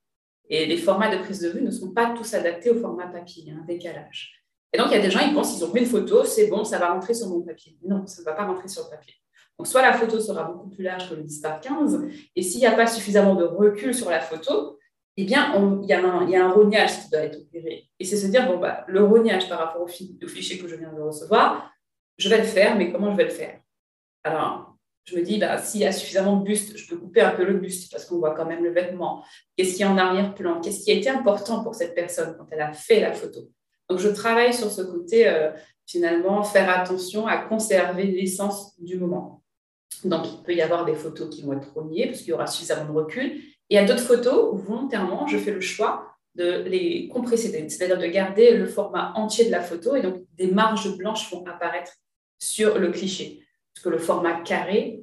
Et 0.48 0.64
les 0.64 0.78
formats 0.78 1.14
de 1.14 1.22
prise 1.22 1.40
de 1.40 1.50
vue 1.50 1.60
ne 1.60 1.70
sont 1.70 1.92
pas 1.92 2.14
tous 2.16 2.32
adaptés 2.32 2.70
au 2.70 2.80
format 2.80 3.06
papier, 3.06 3.42
il 3.46 3.52
y 3.52 3.56
a 3.56 3.60
un 3.60 3.64
décalage. 3.66 4.42
Et 4.72 4.78
donc, 4.78 4.88
il 4.90 4.94
y 4.94 4.96
a 4.96 5.02
des 5.02 5.10
gens, 5.10 5.20
ils 5.20 5.34
pensent 5.34 5.54
qu'ils 5.54 5.64
ont 5.64 5.70
pris 5.70 5.80
une 5.80 5.86
photo, 5.86 6.24
c'est 6.24 6.46
bon, 6.46 6.64
ça 6.64 6.78
va 6.78 6.92
rentrer 6.92 7.12
sur 7.12 7.28
mon 7.28 7.42
papier. 7.42 7.76
Non, 7.86 8.06
ça 8.06 8.22
ne 8.22 8.24
va 8.24 8.32
pas 8.32 8.46
rentrer 8.46 8.68
sur 8.68 8.84
le 8.84 8.90
papier. 8.90 9.14
Donc, 9.58 9.66
soit 9.66 9.82
la 9.82 9.92
photo 9.92 10.20
sera 10.20 10.44
beaucoup 10.44 10.68
plus 10.68 10.84
large 10.84 11.10
que 11.10 11.14
le 11.14 11.22
10 11.22 11.40
par 11.40 11.60
15, 11.60 12.06
et 12.36 12.42
s'il 12.42 12.60
n'y 12.60 12.66
a 12.66 12.72
pas 12.72 12.86
suffisamment 12.86 13.34
de 13.34 13.44
recul 13.44 13.92
sur 13.92 14.08
la 14.08 14.20
photo, 14.20 14.77
eh 15.20 15.24
bien, 15.24 15.52
il 15.82 15.88
y, 15.88 15.92
a 15.92 16.44
un 16.46 16.52
rognage 16.52 17.02
qui 17.02 17.10
doit 17.10 17.22
être 17.22 17.40
opéré. 17.40 17.88
Et 17.98 18.04
c'est 18.04 18.16
se 18.16 18.28
dire, 18.28 18.46
bon, 18.46 18.58
bah, 18.58 18.84
le 18.86 19.02
rognage 19.02 19.48
par 19.48 19.58
rapport 19.58 19.82
au, 19.82 19.88
fichier 19.88 20.58
que 20.58 20.68
je 20.68 20.76
viens 20.76 20.92
de 20.92 21.00
recevoir, 21.00 21.72
je 22.16 22.28
vais 22.28 22.38
le 22.38 22.44
faire, 22.44 22.76
mais 22.76 22.92
comment 22.92 23.10
je 23.10 23.16
vais 23.16 23.24
le 23.24 23.30
faire? 23.30 23.58
Alors, 24.22 24.76
je 25.06 25.16
me 25.16 25.22
dis, 25.22 25.38
bah, 25.38 25.58
s'il 25.58 25.80
y 25.80 25.86
a 25.86 25.90
suffisamment 25.90 26.36
de 26.36 26.44
buste, 26.44 26.76
je 26.76 26.88
peux 26.88 26.96
couper 26.96 27.20
un 27.20 27.32
peu 27.32 27.44
le 27.44 27.54
buste 27.54 27.90
parce 27.90 28.04
qu'on 28.04 28.18
voit 28.18 28.32
quand 28.32 28.46
même 28.46 28.62
le 28.62 28.70
vêtement. 28.70 29.24
Qu'est-ce 29.56 29.74
qui 29.74 29.82
est 29.82 29.86
en 29.86 29.98
arrière-plan? 29.98 30.60
Qu'est-ce 30.60 30.84
qui 30.84 30.92
a 30.92 30.94
été 30.94 31.08
important 31.08 31.64
pour 31.64 31.74
cette 31.74 31.96
personne 31.96 32.36
quand 32.38 32.46
elle 32.52 32.60
a 32.60 32.72
fait 32.72 33.00
la 33.00 33.12
photo? 33.12 33.40
Donc, 33.88 33.98
je 33.98 34.10
travaille 34.10 34.54
sur 34.54 34.70
ce 34.70 34.82
côté, 34.82 35.26
euh, 35.26 35.50
finalement, 35.84 36.44
faire 36.44 36.70
attention 36.70 37.26
à 37.26 37.38
conserver 37.38 38.04
l'essence 38.04 38.80
du 38.80 38.96
moment. 38.96 39.42
Donc, 40.04 40.28
il 40.32 40.42
peut 40.44 40.54
y 40.54 40.62
avoir 40.62 40.84
des 40.84 40.94
photos 40.94 41.28
qui 41.28 41.42
vont 41.42 41.54
être 41.54 41.72
rognées 41.74 42.06
parce 42.06 42.18
qu'il 42.18 42.28
y 42.28 42.32
aura 42.34 42.46
suffisamment 42.46 42.92
de 42.92 42.98
recul. 42.98 43.42
Et 43.70 43.74
il 43.74 43.76
y 43.76 43.78
a 43.78 43.84
d'autres 43.84 44.02
photos 44.02 44.50
où 44.52 44.56
volontairement, 44.56 45.26
je 45.26 45.38
fais 45.38 45.50
le 45.50 45.60
choix 45.60 46.14
de 46.34 46.62
les 46.62 47.08
compresser, 47.08 47.50
c'est-à-dire 47.68 47.98
de 47.98 48.06
garder 48.06 48.56
le 48.56 48.66
format 48.66 49.12
entier 49.16 49.46
de 49.46 49.50
la 49.50 49.60
photo 49.60 49.96
et 49.96 50.02
donc 50.02 50.24
des 50.34 50.46
marges 50.46 50.96
blanches 50.96 51.30
vont 51.32 51.44
apparaître 51.46 51.92
sur 52.38 52.78
le 52.78 52.90
cliché. 52.90 53.44
Parce 53.74 53.84
que 53.84 53.88
le 53.90 53.98
format 53.98 54.40
carré, 54.40 55.02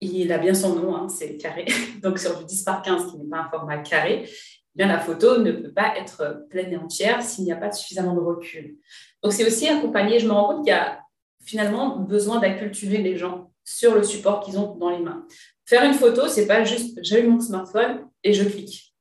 il 0.00 0.30
a 0.32 0.38
bien 0.38 0.54
son 0.54 0.74
nom, 0.76 0.94
hein, 0.94 1.08
c'est 1.08 1.36
carré. 1.36 1.66
Donc 2.02 2.18
sur 2.18 2.38
du 2.38 2.44
10 2.44 2.62
par 2.62 2.82
15 2.82 3.10
qui 3.10 3.18
n'est 3.18 3.28
pas 3.28 3.38
un 3.38 3.50
format 3.50 3.78
carré, 3.78 4.24
eh 4.26 4.30
bien 4.74 4.86
la 4.86 4.98
photo 4.98 5.38
ne 5.38 5.52
peut 5.52 5.72
pas 5.72 5.96
être 5.96 6.46
pleine 6.50 6.72
et 6.72 6.76
entière 6.76 7.22
s'il 7.22 7.44
n'y 7.44 7.52
a 7.52 7.56
pas 7.56 7.72
suffisamment 7.72 8.14
de 8.14 8.20
recul. 8.20 8.76
Donc 9.22 9.32
c'est 9.32 9.46
aussi 9.46 9.68
accompagné, 9.68 10.18
je 10.18 10.26
me 10.26 10.32
rends 10.32 10.54
compte 10.54 10.64
qu'il 10.64 10.74
y 10.74 10.76
a 10.76 11.00
finalement 11.44 11.96
besoin 11.98 12.40
d'acculturer 12.40 12.98
les 12.98 13.16
gens 13.16 13.50
sur 13.64 13.94
le 13.94 14.02
support 14.02 14.40
qu'ils 14.40 14.58
ont 14.58 14.74
dans 14.76 14.90
les 14.90 14.98
mains. 14.98 15.26
Faire 15.66 15.84
une 15.84 15.94
photo, 15.94 16.28
c'est 16.28 16.46
pas 16.46 16.64
juste 16.64 16.98
j'allume 17.02 17.32
mon 17.32 17.40
smartphone 17.40 18.08
et 18.22 18.32
je 18.32 18.44
clique. 18.44 18.94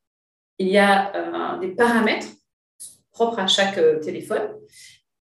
Il 0.57 0.67
y 0.67 0.77
a 0.77 1.15
euh, 1.15 1.59
des 1.59 1.69
paramètres 1.69 2.27
propres 3.15 3.39
à 3.39 3.47
chaque 3.47 3.77
euh, 3.77 3.99
téléphone, 3.99 4.51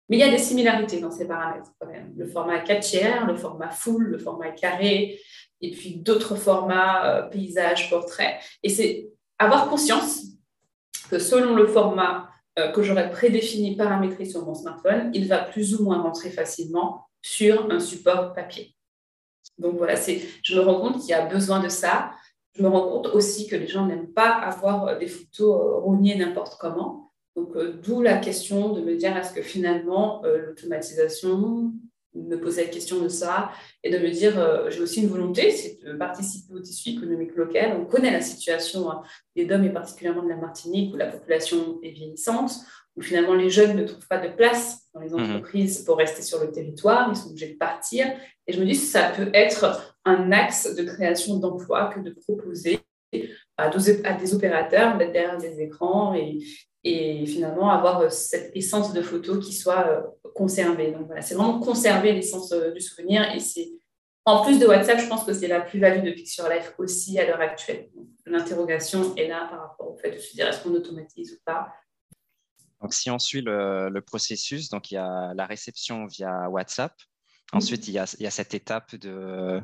Mais 0.08 0.16
il 0.16 0.20
y 0.20 0.24
a 0.24 0.30
des 0.30 0.38
similarités 0.38 1.00
dans 1.00 1.10
ces 1.10 1.28
paramètres 1.28 1.70
quand 1.78 1.86
même. 1.86 2.12
Le 2.16 2.26
format 2.26 2.60
4 2.60 2.80
tiers, 2.80 3.26
le 3.26 3.36
format 3.36 3.70
full, 3.70 4.04
le 4.04 4.18
format 4.18 4.50
carré, 4.50 5.20
et 5.60 5.70
puis 5.70 5.96
d'autres 5.96 6.34
formats, 6.34 7.06
euh, 7.06 7.22
paysage, 7.28 7.88
portrait. 7.88 8.40
Et 8.62 8.68
c'est 8.68 9.10
avoir 9.38 9.68
conscience 9.68 10.24
que 11.10 11.18
selon 11.18 11.54
le 11.54 11.66
format 11.66 12.28
euh, 12.58 12.70
que 12.72 12.82
j'aurais 12.82 13.10
prédéfini, 13.10 13.76
paramétré 13.76 14.24
sur 14.24 14.44
mon 14.44 14.54
smartphone, 14.54 15.10
il 15.14 15.28
va 15.28 15.38
plus 15.38 15.74
ou 15.74 15.84
moins 15.84 16.02
rentrer 16.02 16.30
facilement 16.30 17.06
sur 17.22 17.70
un 17.70 17.80
support 17.80 18.32
papier. 18.34 18.74
Donc 19.58 19.76
voilà, 19.76 19.94
je 19.96 20.54
me 20.54 20.60
rends 20.60 20.80
compte 20.80 21.00
qu'il 21.00 21.10
y 21.10 21.14
a 21.14 21.26
besoin 21.26 21.60
de 21.60 21.68
ça. 21.68 22.12
Je 22.56 22.62
me 22.62 22.68
rends 22.68 22.88
compte 22.88 23.06
aussi 23.14 23.46
que 23.46 23.56
les 23.56 23.66
gens 23.66 23.86
n'aiment 23.86 24.12
pas 24.12 24.30
avoir 24.30 24.86
euh, 24.86 24.98
des 24.98 25.06
photos 25.06 25.82
rognées 25.82 26.16
n'importe 26.16 26.56
comment. 26.60 27.10
Donc, 27.34 27.56
d'où 27.82 28.02
la 28.02 28.18
question 28.18 28.74
de 28.74 28.82
me 28.82 28.94
dire 28.94 29.16
est-ce 29.16 29.32
que 29.32 29.40
finalement, 29.40 30.22
l'automatisation, 30.22 31.72
me 32.14 32.36
poser 32.36 32.64
la 32.64 32.70
question 32.70 33.00
de 33.00 33.08
ça 33.08 33.50
et 33.82 33.90
de 33.90 33.98
me 33.98 34.10
dire 34.10 34.38
euh, 34.38 34.70
j'ai 34.70 34.80
aussi 34.80 35.02
une 35.02 35.08
volonté, 35.08 35.50
c'est 35.50 35.78
de 35.84 35.94
participer 35.94 36.54
au 36.54 36.60
tissu 36.60 36.90
économique 36.90 37.34
local. 37.36 37.76
On 37.80 37.84
connaît 37.84 38.10
la 38.10 38.20
situation 38.20 38.90
hein, 38.90 39.02
des 39.34 39.46
DOM 39.46 39.64
et 39.64 39.70
particulièrement 39.70 40.22
de 40.22 40.28
la 40.28 40.36
Martinique 40.36 40.92
où 40.94 40.96
la 40.96 41.06
population 41.06 41.78
est 41.82 41.90
vieillissante, 41.90 42.52
où 42.96 43.02
finalement 43.02 43.34
les 43.34 43.50
jeunes 43.50 43.76
ne 43.76 43.84
trouvent 43.84 44.06
pas 44.06 44.18
de 44.18 44.28
place 44.28 44.88
dans 44.94 45.00
les 45.00 45.10
mhm. 45.10 45.22
entreprises 45.22 45.84
pour 45.84 45.96
rester 45.96 46.22
sur 46.22 46.40
le 46.40 46.50
territoire, 46.50 47.08
ils 47.10 47.16
sont 47.16 47.28
obligés 47.28 47.52
de 47.52 47.58
partir. 47.58 48.06
Et 48.46 48.52
je 48.52 48.60
me 48.60 48.66
dis 48.66 48.74
ça 48.74 49.10
peut 49.16 49.30
être 49.32 49.96
un 50.04 50.32
axe 50.32 50.74
de 50.74 50.82
création 50.82 51.38
d'emplois 51.38 51.86
que 51.94 52.00
de 52.00 52.10
proposer 52.10 52.80
à 53.56 53.68
des 54.14 54.34
opérateurs 54.34 54.96
d'être 54.96 55.12
derrière 55.12 55.38
des 55.38 55.60
écrans 55.60 56.14
et, 56.14 56.38
et 56.84 57.26
finalement 57.26 57.70
avoir 57.70 58.00
euh, 58.00 58.08
cette 58.08 58.50
essence 58.56 58.92
de 58.92 59.02
photo 59.02 59.38
qui 59.38 59.52
soit 59.52 59.86
euh, 59.86 60.30
conservée. 60.34 60.92
Donc 60.92 61.06
voilà, 61.06 61.22
c'est 61.22 61.34
vraiment 61.34 61.60
conserver 61.60 62.12
l'essence 62.12 62.52
euh, 62.52 62.72
du 62.72 62.80
souvenir 62.80 63.30
et 63.34 63.38
c'est 63.38 63.70
en 64.24 64.44
plus 64.44 64.60
de 64.60 64.66
WhatsApp, 64.66 65.00
je 65.00 65.08
pense 65.08 65.24
que 65.24 65.32
c'est 65.32 65.48
la 65.48 65.60
plus-value 65.60 66.04
de 66.04 66.12
Picture 66.12 66.48
Life 66.48 66.74
aussi 66.78 67.18
à 67.18 67.26
l'heure 67.26 67.40
actuelle. 67.40 67.88
L'interrogation 68.24 69.16
est 69.16 69.26
là 69.26 69.48
par 69.50 69.60
rapport 69.60 69.90
au 69.90 69.96
fait 69.96 70.12
de 70.12 70.18
se 70.18 70.34
dire 70.34 70.46
est-ce 70.46 70.62
qu'on 70.62 70.74
automatise 70.74 71.32
ou 71.32 71.38
pas? 71.44 71.72
Donc 72.82 72.94
si 72.94 73.10
on 73.10 73.18
suit 73.18 73.42
le, 73.42 74.00
processus, 74.00 74.68
donc 74.68 74.90
il 74.90 74.94
y 74.94 74.98
a 74.98 75.32
la 75.34 75.46
réception 75.46 76.06
via 76.06 76.48
WhatsApp. 76.48 76.94
Ensuite, 77.52 77.86
il, 77.88 77.94
y 77.94 77.98
a, 77.98 78.12
il, 78.18 78.24
y 78.24 78.26
a, 78.26 78.30
cette 78.30 78.54
étape 78.54 78.96
de, 78.96 79.62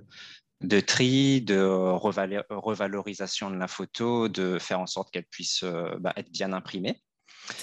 de 0.60 0.80
tri, 0.80 1.40
de 1.42 1.60
revalorisation 1.60 3.50
de 3.50 3.56
la 3.56 3.68
photo, 3.68 4.28
de 4.28 4.58
faire 4.58 4.80
en 4.80 4.86
sorte 4.86 5.10
qu'elle 5.10 5.26
puisse 5.26 5.64
bah, 5.98 6.12
être 6.16 6.30
bien 6.30 6.52
imprimée. 6.52 7.02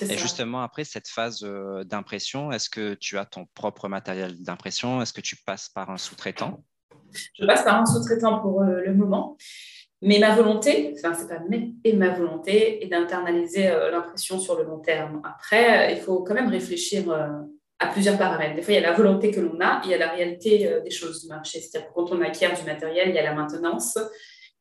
Et 0.02 0.18
justement, 0.18 0.62
après 0.62 0.84
cette 0.84 1.08
phase 1.08 1.44
euh, 1.44 1.84
d'impression, 1.84 2.52
est-ce 2.52 2.70
que 2.70 2.96
tu 2.96 3.18
as 3.18 3.26
ton 3.26 3.46
propre 3.54 3.88
matériel 3.88 4.42
d'impression? 4.42 5.02
Est-ce 5.02 5.14
que 5.14 5.22
tu 5.22 5.36
passes 5.36 5.70
par 5.70 5.90
un 5.90 5.98
sous-traitant? 5.98 6.64
Je 7.40 7.46
passe 7.46 7.64
par 7.64 7.82
un 7.82 7.86
sous-traitant 7.86 8.40
pour 8.40 8.62
euh, 8.62 8.82
le 8.82 8.94
moment. 8.94 9.38
Mais 10.02 10.20
ma 10.20 10.36
volonté, 10.36 10.94
enfin, 10.98 11.14
c'est 11.14 11.28
pas 11.28 11.42
mais, 11.50 11.72
et 11.84 11.94
ma 11.94 12.10
volonté 12.10 12.84
est 12.84 12.88
d'internaliser 12.88 13.68
euh, 13.68 13.92
l'impression 13.92 14.40
sur 14.40 14.58
le 14.58 14.64
long 14.64 14.80
terme. 14.80 15.22
Après, 15.24 15.94
il 15.94 16.00
faut 16.00 16.22
quand 16.24 16.34
même 16.34 16.50
réfléchir 16.50 17.12
à 17.80 17.88
plusieurs 17.88 18.18
paramètres. 18.18 18.56
Des 18.56 18.62
fois, 18.62 18.74
il 18.74 18.82
y 18.82 18.84
a 18.84 18.90
la 18.90 18.94
volonté 18.94 19.32
que 19.32 19.40
l'on 19.40 19.60
a, 19.62 19.82
il 19.84 19.92
y 19.92 19.94
a 19.94 19.98
la 19.98 20.10
réalité 20.10 20.80
des 20.84 20.92
choses 20.92 21.24
du 21.24 21.28
marché. 21.28 21.60
C'est-à-dire 21.60 21.90
que 21.90 21.94
quand 21.94 22.12
on 22.12 22.22
acquiert 22.22 22.58
du 22.58 22.64
matériel, 22.66 23.10
il 23.10 23.16
y 23.16 23.20
a 23.20 23.24
la 23.24 23.34
maintenance, 23.34 23.98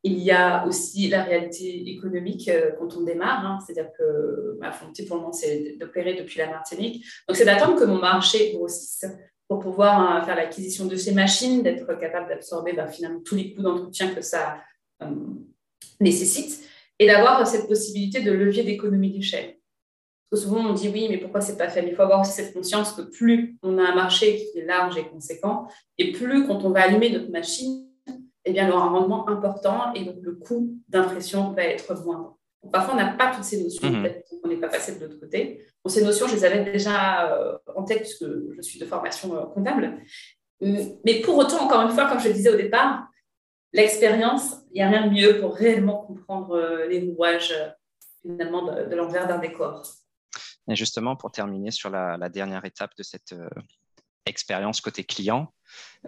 il 0.04 0.18
y 0.18 0.30
a 0.30 0.66
aussi 0.66 1.08
la 1.08 1.22
réalité 1.22 1.88
économique 1.88 2.48
euh, 2.48 2.72
quand 2.78 2.94
on 2.94 3.02
démarre, 3.02 3.44
hein. 3.46 3.58
c'est-à-dire 3.64 3.90
que 3.98 4.58
ma 4.60 4.70
volonté 4.70 5.06
pour 5.06 5.16
le 5.16 5.22
moment, 5.22 5.32
c'est 5.32 5.76
d'opérer 5.80 6.12
depuis 6.14 6.38
la 6.38 6.46
Martinique. 6.46 7.04
Donc, 7.26 7.36
c'est 7.36 7.46
d'attendre 7.46 7.80
que 7.80 7.84
mon 7.84 7.96
marché 7.96 8.52
grossisse 8.52 9.06
pour 9.48 9.60
pouvoir 9.60 10.24
faire 10.26 10.36
l'acquisition 10.36 10.84
de 10.84 10.96
ces 10.96 11.12
machines, 11.12 11.62
d'être 11.62 11.98
capable 11.98 12.28
d'absorber 12.28 12.74
bah, 12.74 12.86
finalement 12.86 13.20
tous 13.24 13.34
les 13.34 13.54
coûts 13.54 13.62
d'entretien 13.62 14.14
que 14.14 14.20
ça 14.20 14.52
euh, 14.52 14.56
nécessite 16.00 16.68
et 16.98 17.06
d'avoir 17.06 17.46
cette 17.46 17.68
possibilité 17.68 18.20
de 18.20 18.32
levier 18.32 18.62
d'économie 18.62 19.10
d'échelle. 19.10 19.56
Parce 20.30 20.42
que 20.42 20.48
souvent, 20.48 20.68
on 20.68 20.72
dit 20.72 20.88
oui, 20.88 21.06
mais 21.10 21.18
pourquoi 21.18 21.40
c'est 21.40 21.56
pas 21.56 21.68
fait? 21.68 21.86
Il 21.86 21.94
faut 21.94 22.02
avoir 22.02 22.20
aussi 22.20 22.32
cette 22.32 22.54
conscience 22.54 22.92
que 22.92 23.02
plus 23.02 23.56
on 23.62 23.78
a 23.78 23.82
un 23.82 23.94
marché 23.94 24.36
qui 24.36 24.58
est 24.58 24.64
large 24.64 24.96
et 24.96 25.06
conséquent, 25.06 25.68
et 25.98 26.12
plus 26.12 26.46
quand 26.46 26.64
on 26.64 26.70
va 26.70 26.82
allumer 26.82 27.10
notre 27.10 27.30
machine, 27.30 27.86
eh 28.44 28.52
bien, 28.52 28.66
elle 28.66 28.72
aura 28.72 28.84
un 28.84 28.90
rendement 28.90 29.28
important 29.28 29.92
et 29.94 30.04
donc 30.04 30.16
le 30.20 30.34
coût 30.34 30.76
d'impression 30.88 31.52
va 31.52 31.64
être 31.64 31.94
moindre. 32.04 32.36
parfois, 32.70 32.94
on 32.94 32.96
n'a 32.96 33.12
pas 33.12 33.34
toutes 33.34 33.44
ces 33.44 33.62
notions, 33.62 33.90
peut-être 33.90 34.28
qu'on 34.42 34.48
n'est 34.48 34.56
pas 34.56 34.68
passé 34.68 34.96
de 34.96 35.04
l'autre 35.04 35.18
côté. 35.18 35.64
ces 35.86 36.04
notions, 36.04 36.26
je 36.26 36.34
les 36.34 36.44
avais 36.44 36.64
déjà 36.64 37.32
euh, 37.32 37.56
en 37.74 37.84
tête 37.84 38.00
puisque 38.00 38.26
je 38.26 38.60
suis 38.60 38.78
de 38.78 38.84
formation 38.84 39.34
euh, 39.34 39.46
comptable. 39.46 39.98
Mais 40.60 41.20
pour 41.22 41.36
autant, 41.36 41.64
encore 41.64 41.82
une 41.82 41.90
fois, 41.90 42.08
comme 42.08 42.20
je 42.20 42.28
le 42.28 42.34
disais 42.34 42.50
au 42.50 42.56
départ, 42.56 43.06
l'expérience, 43.74 44.56
il 44.72 44.76
n'y 44.76 44.82
a 44.82 44.88
rien 44.88 45.06
de 45.06 45.12
mieux 45.12 45.40
pour 45.40 45.54
réellement 45.54 45.98
comprendre 46.06 46.56
euh, 46.56 46.86
les 46.86 47.00
rouages 47.00 47.54
finalement 48.22 48.62
de, 48.62 48.94
l'envers 48.94 49.28
d'un 49.28 49.38
décor. 49.38 49.82
Et 50.68 50.76
justement, 50.76 51.14
pour 51.14 51.30
terminer 51.30 51.70
sur 51.70 51.90
la, 51.90 52.16
dernière 52.30 52.64
étape 52.64 52.92
de 52.96 53.02
cette 53.02 53.34
expérience 54.24 54.80
côté 54.80 55.04
client, 55.04 55.52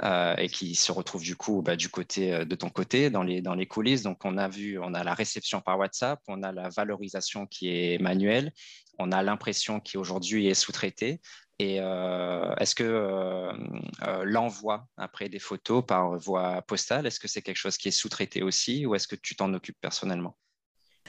euh, 0.02 0.36
et 0.36 0.48
qui 0.48 0.74
se 0.74 0.92
retrouve 0.92 1.22
du 1.22 1.36
coup 1.36 1.62
bah, 1.62 1.74
du 1.74 1.88
côté 1.88 2.32
euh, 2.32 2.44
de 2.44 2.54
ton 2.54 2.68
côté 2.68 3.08
dans 3.08 3.22
les, 3.22 3.40
dans 3.40 3.54
les 3.54 3.66
coulisses. 3.66 4.02
Donc 4.02 4.24
on 4.24 4.36
a 4.36 4.46
vu, 4.46 4.78
on 4.78 4.92
a 4.92 5.02
la 5.02 5.14
réception 5.14 5.60
par 5.60 5.78
WhatsApp, 5.78 6.20
on 6.28 6.42
a 6.42 6.52
la 6.52 6.68
valorisation 6.68 7.46
qui 7.46 7.68
est 7.68 7.98
manuelle, 7.98 8.52
on 8.98 9.10
a 9.10 9.22
l'impression 9.22 9.80
qui 9.80 9.96
aujourd'hui 9.96 10.48
est 10.48 10.54
sous-traitée. 10.54 11.20
Et 11.58 11.78
euh, 11.80 12.54
est-ce 12.56 12.74
que 12.74 13.50
l'envoi 14.24 14.86
après 14.96 15.28
des 15.28 15.38
photos 15.38 15.84
par 15.86 16.18
voie 16.18 16.60
postale, 16.62 17.06
est-ce 17.06 17.18
que 17.18 17.28
c'est 17.28 17.40
quelque 17.40 17.56
chose 17.56 17.78
qui 17.78 17.88
est 17.88 17.92
sous-traité 17.92 18.42
aussi 18.42 18.84
ou 18.84 18.94
est-ce 18.94 19.08
que 19.08 19.16
tu 19.16 19.36
t'en 19.36 19.52
occupes 19.54 19.78
personnellement? 19.80 20.36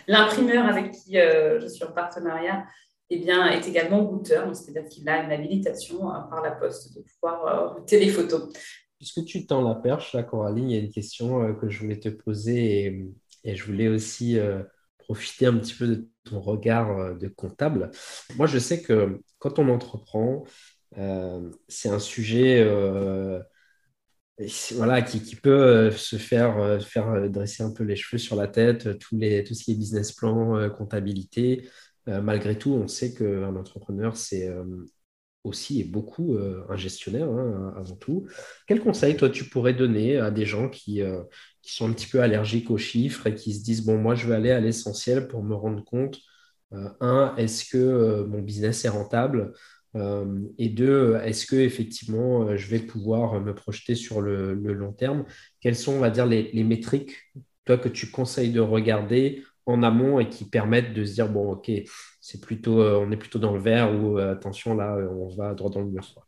L'imprimeur 0.07 0.65
avec 0.65 0.91
qui 0.91 1.15
je 1.15 1.67
suis 1.67 1.83
en 1.83 1.91
partenariat 1.91 2.65
eh 3.09 3.19
bien, 3.19 3.47
est 3.47 3.67
également 3.67 4.05
routeur, 4.05 4.53
c'est-à-dire 4.53 4.89
qu'il 4.89 5.07
a 5.07 5.23
une 5.23 5.31
habilitation 5.31 6.13
euh, 6.13 6.19
par 6.29 6.41
la 6.41 6.51
poste 6.51 6.95
de 6.95 7.01
pouvoir 7.01 7.75
router 7.75 7.99
les 7.99 8.09
photos. 8.09 8.51
Puisque 8.97 9.23
tu 9.25 9.45
tends 9.45 9.61
la 9.61 9.75
perche, 9.75 10.13
là, 10.13 10.23
Coraline, 10.23 10.69
il 10.69 10.75
y 10.75 10.79
a 10.79 10.83
une 10.83 10.91
question 10.91 11.43
euh, 11.43 11.53
que 11.53 11.69
je 11.69 11.79
voulais 11.79 11.99
te 11.99 12.09
poser 12.09 12.85
et, 13.43 13.55
je 13.55 13.63
voulais 13.63 13.87
aussi 13.87 14.37
euh, 14.37 14.61
profiter 15.07 15.45
un 15.45 15.57
petit 15.57 15.73
peu 15.73 15.87
de 15.87 16.07
ton 16.25 16.39
regard 16.41 17.17
de 17.17 17.27
comptable. 17.27 17.91
Moi, 18.35 18.47
je 18.47 18.59
sais 18.59 18.81
que 18.81 19.21
quand 19.39 19.59
on 19.59 19.69
entreprend, 19.69 20.43
c'est 21.67 21.89
un 21.89 21.99
sujet 21.99 22.63
voilà, 24.75 25.01
qui, 25.01 25.35
peut 25.35 25.91
se 25.91 26.17
faire, 26.17 26.81
faire 26.83 27.29
dresser 27.29 27.63
un 27.63 27.71
peu 27.71 27.83
les 27.83 27.95
cheveux 27.95 28.19
sur 28.19 28.35
la 28.35 28.47
tête, 28.47 28.99
tous 28.99 29.17
les, 29.17 29.43
tout 29.43 29.53
ce 29.53 29.63
qui 29.63 29.71
est 29.71 29.75
business 29.75 30.11
plan, 30.11 30.69
comptabilité. 30.69 31.69
Euh, 32.07 32.21
malgré 32.21 32.57
tout, 32.57 32.71
on 32.71 32.87
sait 32.87 33.13
qu'un 33.13 33.55
entrepreneur, 33.55 34.15
c'est 34.15 34.47
euh, 34.47 34.63
aussi 35.43 35.81
et 35.81 35.83
beaucoup 35.83 36.35
euh, 36.35 36.65
un 36.69 36.77
gestionnaire 36.77 37.29
hein, 37.29 37.73
avant 37.77 37.95
tout. 37.95 38.27
Quel 38.67 38.79
conseil, 38.79 39.17
toi, 39.17 39.29
tu 39.29 39.45
pourrais 39.45 39.73
donner 39.73 40.17
à 40.17 40.31
des 40.31 40.45
gens 40.45 40.69
qui, 40.69 41.01
qui, 41.67 41.75
sont 41.75 41.89
un 41.89 41.93
petit 41.93 42.07
peu 42.07 42.21
allergiques 42.21 42.71
aux 42.71 42.77
chiffres 42.77 43.27
et 43.27 43.35
qui 43.35 43.53
se 43.53 43.63
disent, 43.63 43.85
bon, 43.85 43.97
moi, 43.97 44.15
je 44.15 44.27
vais 44.27 44.35
aller 44.35 44.51
à 44.51 44.59
l'essentiel 44.59 45.27
pour 45.27 45.43
me 45.43 45.55
rendre 45.55 45.83
compte, 45.83 46.19
un, 46.99 47.33
est-ce 47.37 47.65
que 47.65 48.23
mon 48.25 48.41
business 48.41 48.83
est 48.85 48.89
rentable 48.89 49.53
et 50.57 50.69
deux, 50.69 51.15
est-ce 51.23 51.45
que 51.45 51.55
effectivement 51.55 52.55
je 52.55 52.67
vais 52.67 52.79
pouvoir 52.79 53.39
me 53.41 53.55
projeter 53.55 53.95
sur 53.95 54.21
le, 54.21 54.53
long 54.53 54.91
terme? 54.91 55.25
Quelles 55.61 55.77
sont, 55.77 55.93
on 55.93 55.99
va 55.99 56.09
dire, 56.09 56.25
les, 56.25 56.63
métriques, 56.63 57.15
toi, 57.65 57.77
que 57.77 57.89
tu 57.89 58.11
conseilles 58.11 58.51
de 58.51 58.59
regarder 58.59 59.43
en 59.67 59.83
amont 59.83 60.19
et 60.19 60.29
qui 60.29 60.45
permettent 60.45 60.93
de 60.93 61.05
se 61.05 61.13
dire 61.13 61.29
bon 61.29 61.51
ok 61.51 61.71
c'est 62.21 62.41
plutôt 62.41 62.81
euh, 62.81 62.97
on 62.97 63.11
est 63.11 63.17
plutôt 63.17 63.39
dans 63.39 63.53
le 63.53 63.59
vert 63.59 63.93
ou 63.93 64.17
euh, 64.17 64.31
attention 64.31 64.75
là 64.75 64.95
euh, 64.95 65.09
on 65.09 65.27
va 65.35 65.53
droit 65.53 65.69
dans 65.69 65.81
le 65.81 65.87
mur 65.87 66.26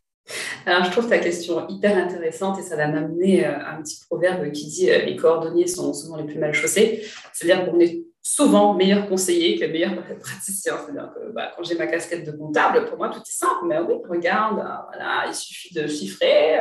Alors, 0.65 0.83
je 0.85 0.91
trouve 0.91 1.07
ta 1.07 1.17
question 1.17 1.67
hyper 1.67 1.97
intéressante 1.97 2.59
et 2.59 2.61
ça 2.61 2.75
va 2.75 2.87
m'amener 2.87 3.45
à 3.45 3.71
un 3.71 3.81
petit 3.81 3.99
proverbe 4.09 4.51
qui 4.51 4.67
dit 4.67 4.85
les 4.87 5.15
cordonniers 5.15 5.67
sont 5.67 5.93
souvent 5.93 6.17
les 6.17 6.25
plus 6.25 6.39
mal 6.39 6.53
chaussés. 6.53 7.03
C'est-à-dire 7.33 7.65
qu'on 7.65 7.79
est 7.79 8.03
souvent 8.21 8.73
meilleur 8.73 9.07
conseiller 9.07 9.57
que 9.57 9.65
meilleur 9.65 9.95
praticien. 10.19 10.77
C'est-à-dire 10.77 11.11
que 11.15 11.31
bah, 11.31 11.51
quand 11.55 11.63
j'ai 11.63 11.75
ma 11.75 11.87
casquette 11.87 12.25
de 12.25 12.31
comptable, 12.31 12.85
pour 12.85 12.97
moi, 12.97 13.09
tout 13.09 13.19
est 13.19 13.31
simple. 13.31 13.65
Mais 13.65 13.79
oui, 13.79 13.95
regarde, 14.07 14.55
voilà, 14.55 15.25
il 15.27 15.33
suffit 15.33 15.73
de 15.73 15.87
chiffrer. 15.87 16.59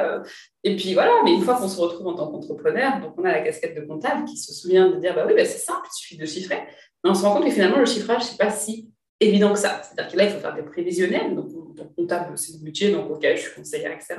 et 0.64 0.76
puis 0.76 0.94
voilà, 0.94 1.12
mais 1.24 1.34
une 1.34 1.42
fois 1.42 1.56
qu'on 1.56 1.68
se 1.68 1.80
retrouve 1.80 2.06
en 2.06 2.14
tant 2.14 2.28
qu'entrepreneur, 2.28 3.00
donc 3.00 3.14
on 3.18 3.24
a 3.24 3.32
la 3.32 3.40
casquette 3.40 3.76
de 3.76 3.86
comptable 3.86 4.24
qui 4.24 4.36
se 4.36 4.52
souvient 4.52 4.88
de 4.88 4.96
dire, 4.96 5.14
bah 5.14 5.24
oui, 5.26 5.34
bah, 5.36 5.44
c'est 5.44 5.58
simple, 5.58 5.86
il 5.86 5.96
suffit 5.96 6.16
de 6.16 6.26
chiffrer. 6.26 6.62
Mais 7.04 7.10
on 7.10 7.14
se 7.14 7.22
rend 7.22 7.34
compte 7.34 7.44
que 7.44 7.50
finalement, 7.50 7.78
le 7.78 7.86
chiffrage, 7.86 8.24
c'est 8.24 8.38
pas 8.38 8.50
si 8.50 8.90
évident 9.20 9.52
que 9.52 9.58
ça. 9.58 9.82
C'est-à-dire 9.82 10.12
que 10.12 10.16
là, 10.16 10.24
il 10.24 10.30
faut 10.30 10.40
faire 10.40 10.54
des 10.54 10.62
prévisionnels. 10.62 11.34
Donc, 11.34 11.50
comptable, 11.96 12.36
c'est 12.36 12.52
le 12.54 12.64
budget, 12.64 12.90
donc 12.90 13.10
ok, 13.10 13.26
je 13.34 13.40
suis 13.40 13.54
conseillère, 13.54 13.92
etc. 13.92 14.16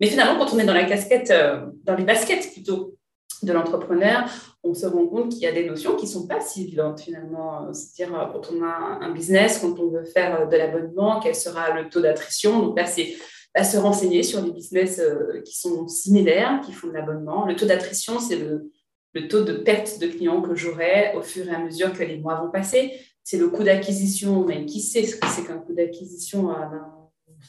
Mais 0.00 0.08
finalement, 0.08 0.38
quand 0.38 0.54
on 0.54 0.58
est 0.58 0.64
dans 0.64 0.74
la 0.74 0.84
casquette, 0.84 1.30
euh, 1.30 1.66
dans 1.84 1.94
les 1.94 2.04
baskets 2.04 2.52
plutôt 2.52 2.96
de 3.42 3.52
l'entrepreneur, 3.52 4.24
on 4.62 4.74
se 4.74 4.86
rend 4.86 5.06
compte 5.06 5.30
qu'il 5.30 5.42
y 5.42 5.46
a 5.46 5.52
des 5.52 5.66
notions 5.66 5.96
qui 5.96 6.06
ne 6.06 6.10
sont 6.10 6.26
pas 6.26 6.40
si 6.40 6.62
évidentes 6.62 7.00
finalement. 7.00 7.72
C'est-à-dire 7.72 8.30
quand 8.32 8.50
on 8.52 8.62
a 8.62 8.98
un 9.04 9.12
business, 9.12 9.58
quand 9.58 9.78
on 9.78 9.90
veut 9.90 10.04
faire 10.04 10.48
de 10.48 10.56
l'abonnement, 10.56 11.20
quel 11.20 11.34
sera 11.34 11.74
le 11.74 11.88
taux 11.88 12.00
d'attrition? 12.00 12.60
Donc 12.60 12.78
là, 12.78 12.86
c'est 12.86 13.14
à 13.54 13.64
se 13.64 13.76
renseigner 13.78 14.22
sur 14.22 14.42
les 14.42 14.52
business 14.52 15.00
qui 15.44 15.56
sont 15.56 15.86
similaires, 15.86 16.60
qui 16.64 16.72
font 16.72 16.88
de 16.88 16.92
l'abonnement. 16.92 17.46
Le 17.46 17.56
taux 17.56 17.66
d'attrition, 17.66 18.20
c'est 18.20 18.36
le, 18.36 18.70
le 19.16 19.28
taux 19.28 19.44
de 19.44 19.54
perte 19.54 19.98
de 19.98 20.08
clients 20.08 20.42
que 20.42 20.54
j'aurai 20.54 21.14
au 21.16 21.22
fur 21.22 21.48
et 21.48 21.54
à 21.54 21.58
mesure 21.58 21.90
que 21.94 22.02
les 22.02 22.18
mois 22.18 22.34
vont 22.34 22.50
passer. 22.50 23.00
C'est 23.24 23.38
le 23.38 23.48
coût 23.48 23.64
d'acquisition, 23.64 24.44
mais 24.44 24.66
qui 24.66 24.80
sait 24.80 25.04
ce 25.04 25.16
que 25.16 25.26
c'est 25.28 25.46
qu'un 25.46 25.56
coût 25.56 25.72
d'acquisition 25.72 26.50
ah 26.50 26.68
ben, 26.70 26.84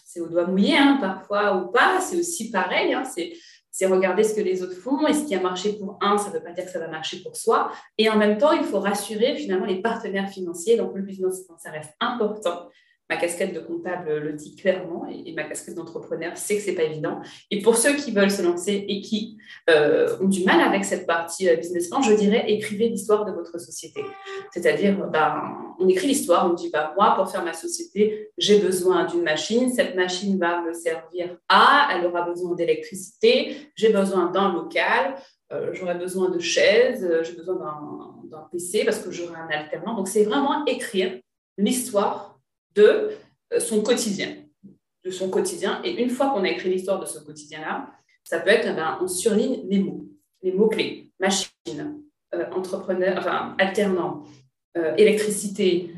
C'est 0.05 0.21
au 0.21 0.27
doigt 0.27 0.47
mouillé, 0.47 0.77
hein, 0.77 0.97
parfois 1.01 1.57
ou 1.57 1.67
pas. 1.67 1.99
C'est 1.99 2.17
aussi 2.17 2.51
pareil. 2.51 2.93
Hein, 2.93 3.03
c'est 3.03 3.85
regarder 3.85 4.23
ce 4.23 4.33
que 4.33 4.39
les 4.39 4.63
autres 4.63 4.77
font 4.77 5.05
et 5.07 5.13
ce 5.13 5.25
qui 5.25 5.35
a 5.35 5.41
marché 5.41 5.73
pour 5.73 5.99
un, 6.01 6.17
ça 6.17 6.29
ne 6.29 6.35
veut 6.35 6.43
pas 6.43 6.53
dire 6.53 6.63
que 6.63 6.71
ça 6.71 6.79
va 6.79 6.87
marcher 6.87 7.21
pour 7.21 7.35
soi. 7.35 7.69
Et 7.97 8.09
en 8.09 8.17
même 8.17 8.37
temps, 8.37 8.53
il 8.53 8.63
faut 8.63 8.79
rassurer 8.79 9.35
finalement 9.35 9.65
les 9.65 9.81
partenaires 9.81 10.29
financiers. 10.29 10.77
Donc, 10.77 10.95
le 10.95 11.01
business, 11.01 11.45
ça 11.57 11.69
reste 11.69 11.91
important 11.99 12.69
ma 13.09 13.17
casquette 13.17 13.53
de 13.53 13.59
comptable 13.59 14.17
le 14.17 14.33
dit 14.33 14.55
clairement 14.55 15.07
et, 15.09 15.33
ma 15.33 15.43
casquette 15.43 15.75
d'entrepreneur 15.75 16.35
sait 16.35 16.57
que 16.57 16.61
c'est 16.61 16.73
pas 16.73 16.83
évident. 16.83 17.21
Et 17.51 17.61
pour 17.61 17.77
ceux 17.77 17.95
qui 17.95 18.11
veulent 18.11 18.31
se 18.31 18.41
lancer 18.41 18.85
et 18.87 19.01
qui 19.01 19.37
euh, 19.69 20.17
ont 20.19 20.27
du 20.27 20.43
mal 20.43 20.59
avec 20.59 20.83
cette 20.83 21.07
partie 21.07 21.47
euh, 21.47 21.55
business 21.55 21.89
plan, 21.89 22.01
je 22.01 22.13
dirais 22.13 22.45
écrivez 22.47 22.89
l'histoire 22.89 23.25
de 23.25 23.31
votre 23.31 23.59
société. 23.59 24.03
C'est-à-dire, 24.51 25.07
ben, 25.09 25.57
on 25.79 25.87
écrit 25.87 26.07
l'histoire, 26.07 26.49
on 26.49 26.53
dit 26.53 26.69
bah, 26.71 26.93
moi, 26.97 27.15
pour 27.15 27.29
faire 27.29 27.43
ma 27.43 27.53
société, 27.53 28.29
j'ai 28.37 28.59
besoin 28.59 29.05
d'une 29.05 29.23
machine. 29.23 29.69
Cette 29.69 29.95
machine 29.95 30.37
va 30.37 30.61
me 30.61 30.73
servir 30.73 31.37
à, 31.47 31.89
elle 31.93 32.05
aura 32.05 32.23
besoin 32.23 32.55
d'électricité, 32.55 33.71
j'ai 33.75 33.93
besoin 33.93 34.31
d'un 34.31 34.53
local. 34.53 35.15
Euh, 35.53 35.69
j'aurai 35.71 35.95
besoin 35.95 36.29
de 36.29 36.39
chaises, 36.39 37.09
j'ai 37.23 37.31
besoin 37.31 37.55
d'un 38.25 38.49
PC 38.51 38.83
parce 38.83 38.99
que 38.99 39.11
j'aurai 39.11 39.35
un 39.35 39.47
alternant. 39.49 39.95
Donc, 39.95 40.09
c'est 40.09 40.23
vraiment 40.23 40.65
écrire 40.65 41.21
l'histoire 41.57 42.36
de 42.75 43.11
euh, 43.53 43.59
son 43.59 43.81
quotidien, 43.81 44.35
de 45.03 45.11
son 45.11 45.29
quotidien. 45.29 45.81
Et 45.83 46.01
une 46.01 46.09
fois 46.09 46.29
qu'on 46.29 46.43
a 46.43 46.49
écrit 46.49 46.69
l'histoire 46.69 46.99
de 46.99 47.05
ce 47.05 47.19
quotidien-là, 47.19 47.87
ça 48.23 48.39
peut 48.39 48.49
être, 48.49 48.67
eh 48.69 48.75
ben, 48.75 48.97
on 49.01 49.07
surligne 49.07 49.65
les 49.69 49.79
mots, 49.79 50.05
les 50.41 50.51
mots-clés, 50.51 51.11
machine, 51.19 52.01
euh, 52.33 52.45
entrepreneur, 52.51 53.25
alternant, 53.57 54.23
euh, 54.77 54.93
électricité, 54.95 55.91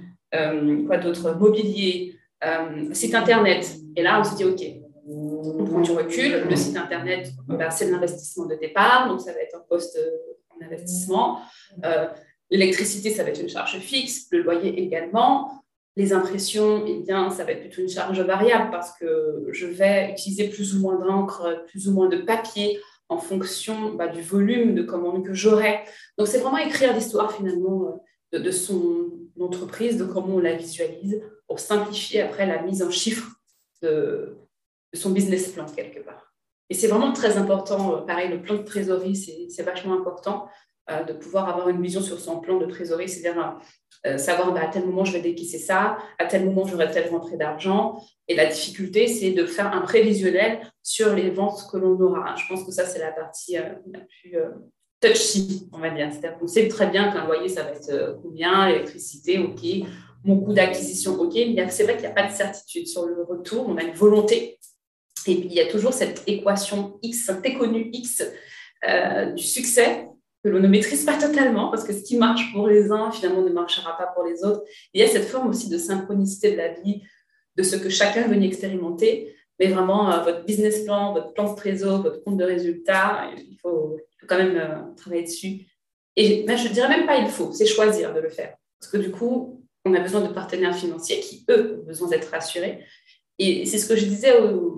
quoi 0.86 0.98
d'autre, 0.98 1.36
mobilier, 1.40 2.16
site 2.94 3.16
internet. 3.16 3.68
Et 3.96 4.04
là, 4.04 4.22
on 4.22 4.24
se 4.24 4.36
dit, 4.36 4.46
OK, 4.46 4.62
on 5.08 5.66
prend 5.66 5.82
du 5.82 5.90
recul. 5.90 6.46
Le 6.48 6.56
site 6.56 6.78
internet, 6.78 7.32
ben, 7.48 7.72
c'est 7.72 7.90
l'investissement 7.90 8.46
de 8.46 8.54
départ, 8.54 9.10
donc 9.10 9.22
ça 9.22 9.34
va 9.34 9.40
être 9.40 9.56
un 9.56 9.66
poste 9.68 10.00
en 10.52 10.64
investissement. 10.64 11.40
L'électricité, 12.52 13.10
ça 13.10 13.24
va 13.24 13.30
être 13.30 13.42
une 13.42 13.50
charge 13.50 13.80
fixe, 13.80 14.28
le 14.32 14.44
loyer 14.44 14.80
également. 14.84 15.64
Les 16.00 16.14
impressions, 16.14 16.86
eh 16.88 17.00
bien, 17.00 17.30
ça 17.30 17.44
va 17.44 17.52
être 17.52 17.60
plutôt 17.60 17.82
une 17.82 17.90
charge 17.90 18.22
variable 18.22 18.72
parce 18.72 18.98
que 18.98 19.46
je 19.52 19.66
vais 19.66 20.12
utiliser 20.14 20.48
plus 20.48 20.74
ou 20.74 20.80
moins 20.80 20.98
d'encre, 20.98 21.66
plus 21.68 21.90
ou 21.90 21.92
moins 21.92 22.08
de 22.08 22.16
papier 22.16 22.80
en 23.10 23.18
fonction 23.18 23.96
bah, 23.96 24.08
du 24.08 24.22
volume 24.22 24.76
de 24.76 24.82
commandes 24.82 25.26
que 25.26 25.34
j'aurai. 25.34 25.82
Donc, 26.18 26.28
c'est 26.28 26.38
vraiment 26.38 26.60
écrire 26.60 26.94
l'histoire 26.94 27.34
finalement 27.34 28.00
euh, 28.34 28.40
de, 28.40 28.50
son 28.50 29.10
entreprise, 29.42 29.98
de 29.98 30.06
comment 30.06 30.36
on 30.36 30.40
la 30.40 30.56
visualise 30.56 31.22
pour 31.50 31.60
simplifier 31.60 32.22
après 32.22 32.46
la 32.46 32.62
mise 32.62 32.82
en 32.82 32.92
chiffre 32.92 33.34
de, 33.82 34.38
son 34.94 35.10
business 35.10 35.50
plan 35.50 35.66
quelque 35.66 36.00
part. 36.00 36.34
Et 36.70 36.76
c'est 36.76 36.88
vraiment 36.88 37.12
très 37.12 37.36
important. 37.36 37.98
Euh, 37.98 38.02
pareil, 38.06 38.30
le 38.30 38.42
plan 38.42 38.56
de 38.56 38.64
trésorerie, 38.64 39.18
c'est 39.50 39.64
vachement 39.64 39.96
important 39.96 40.48
euh, 40.92 41.04
de 41.04 41.14
pouvoir 41.14 41.50
avoir 41.50 41.70
une 41.70 41.82
vision 41.82 42.02
sur 42.02 42.20
son 42.20 42.40
plan 42.40 42.58
de 42.58 42.66
trésorerie, 42.66 43.10
c'est-à-dire 43.10 43.58
euh, 44.08 44.18
savoir 44.18 44.54
bah, 44.54 44.62
à 44.64 44.68
tel 44.68 44.86
moment 44.86 45.06
je 45.06 45.14
vais 45.14 45.22
décaisser 45.22 45.60
ça, 45.60 45.98
à 46.18 46.26
tel 46.26 46.46
moment 46.46 46.66
j'aurai 46.66 46.90
telle 46.90 47.10
rentrée 47.10 47.38
d'argent. 47.38 48.02
Et 48.28 48.36
la 48.36 48.48
difficulté, 48.48 49.08
c'est 49.08 49.32
de 49.32 49.46
faire 49.46 49.72
un 49.74 49.82
prévisionnel 49.82 50.60
sur 50.82 51.14
les 51.14 51.30
ventes 51.30 51.68
que 51.72 51.78
l'on 51.78 52.00
aura. 52.00 52.36
Je 52.36 52.48
pense 52.48 52.64
que 52.64 52.72
ça, 52.72 52.86
c'est 52.86 53.00
la 53.00 53.12
partie 53.12 53.58
euh, 53.58 53.74
la 53.92 54.00
plus 54.00 54.36
touchy, 55.00 55.70
on 55.74 55.80
va 55.80 55.90
dire. 55.92 56.10
C'est-à-dire 56.12 56.40
qu'on 56.40 56.48
sait 56.48 56.68
très 56.68 56.88
bien 56.88 57.12
qu'un 57.12 57.26
loyer, 57.26 57.50
ça 57.50 57.64
va 57.64 57.72
être 57.72 58.20
combien, 58.22 58.70
l'électricité, 58.70 59.38
OK, 59.38 59.88
mon 60.24 60.40
coût 60.40 60.54
d'acquisition, 60.54 61.20
OK. 61.20 61.34
Mais 61.36 61.70
c'est 61.70 61.84
vrai 61.84 61.94
qu'il 61.94 62.04
n'y 62.04 62.12
a 62.12 62.16
pas 62.16 62.28
de 62.28 62.34
certitude 62.34 62.88
sur 62.88 63.06
le 63.06 63.24
retour. 63.24 63.68
On 63.68 63.78
a 63.78 63.84
une 63.84 63.94
volonté. 63.94 64.60
Et 65.28 65.36
puis, 65.36 65.48
il 65.50 65.54
y 65.54 65.62
a 65.62 65.68
toujours 65.68 65.94
cette 65.94 66.24
équation 66.26 66.98
X, 67.02 67.32
éconnu 67.44 67.90
X 67.94 68.24
du 69.36 69.44
succès 69.44 70.09
que 70.44 70.50
l'on 70.50 70.60
ne 70.60 70.68
maîtrise 70.68 71.06
pas 71.06 71.18
totalement, 71.18 71.70
parce 71.70 71.84
que 71.84 71.94
ce 71.94 72.02
qui 72.04 72.18
marche 72.18 72.54
pour 72.54 72.68
les 72.68 72.92
uns, 72.92 73.12
finalement, 73.12 73.42
ne 73.42 73.52
marchera 73.52 73.98
pas 73.98 74.08
pour 74.08 74.24
les 74.24 74.44
autres. 74.44 74.64
Il 74.94 75.02
y 75.02 75.04
a 75.04 75.08
cette 75.08 75.26
forme 75.26 75.50
aussi 75.50 75.70
de 75.70 75.78
synchronicité 75.78 76.52
de 76.52 76.58
la 76.58 76.74
vie, 76.74 77.04
de 77.56 77.64
ce 77.64 77.76
que 77.76 77.90
chacun 77.90 78.28
veut 78.28 78.42
expérimenter, 78.42 79.36
mais 79.60 79.68
vraiment, 79.68 80.12
euh, 80.12 80.24
votre 80.24 80.46
business 80.46 80.86
plan, 80.86 81.14
votre 81.14 81.34
plan 81.34 81.52
de 81.52 81.56
trésor, 81.58 82.02
votre 82.02 82.24
compte 82.24 82.38
de 82.38 82.46
résultats, 82.46 83.30
il 83.38 83.58
faut, 83.62 83.98
quand 84.28 84.38
même 84.38 84.58
euh, 84.58 84.96
travailler 84.96 85.24
dessus. 85.24 85.66
Et 86.16 86.44
ben, 86.48 86.58
je 86.58 86.68
ne 86.68 86.74
dirais 86.74 86.90
même 86.90 87.06
pas 87.06 87.18
il 87.18 87.28
faut, 87.28 87.52
c'est 87.52 87.66
choisir 87.66 88.14
de 88.14 88.20
le 88.20 88.30
faire. 88.30 88.56
Parce 88.80 88.92
que 88.92 88.98
du 88.98 89.12
coup, 89.12 89.66
on 89.86 89.94
a 89.94 90.00
besoin 90.00 90.22
de 90.22 90.34
partenaires 90.34 90.76
financiers 90.76 91.20
qui, 91.20 91.46
eux, 91.50 91.82
ont 91.82 91.86
besoin 91.86 92.08
d'être 92.10 92.30
rassurés. 92.30 92.86
Et 93.38 93.66
c'est 93.66 93.78
ce 93.78 93.88
que 93.88 93.96
je 93.96 94.06
disais 94.06 94.34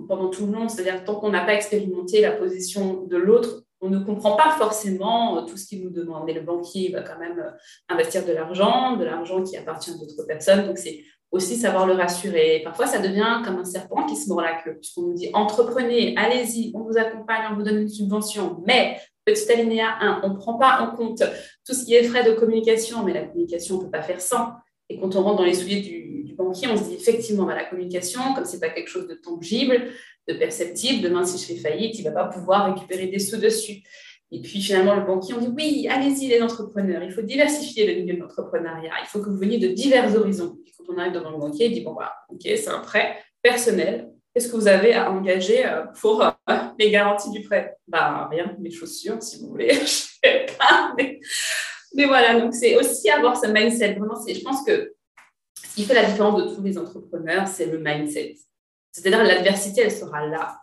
pendant 0.08 0.30
tout 0.30 0.46
le 0.46 0.52
long, 0.52 0.68
c'est-à-dire 0.68 1.04
tant 1.04 1.16
qu'on 1.16 1.30
n'a 1.30 1.44
pas 1.44 1.54
expérimenté 1.54 2.20
la 2.20 2.32
position 2.32 3.02
de 3.02 3.16
l'autre, 3.16 3.64
on 3.82 3.90
ne 3.90 3.98
comprend 3.98 4.36
pas 4.36 4.54
forcément 4.56 5.36
euh, 5.36 5.40
tout 5.42 5.56
ce 5.56 5.66
qu'il 5.66 5.82
nous 5.82 5.90
demande. 5.90 6.22
Mais 6.24 6.32
le 6.32 6.40
banquier 6.40 6.90
va 6.92 7.02
quand 7.02 7.18
même 7.18 7.38
euh, 7.38 7.50
investir 7.88 8.24
de 8.24 8.32
l'argent, 8.32 8.96
de 8.96 9.04
l'argent 9.04 9.42
qui 9.42 9.56
appartient 9.56 9.90
à 9.90 9.94
d'autres 9.94 10.24
personnes. 10.26 10.66
Donc, 10.66 10.78
c'est 10.78 11.02
aussi 11.32 11.56
savoir 11.56 11.86
le 11.86 11.94
rassurer. 11.94 12.60
Parfois, 12.64 12.86
ça 12.86 13.00
devient 13.00 13.42
comme 13.44 13.56
un 13.56 13.64
serpent 13.64 14.06
qui 14.06 14.16
se 14.16 14.28
mord 14.28 14.40
la 14.40 14.62
queue, 14.62 14.74
puisqu'on 14.74 15.02
nous 15.02 15.14
dit 15.14 15.30
entreprenez, 15.32 16.14
allez-y, 16.16 16.72
on 16.74 16.84
vous 16.84 16.96
accompagne, 16.96 17.42
on 17.50 17.56
vous 17.56 17.62
donne 17.62 17.82
une 17.82 17.88
subvention. 17.88 18.62
Mais, 18.66 19.00
petit 19.24 19.50
alinéa 19.50 19.96
1, 20.00 20.20
on 20.24 20.30
ne 20.30 20.36
prend 20.36 20.54
pas 20.54 20.80
en 20.80 20.94
compte 20.94 21.22
tout 21.66 21.74
ce 21.74 21.84
qui 21.84 21.94
est 21.94 22.04
frais 22.04 22.24
de 22.24 22.34
communication, 22.38 23.02
mais 23.02 23.12
la 23.12 23.24
communication, 23.24 23.76
on 23.76 23.78
ne 23.78 23.84
peut 23.84 23.90
pas 23.90 24.02
faire 24.02 24.20
sans. 24.20 24.52
Et 24.88 25.00
quand 25.00 25.16
on 25.16 25.22
rentre 25.22 25.38
dans 25.38 25.44
les 25.44 25.54
souliers 25.54 25.80
du, 25.80 26.12
banquier, 26.36 26.68
on 26.68 26.76
se 26.78 26.84
dit 26.84 26.94
effectivement, 26.94 27.44
bah, 27.44 27.54
la 27.54 27.64
communication, 27.64 28.20
comme 28.34 28.46
ce 28.46 28.54
n'est 28.54 28.60
pas 28.60 28.70
quelque 28.70 28.88
chose 28.88 29.06
de 29.06 29.14
tangible, 29.14 29.90
de 30.28 30.34
perceptible. 30.34 31.02
Demain, 31.02 31.24
si 31.24 31.38
je 31.38 31.52
fais 31.52 31.60
faillite, 31.60 31.98
il 31.98 32.04
ne 32.04 32.10
va 32.10 32.24
pas 32.24 32.28
pouvoir 32.28 32.74
récupérer 32.74 33.06
des 33.06 33.18
sous 33.18 33.38
dessus. 33.38 33.82
Et 34.30 34.40
puis 34.40 34.62
finalement, 34.62 34.94
le 34.94 35.04
banquier, 35.04 35.34
on 35.34 35.38
dit 35.38 35.52
oui, 35.54 35.88
allez-y 35.90 36.26
les 36.28 36.40
entrepreneurs, 36.40 37.02
il 37.02 37.12
faut 37.12 37.20
diversifier 37.20 37.86
le 37.86 38.00
milieu 38.00 38.14
de 38.14 38.20
l'entrepreneuriat, 38.20 38.92
il 39.02 39.06
faut 39.06 39.20
que 39.20 39.28
vous 39.28 39.36
veniez 39.36 39.58
de 39.58 39.68
divers 39.68 40.16
horizons. 40.16 40.56
Et 40.66 40.70
quand 40.76 40.90
on 40.92 40.96
arrive 40.96 41.12
devant 41.12 41.30
le 41.30 41.38
banquier, 41.38 41.66
il 41.66 41.74
dit 41.74 41.82
bon, 41.82 41.92
bah, 41.92 42.14
ok, 42.30 42.40
c'est 42.42 42.68
un 42.68 42.80
prêt 42.80 43.18
personnel. 43.42 44.10
Qu'est-ce 44.32 44.50
que 44.50 44.56
vous 44.56 44.68
avez 44.68 44.94
à 44.94 45.12
engager 45.12 45.66
euh, 45.66 45.84
pour 46.00 46.24
euh, 46.24 46.30
les 46.78 46.90
garanties 46.90 47.30
du 47.30 47.42
prêt? 47.42 47.76
Bah 47.86 48.26
rien, 48.30 48.56
mes 48.58 48.70
chaussures, 48.70 49.22
si 49.22 49.38
vous 49.38 49.48
voulez. 49.48 49.74
je 49.74 49.86
sais 49.86 50.46
pas, 50.58 50.94
mais, 50.96 52.06
voilà, 52.06 52.40
donc 52.40 52.54
c'est 52.54 52.74
aussi 52.76 53.10
avoir 53.10 53.36
ce 53.36 53.48
mindset. 53.48 53.96
Vraiment, 53.96 54.14
je 54.26 54.40
pense 54.40 54.64
que 54.64 54.94
ce 55.62 55.74
qui 55.74 55.84
fait 55.84 55.92
la 55.92 56.04
différence 56.04 56.42
de 56.42 56.54
tous 56.54 56.62
les 56.62 56.78
entrepreneurs, 56.78 57.46
c'est 57.46 57.66
le 57.66 57.78
mindset. 57.78 58.36
C'est-à-dire 58.92 59.24
l'adversité, 59.24 59.80
elle 59.82 59.90
sera 59.90 60.26
là. 60.26 60.60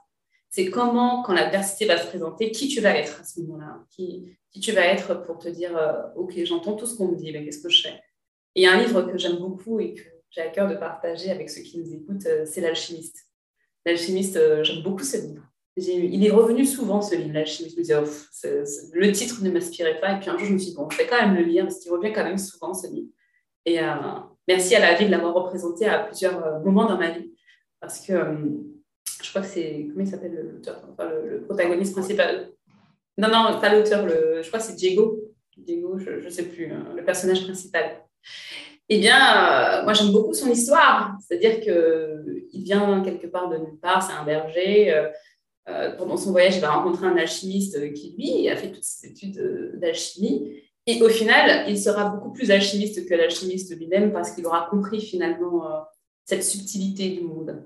C'est 0.52 0.70
comment, 0.70 1.22
quand 1.24 1.34
l'adversité 1.34 1.86
va 1.86 1.98
se 1.98 2.08
présenter, 2.08 2.52
qui 2.52 2.68
tu 2.68 2.80
vas 2.80 2.96
être 2.96 3.20
à 3.22 3.24
ce 3.24 3.40
moment-là 3.42 3.84
qui, 3.90 4.38
tu 4.62 4.72
vas 4.72 4.86
être 4.86 5.24
pour 5.24 5.38
te 5.38 5.48
dire, 5.50 5.78
euh, 5.78 6.02
OK, 6.16 6.34
j'entends 6.44 6.76
tout 6.76 6.86
ce 6.86 6.96
qu'on 6.96 7.10
me 7.10 7.16
dit, 7.16 7.32
mais 7.32 7.44
qu'est-ce 7.44 7.62
que 7.62 7.70
je 7.70 7.84
fais? 7.84 8.02
Et 8.56 8.62
il 8.62 8.64
y 8.64 8.68
a 8.68 8.74
un 8.74 8.82
livre 8.82 9.04
que 9.04 9.18
j'aime 9.18 9.38
beaucoup 9.38 9.80
et 9.80 9.94
que 9.94 10.02
j'ai 10.32 10.42
à 10.42 10.50
cœur 10.50 10.68
de 10.68 10.76
partager 10.76 11.30
avec 11.30 11.50
ceux 11.50 11.62
qui 11.62 11.80
nous 11.80 11.94
écoutent, 11.94 12.26
euh, 12.26 12.46
c'est 12.46 12.62
L'Alchimiste. 12.62 13.28
L'Alchimiste, 13.86 14.38
euh, 14.38 14.64
j'aime 14.64 14.82
beaucoup 14.82 15.04
ce 15.04 15.18
livre. 15.18 15.44
Il 15.78 16.26
est 16.26 16.32
revenu 16.32 16.66
souvent, 16.66 17.02
ce 17.02 17.16
livre, 17.16 17.34
L'Alchimiste. 17.34 17.76
Je 17.76 17.94
me 17.94 18.04
disais, 18.04 18.92
le 18.92 19.12
titre 19.12 19.44
ne 19.44 19.52
m'inspirait 19.52 20.00
pas. 20.00 20.14
Et 20.14 20.20
puis 20.20 20.30
un 20.30 20.38
jour, 20.38 20.48
je 20.48 20.54
me 20.54 20.58
suis 20.58 20.72
dit, 20.72 20.76
bon, 20.76 20.90
je 20.90 20.98
vais 20.98 21.08
quand 21.08 21.22
même 21.22 21.36
le 21.36 21.44
lire 21.44 21.66
parce 21.66 21.80
qu'il 21.80 21.92
revient 21.92 22.12
quand 22.12 22.24
même 22.24 22.40
souvent, 22.40 22.74
ce 22.74 22.88
livre. 22.88 23.10
Et 23.66 23.78
merci 24.48 24.76
à 24.76 24.80
la 24.80 24.96
vie 24.96 25.06
de 25.06 25.12
l'avoir 25.12 25.36
représenté 25.36 25.86
à 25.86 26.00
plusieurs 26.00 26.60
moments 26.64 26.86
dans 26.86 26.98
ma 26.98 27.12
vie 27.12 27.29
parce 27.90 28.06
que 28.06 28.14
euh, 28.14 28.36
je 29.24 29.30
crois 29.32 29.42
que 29.42 29.48
c'est. 29.48 29.88
Comment 29.90 30.06
il 30.06 30.08
s'appelle 30.08 30.52
l'auteur 30.54 30.80
enfin, 30.92 31.10
le, 31.10 31.42
protagoniste 31.42 31.94
principal? 31.94 32.52
Non, 33.18 33.30
non, 33.30 33.60
pas 33.60 33.74
l'auteur, 33.74 34.08
je 34.08 34.48
crois 34.48 34.60
que 34.60 34.66
c'est 34.66 34.76
Diego. 34.76 35.20
Diego, 35.58 35.98
je 35.98 36.24
ne 36.24 36.30
sais 36.30 36.44
plus, 36.44 36.72
hein, 36.72 36.94
le 36.96 37.04
personnage 37.04 37.44
principal. 37.44 38.06
Eh 38.90 39.00
bien, 39.00 39.18
euh, 39.18 39.84
moi 39.84 39.94
j'aime 39.94 40.12
beaucoup 40.12 40.36
son 40.36 40.52
histoire. 40.52 41.18
C'est-à-dire 41.20 41.62
qu'il 41.62 42.64
vient 42.64 43.02
quelque 43.02 43.26
part 43.26 43.50
de 43.50 43.58
nulle 43.58 43.80
part, 43.82 44.04
c'est 44.04 44.14
un 44.14 44.24
berger. 44.24 44.94
Euh, 45.68 45.96
pendant 45.98 46.16
son 46.16 46.32
voyage, 46.32 46.58
il 46.58 46.62
va 46.62 46.70
rencontrer 46.70 47.08
un 47.08 47.18
alchimiste 47.18 47.92
qui, 47.94 48.16
lui, 48.18 48.50
a 48.50 48.56
fait 48.56 48.72
toutes 48.72 48.84
ses 48.84 49.08
études 49.08 49.74
d'alchimie. 49.80 50.62
Et 50.86 51.02
au 51.02 51.10
final, 51.10 51.66
il 51.68 51.78
sera 51.78 52.10
beaucoup 52.10 52.32
plus 52.32 52.52
alchimiste 52.52 53.08
que 53.08 53.16
l'alchimiste 53.16 53.76
lui-même 53.76 54.12
parce 54.12 54.32
qu'il 54.32 54.46
aura 54.46 54.68
compris 54.70 55.02
finalement 55.02 55.64
cette 56.30 56.44
subtilité 56.44 57.10
du 57.10 57.22
monde, 57.22 57.64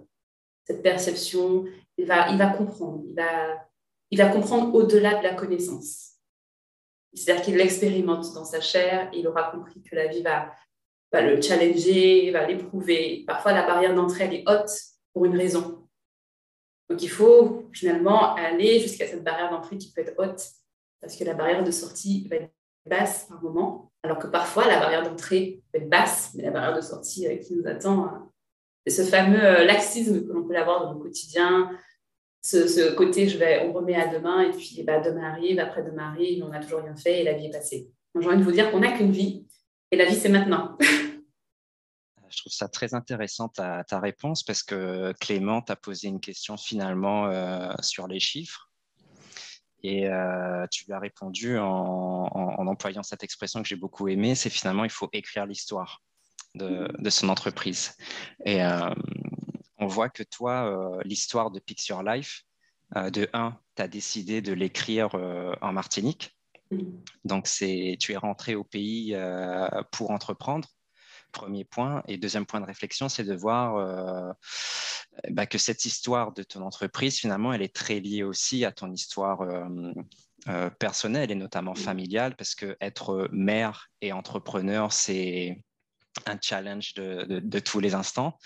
cette 0.65 0.81
perception. 0.81 1.65
Il 1.97 2.07
va, 2.07 2.25
comprendre, 2.49 3.03
il 4.09 4.17
va, 4.17 4.29
comprendre 4.29 4.73
au-delà 4.73 5.19
de 5.19 5.23
la 5.23 5.33
connaissance. 5.33 6.13
C'est-à-dire 7.13 7.43
qu'il 7.43 7.55
l'expérimente 7.55 8.33
dans 8.33 8.45
sa 8.45 8.61
chair, 8.61 9.09
il 9.13 9.27
aura 9.27 9.51
compris 9.51 9.81
que 9.83 9.95
la 9.95 10.07
vie 10.07 10.23
va, 10.23 10.51
va 11.11 11.21
le 11.21 11.39
challenger, 11.39 12.31
va 12.31 12.47
l'éprouver. 12.47 13.23
Parfois, 13.27 13.53
la 13.53 13.65
barrière 13.67 13.93
d'entrée, 13.93 14.23
elle 14.23 14.33
est 14.33 14.49
haute 14.49 14.71
pour 15.13 15.25
une 15.25 15.37
raison. 15.37 15.87
Donc, 16.89 17.01
il 17.01 17.09
faut 17.09 17.69
finalement 17.71 18.33
aller 18.35 18.79
jusqu'à 18.79 19.07
cette 19.07 19.23
barrière 19.23 19.51
d'entrée 19.51 19.77
qui 19.77 19.91
peut 19.91 20.01
être 20.01 20.15
haute, 20.17 20.43
parce 20.99 21.15
que 21.15 21.23
la 21.23 21.33
barrière 21.33 21.63
de 21.63 21.71
sortie 21.71 22.27
va 22.27 22.37
être 22.37 22.51
basse 22.85 23.25
par 23.29 23.41
moment, 23.41 23.91
alors 24.03 24.19
que 24.19 24.27
parfois, 24.27 24.67
la 24.67 24.79
barrière 24.79 25.03
d'entrée 25.03 25.63
peut 25.71 25.79
être 25.79 25.89
basse, 25.89 26.31
mais 26.35 26.43
la 26.43 26.51
barrière 26.51 26.75
de 26.75 26.81
sortie 26.81 27.27
euh, 27.27 27.37
qui 27.37 27.55
nous 27.55 27.67
attend, 27.67 28.05
euh, 28.05 28.19
ce 28.91 29.03
fameux 29.03 29.43
euh, 29.43 29.65
laxisme 29.65 30.25
que 30.27 30.31
l'on 30.31 30.47
peut 30.47 30.57
avoir 30.57 30.85
dans 30.85 30.93
le 30.93 30.99
quotidien, 30.99 31.71
ce, 32.41 32.93
côté 32.95 33.29
je 33.29 33.37
on 33.65 33.71
remet 33.71 33.95
à 33.95 34.07
demain, 34.07 34.41
et 34.41 34.51
puis 34.51 34.83
bah, 34.83 34.99
demain 34.99 35.31
arrive, 35.31 35.59
après-demain 35.59 36.11
arrive, 36.11 36.43
on 36.43 36.49
n'a 36.49 36.59
toujours 36.59 36.81
rien 36.81 36.95
fait 36.95 37.21
et 37.21 37.23
la 37.23 37.33
vie 37.33 37.45
est 37.45 37.51
passée. 37.51 37.89
J'ai 38.19 38.27
envie 38.27 38.37
de 38.37 38.43
vous 38.43 38.51
dire 38.51 38.69
qu'on 38.71 38.81
n'a 38.81 38.91
qu'une 38.91 39.11
vie, 39.11 39.47
et 39.91 39.95
la 39.95 40.05
vie, 40.05 40.15
c'est 40.15 40.29
maintenant. 40.29 40.77
je 42.33 42.37
trouve 42.39 42.51
ça 42.51 42.67
très 42.67 42.93
intéressant 42.95 43.47
ta, 43.47 43.83
réponse 43.99 44.43
parce 44.43 44.63
que 44.63 45.13
Clément 45.19 45.61
t'a 45.61 45.75
posé 45.75 46.07
une 46.07 46.19
question 46.19 46.57
finalement 46.57 47.27
euh, 47.27 47.71
sur 47.81 48.07
les 48.07 48.19
chiffres. 48.19 48.71
Et 49.83 50.07
euh, 50.07 50.65
tu 50.71 50.85
lui 50.85 50.93
as 50.93 50.99
répondu 50.99 51.59
en, 51.59 52.25
employant 52.67 53.03
cette 53.03 53.23
expression 53.23 53.61
que 53.61 53.67
j'ai 53.67 53.75
beaucoup 53.75 54.07
aimée, 54.07 54.33
c'est 54.33 54.49
finalement 54.49 54.85
il 54.85 54.89
faut 54.89 55.09
écrire 55.13 55.45
l'histoire 55.45 56.01
de, 56.55 56.87
de, 56.97 57.09
son 57.09 57.29
entreprise. 57.29 57.95
Et 58.45 58.63
euh, 58.63 58.93
on 59.77 59.87
voit 59.87 60.09
que 60.09 60.23
toi, 60.23 60.99
l'histoire 61.03 61.51
de 61.51 61.59
Picture 61.59 62.03
Life, 62.03 62.43
de 62.95 63.27
un, 63.33 63.57
tu 63.75 63.81
as 63.81 63.87
décidé 63.87 64.41
de 64.41 64.53
l'écrire 64.53 65.15
en 65.61 65.73
Martinique. 65.73 66.37
Mm. 66.71 66.77
Donc, 67.25 67.45
tu 67.45 68.11
es 68.11 68.17
rentré 68.17 68.55
au 68.55 68.63
pays 68.63 69.15
pour 69.91 70.11
entreprendre 70.11 70.67
premier 71.33 71.65
point. 71.65 72.01
Et 72.07 72.17
deuxième 72.17 72.45
point 72.45 72.61
de 72.61 72.65
réflexion, 72.65 73.09
c'est 73.09 73.25
de 73.25 73.35
voir 73.35 73.75
euh, 73.75 74.31
bah, 75.29 75.45
que 75.45 75.57
cette 75.57 75.83
histoire 75.83 76.31
de 76.31 76.43
ton 76.43 76.61
entreprise, 76.61 77.19
finalement, 77.19 77.51
elle 77.51 77.61
est 77.61 77.75
très 77.75 77.99
liée 77.99 78.23
aussi 78.23 78.63
à 78.63 78.71
ton 78.71 78.89
histoire 78.93 79.41
euh, 79.41 79.93
euh, 80.47 80.69
personnelle 80.69 81.31
et 81.31 81.35
notamment 81.35 81.75
familiale, 81.75 82.37
parce 82.37 82.55
que 82.55 82.77
être 82.79 83.27
mère 83.33 83.89
et 83.99 84.13
entrepreneur, 84.13 84.93
c'est 84.93 85.61
un 86.25 86.37
challenge 86.41 86.93
de, 86.93 87.59
tous 87.59 87.79
les 87.79 87.95
instants. 87.95 88.37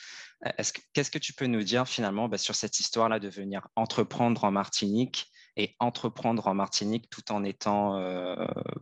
Qu'est-ce 0.94 1.12
que 1.12 1.18
tu 1.18 1.34
peux 1.34 1.48
nous 1.48 1.64
dire 1.64 1.88
finalement 1.88 2.30
bah, 2.30 2.38
sur 2.38 2.56
cette 2.56 2.80
histoire-là 2.80 3.20
de 3.20 3.30
venir 3.30 3.68
entreprendre 3.76 4.44
en 4.44 4.52
Martinique 4.52 5.28
et 5.56 5.76
entreprendre 5.80 6.48
en 6.48 6.54
Martinique 6.54 7.10
tout 7.10 7.32
en 7.32 7.44
étant 7.44 8.00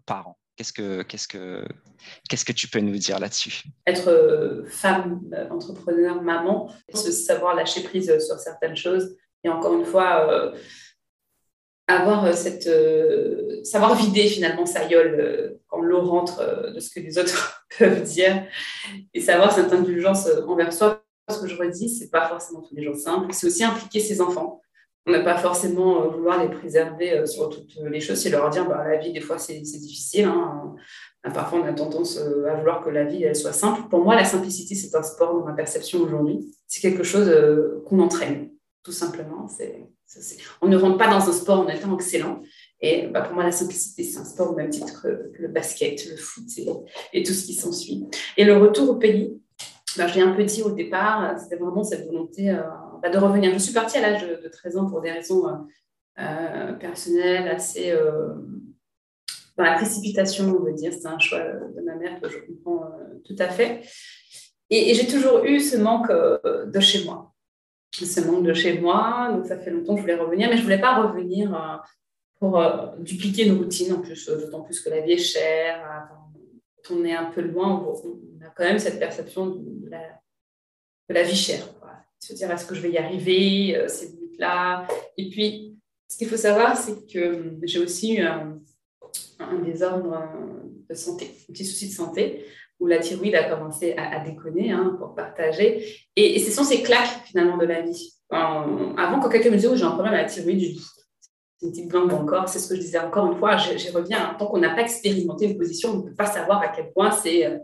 parent? 0.05 0.37
Qu'est-ce 0.57 1.27
que, 1.27 2.51
tu 2.53 2.67
peux 2.69 2.79
nous 2.79 2.97
dire 2.97 3.19
là-dessus? 3.19 3.63
Être 3.85 4.07
euh, 4.07 4.65
femme, 4.67 5.21
euh, 5.33 5.49
entrepreneur, 5.49 6.21
maman, 6.21 6.71
savoir 6.93 7.55
lâcher 7.55 7.83
prise 7.83 8.09
euh, 8.09 8.19
sur 8.19 8.39
certaines 8.39 8.77
choses. 8.77 9.17
Et 9.43 9.49
encore 9.49 9.73
une 9.73 9.85
fois, 9.85 10.53
avoir 11.87 12.33
cette, 12.33 12.69
savoir 13.63 13.95
vider 13.95 14.27
finalement 14.27 14.65
sa 14.65 14.85
gueule 14.85 15.59
quand 15.67 15.81
l'eau 15.81 16.01
rentre 16.01 16.71
de 16.73 16.79
ce 16.79 16.89
que 16.89 16.99
les 16.99 17.17
autres 17.17 17.65
peuvent 17.77 18.03
dire 18.03 18.45
et 19.13 19.21
savoir 19.21 19.51
cette 19.51 19.71
indulgence 19.71 20.27
envers 20.47 20.73
soi. 20.73 21.01
Ce 21.29 21.39
que 21.39 21.47
je 21.47 21.55
redis, 21.55 21.89
c'est 21.89 22.11
pas 22.11 22.27
forcément 22.27 22.61
tous 22.61 22.75
les 22.75 22.83
jours 22.83 22.95
simple. 22.95 23.33
C'est 23.33 23.47
aussi 23.47 23.63
impliquer 23.63 23.99
ses 23.99 24.21
enfants 24.21 24.61
on 25.07 25.11
n'a 25.11 25.19
pas 25.19 25.37
forcément 25.37 26.01
euh, 26.01 26.07
vouloir 26.07 26.41
les 26.41 26.49
préserver 26.49 27.13
euh, 27.13 27.25
sur 27.25 27.49
toutes 27.49 27.75
les 27.89 27.99
choses, 27.99 28.17
c'est 28.17 28.29
leur 28.29 28.49
dire 28.49 28.67
bah, 28.67 28.83
la 28.87 28.97
vie, 28.97 29.13
des 29.13 29.21
fois, 29.21 29.37
c'est 29.37 29.59
difficile. 29.59 30.25
Hein. 30.25 30.75
Parfois, 31.33 31.59
on 31.59 31.67
a 31.67 31.73
tendance 31.73 32.17
euh, 32.17 32.45
à 32.49 32.55
vouloir 32.55 32.83
que 32.83 32.89
la 32.89 33.03
vie 33.03 33.23
elle 33.23 33.35
soit 33.35 33.53
simple. 33.53 33.87
Pour 33.89 34.03
moi, 34.03 34.15
la 34.15 34.25
simplicité, 34.25 34.73
c'est 34.75 34.95
un 34.95 35.03
sport 35.03 35.33
dans 35.33 35.45
ma 35.45 35.53
perception 35.53 35.99
aujourd'hui. 35.99 36.51
C'est 36.67 36.81
quelque 36.81 37.03
chose 37.03 37.31
qu'on 37.85 37.99
entraîne, 37.99 38.49
tout 38.85 38.91
simplement. 38.91 39.47
on 40.61 40.67
ne 40.67 40.77
rentre 40.77 40.97
pas 40.97 41.07
dans 41.07 41.27
un 41.27 41.33
sport 41.33 41.61
en 41.61 41.67
étant 41.67 41.95
excellent. 41.95 42.41
Et 42.79 43.07
bah, 43.07 43.21
pour 43.21 43.33
moi, 43.33 43.43
la 43.43 43.51
simplicité, 43.51 44.03
c'est 44.03 44.19
un 44.19 44.25
sport 44.25 44.51
au 44.51 44.55
même 44.55 44.69
titre 44.69 45.01
que, 45.01 45.31
le 45.39 45.47
basket, 45.47 46.07
le 46.07 46.15
foot 46.15 46.45
et, 47.11 47.23
tout 47.23 47.33
ce 47.33 47.45
qui 47.45 47.55
s'ensuit. 47.55 48.05
Et 48.37 48.45
le 48.45 48.55
retour 48.57 48.91
au 48.91 48.95
pays, 48.95 49.41
bah, 49.97 50.05
je 50.05 50.15
l'ai 50.15 50.21
un 50.21 50.33
peu 50.33 50.43
dit 50.43 50.61
au 50.61 50.69
départ, 50.69 51.39
c'était 51.39 51.55
vraiment 51.55 51.83
cette 51.83 52.05
volonté 52.05 52.55
bah, 53.01 53.09
de 53.09 53.17
revenir. 53.17 53.51
Je 53.53 53.57
suis 53.57 53.73
partie 53.73 53.97
à 53.97 54.01
l'âge 54.01 54.21
de, 54.21 54.47
13 54.47 54.77
ans 54.77 54.85
pour 54.87 55.01
des 55.01 55.11
raisons 55.11 55.47
euh, 55.47 55.53
euh, 56.19 56.73
personnelles 56.73 57.47
assez 57.47 57.91
euh, 57.91 58.33
dans 59.57 59.63
la 59.63 59.73
précipitation, 59.73 60.55
on 60.59 60.63
veut 60.63 60.73
dire. 60.73 60.93
C'est 60.93 61.07
un 61.07 61.17
choix 61.19 61.39
de 61.39 61.81
ma 61.81 61.95
mère 61.95 62.21
que 62.21 62.29
je 62.29 62.37
comprends 62.39 62.91
tout 63.25 63.35
à 63.39 63.49
fait. 63.49 63.81
Et, 64.69 64.93
j'ai 64.93 65.07
toujours 65.07 65.43
eu 65.43 65.59
ce 65.59 65.77
manque 65.77 66.11
de 66.11 66.79
chez 66.79 67.03
moi. 67.05 67.34
Ce 68.03 68.21
manque 68.21 68.43
de 68.43 68.53
chez 68.53 68.79
moi. 68.79 69.31
Donc, 69.33 69.45
ça 69.45 69.57
fait 69.57 69.71
longtemps 69.71 69.93
que 69.93 69.99
je 69.99 70.01
voulais 70.03 70.15
revenir, 70.15 70.49
mais 70.49 70.55
je 70.55 70.61
ne 70.61 70.65
voulais 70.65 70.81
pas 70.81 71.01
revenir 71.01 71.83
pour 72.39 72.61
dupliquer 72.99 73.47
une 73.47 73.57
routine, 73.57 73.93
en 73.93 74.01
plus, 74.01 74.27
d'autant 74.27 74.61
plus 74.61 74.81
que 74.81 74.89
la 74.89 75.01
vie 75.01 75.13
est 75.13 75.17
chère. 75.17 76.09
Quand 76.83 76.95
on 76.95 77.05
est 77.05 77.15
un 77.15 77.25
peu 77.25 77.41
loin, 77.41 77.85
on 77.87 78.45
a 78.45 78.49
quand 78.49 78.63
même 78.63 78.79
cette 78.79 78.99
perception 78.99 79.47
de 79.47 79.89
la, 81.09 81.23
vie 81.23 81.35
chère 81.35 81.65
se 82.25 82.33
dire 82.33 82.51
est-ce 82.51 82.65
que 82.65 82.75
je 82.75 82.81
vais 82.81 82.91
y 82.91 82.97
arriver, 82.97 83.77
euh, 83.77 83.87
ces 83.87 84.07
limites-là? 84.07 84.87
Et 85.17 85.29
puis, 85.29 85.77
ce 86.07 86.17
qu'il 86.17 86.27
faut 86.27 86.37
savoir, 86.37 86.77
c'est 86.77 87.05
que 87.07 87.19
euh, 87.19 87.59
j'ai 87.63 87.79
aussi 87.79 88.15
eu 88.15 88.21
un, 88.21 88.59
désordre 89.63 90.13
euh, 90.13 90.63
de 90.89 90.95
santé, 90.95 91.31
un 91.49 91.53
petit 91.53 91.65
souci 91.65 91.89
de 91.89 91.93
santé, 91.93 92.45
où 92.79 92.87
la 92.87 92.99
thyroïde 92.99 93.35
a 93.35 93.43
commencé 93.43 93.93
à, 93.97 94.19
déconner 94.19 94.71
hein, 94.71 94.95
pour 94.99 95.15
partager. 95.15 95.85
Et, 96.15 96.39
ce 96.39 96.51
sont 96.51 96.63
ces 96.63 96.81
claques 96.81 97.23
finalement 97.25 97.57
de 97.57 97.65
la 97.65 97.81
vie. 97.81 98.13
avant, 98.29 99.19
quand 99.19 99.29
quelqu'un 99.29 99.49
me 99.49 99.55
disait 99.55 99.69
oh, 99.69 99.75
j'ai 99.75 99.83
un 99.83 99.91
problème 99.91 100.13
à 100.13 100.17
la 100.17 100.25
thyroïde, 100.25 100.59
je 100.59 100.71
dis 100.73 100.87
c'est 101.57 101.67
une 101.67 101.71
petite 101.71 101.87
glande 101.87 102.11
encore. 102.13 102.49
C'est 102.49 102.59
ce 102.59 102.67
que 102.67 102.75
je 102.75 102.81
disais 102.81 102.99
encore 102.99 103.31
une 103.31 103.37
fois. 103.39 103.55
J'y 103.55 103.89
reviens. 103.91 104.35
Tant 104.37 104.47
qu'on 104.47 104.57
n'a 104.57 104.75
pas 104.75 104.81
expérimenté 104.81 105.45
une 105.45 105.57
position, 105.57 105.91
on 105.91 105.97
ne 105.97 106.01
peut 106.09 106.15
pas 106.15 106.25
savoir 106.25 106.61
à 106.61 106.67
quel 106.67 106.91
point 106.91 107.11
c'est 107.11 107.61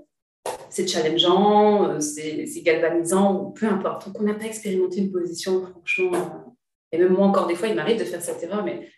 c'est 0.69 0.87
challengeant, 0.87 1.89
euh, 1.89 1.99
c'est 1.99 2.61
galvanisant, 2.63 3.51
peu 3.51 3.67
importe. 3.67 4.07
Donc, 4.07 4.21
on 4.21 4.23
n'a 4.23 4.33
pas 4.33 4.45
expérimenté 4.45 5.01
une 5.01 5.11
position, 5.11 5.65
franchement. 5.65 6.11
Euh, 6.13 6.51
et 6.91 6.97
même 6.97 7.13
moi, 7.13 7.27
encore 7.27 7.47
des 7.47 7.55
fois, 7.55 7.67
il 7.67 7.75
m'arrive 7.75 7.99
de 7.99 8.05
faire 8.05 8.21
cette 8.21 8.41
erreur, 8.43 8.63
mais 8.63 8.89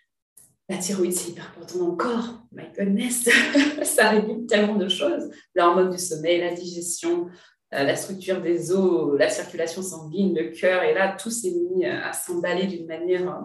la 0.68 0.78
thyroïde, 0.78 1.12
c'est 1.12 1.30
hyper 1.30 1.50
important 1.50 1.78
dans 1.78 1.90
le 1.90 1.96
corps. 1.96 2.42
My 2.52 2.64
goodness, 2.76 3.28
ça 3.82 4.10
régule 4.10 4.46
tellement 4.46 4.76
de 4.76 4.88
choses. 4.88 5.30
L'hormone 5.54 5.90
du 5.90 5.98
sommeil, 5.98 6.40
la 6.40 6.54
digestion, 6.54 7.26
euh, 7.74 7.82
la 7.82 7.96
structure 7.96 8.40
des 8.40 8.72
os, 8.72 9.18
la 9.18 9.28
circulation 9.28 9.82
sanguine, 9.82 10.34
le 10.34 10.50
cœur. 10.50 10.82
Et 10.82 10.94
là, 10.94 11.16
tout 11.16 11.30
s'est 11.30 11.52
mis 11.52 11.84
à 11.84 12.12
s'emballer 12.14 12.66
d'une 12.66 12.86
manière 12.86 13.42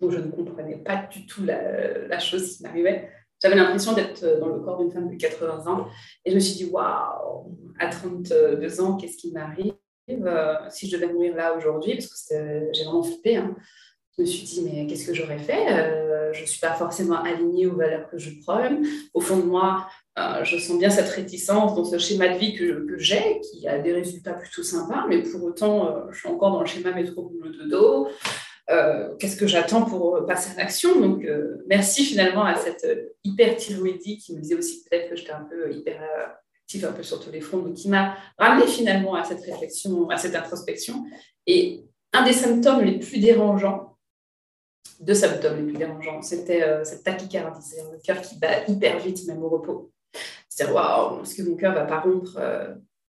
dont 0.00 0.10
je 0.10 0.18
ne 0.18 0.30
comprenais 0.30 0.76
pas 0.76 1.08
du 1.10 1.24
tout 1.24 1.44
la, 1.44 2.18
chose 2.18 2.56
qui 2.56 2.62
m'arrivait. 2.62 3.08
J'avais 3.40 3.56
l'impression 3.56 3.94
d'être 3.94 4.22
euh, 4.22 4.38
dans 4.38 4.48
le 4.48 4.60
corps 4.60 4.78
d'une 4.78 4.92
femme 4.92 5.08
de 5.08 5.16
80 5.16 5.66
ans. 5.66 5.88
Et 6.24 6.30
je 6.30 6.34
me 6.34 6.40
suis 6.40 6.56
dit, 6.56 6.70
waouh, 6.70 7.56
à 7.78 7.88
32 7.88 8.80
ans, 8.80 8.96
qu'est-ce 8.96 9.16
qui 9.16 9.32
m'arrive? 9.32 9.72
Euh, 10.10 10.56
si 10.68 10.88
je 10.88 10.96
devais 10.96 11.10
mourir 11.12 11.34
là 11.36 11.56
aujourd'hui 11.56 11.94
Parce 11.94 12.28
que 12.28 12.68
j'ai 12.72 12.84
vraiment 12.84 13.02
flippé. 13.02 13.36
Hein. 13.36 13.56
Je 14.16 14.22
me 14.22 14.26
suis 14.26 14.44
dit, 14.44 14.62
mais 14.62 14.86
qu'est-ce 14.86 15.06
que 15.06 15.14
j'aurais 15.14 15.38
fait? 15.38 15.72
Euh, 15.72 16.32
Je 16.32 16.42
ne 16.42 16.46
suis 16.46 16.60
pas 16.60 16.74
forcément 16.74 17.22
alignée 17.22 17.66
aux 17.66 17.76
valeurs 17.76 18.08
que 18.10 18.18
je 18.18 18.30
prône. 18.40 18.86
Au 19.14 19.20
fond 19.20 19.38
de 19.38 19.44
moi, 19.44 19.86
je 20.42 20.58
sens 20.58 20.78
bien 20.78 20.90
cette 20.90 21.08
réticence 21.08 21.74
dans 21.74 21.84
ce 21.84 21.98
schéma 21.98 22.28
de 22.28 22.38
vie 22.38 22.54
que, 22.54 22.96
j'ai, 22.98 23.40
qui 23.40 23.68
a 23.68 23.78
des 23.78 23.92
résultats 23.92 24.34
plutôt 24.34 24.62
sympas, 24.62 25.06
mais 25.08 25.22
pour 25.22 25.42
autant, 25.44 26.10
je 26.10 26.18
suis 26.18 26.28
encore 26.28 26.52
dans 26.52 26.60
le 26.60 26.66
schéma 26.66 26.92
métro-boulot 26.92 27.50
de 27.50 27.68
dos. 27.68 28.08
Euh, 28.70 29.14
qu'est-ce 29.18 29.36
que 29.36 29.46
j'attends 29.46 29.82
pour 29.82 30.24
passer 30.26 30.52
à 30.52 30.62
l'action? 30.62 31.00
Donc, 31.00 31.24
euh, 31.24 31.62
merci 31.66 32.04
finalement 32.04 32.44
à 32.44 32.54
cette 32.54 32.86
hyperthyroïdie 33.24 34.18
qui 34.18 34.34
me 34.34 34.40
disait 34.40 34.54
aussi 34.54 34.84
peut-être 34.84 35.10
que 35.10 35.16
j'étais 35.16 35.32
un 35.32 35.44
peu 35.44 35.72
hyper 35.74 36.00
active 36.62 36.86
un 36.86 36.92
peu 36.92 37.02
sur 37.02 37.20
tous 37.20 37.30
les 37.30 37.40
fronts, 37.40 37.58
donc 37.58 37.74
qui 37.74 37.88
m'a 37.88 38.16
ramené 38.38 38.66
finalement 38.66 39.14
à 39.14 39.24
cette 39.24 39.42
réflexion, 39.42 40.08
à 40.10 40.16
cette 40.16 40.34
introspection. 40.34 41.04
Et 41.46 41.84
un 42.12 42.24
des 42.24 42.32
symptômes 42.32 42.82
les 42.82 42.98
plus 42.98 43.18
dérangeants, 43.18 43.91
deux 45.00 45.14
symptômes 45.14 45.56
les 45.56 45.72
plus 45.72 45.78
dérangeants, 45.78 46.22
c'était 46.22 46.62
euh, 46.62 46.84
cette 46.84 47.02
tachycardie, 47.02 47.60
c'est-à-dire 47.62 47.92
le 47.92 47.98
cœur 47.98 48.20
qui 48.20 48.38
bat 48.38 48.64
hyper 48.68 48.98
vite, 48.98 49.26
même 49.26 49.42
au 49.42 49.48
repos. 49.48 49.90
C'est-à-dire, 50.48 50.74
waouh, 50.74 51.22
est-ce 51.22 51.34
que 51.34 51.42
mon 51.42 51.56
cœur 51.56 51.74
va 51.74 51.84
pas 51.84 52.00
rompre 52.00 52.38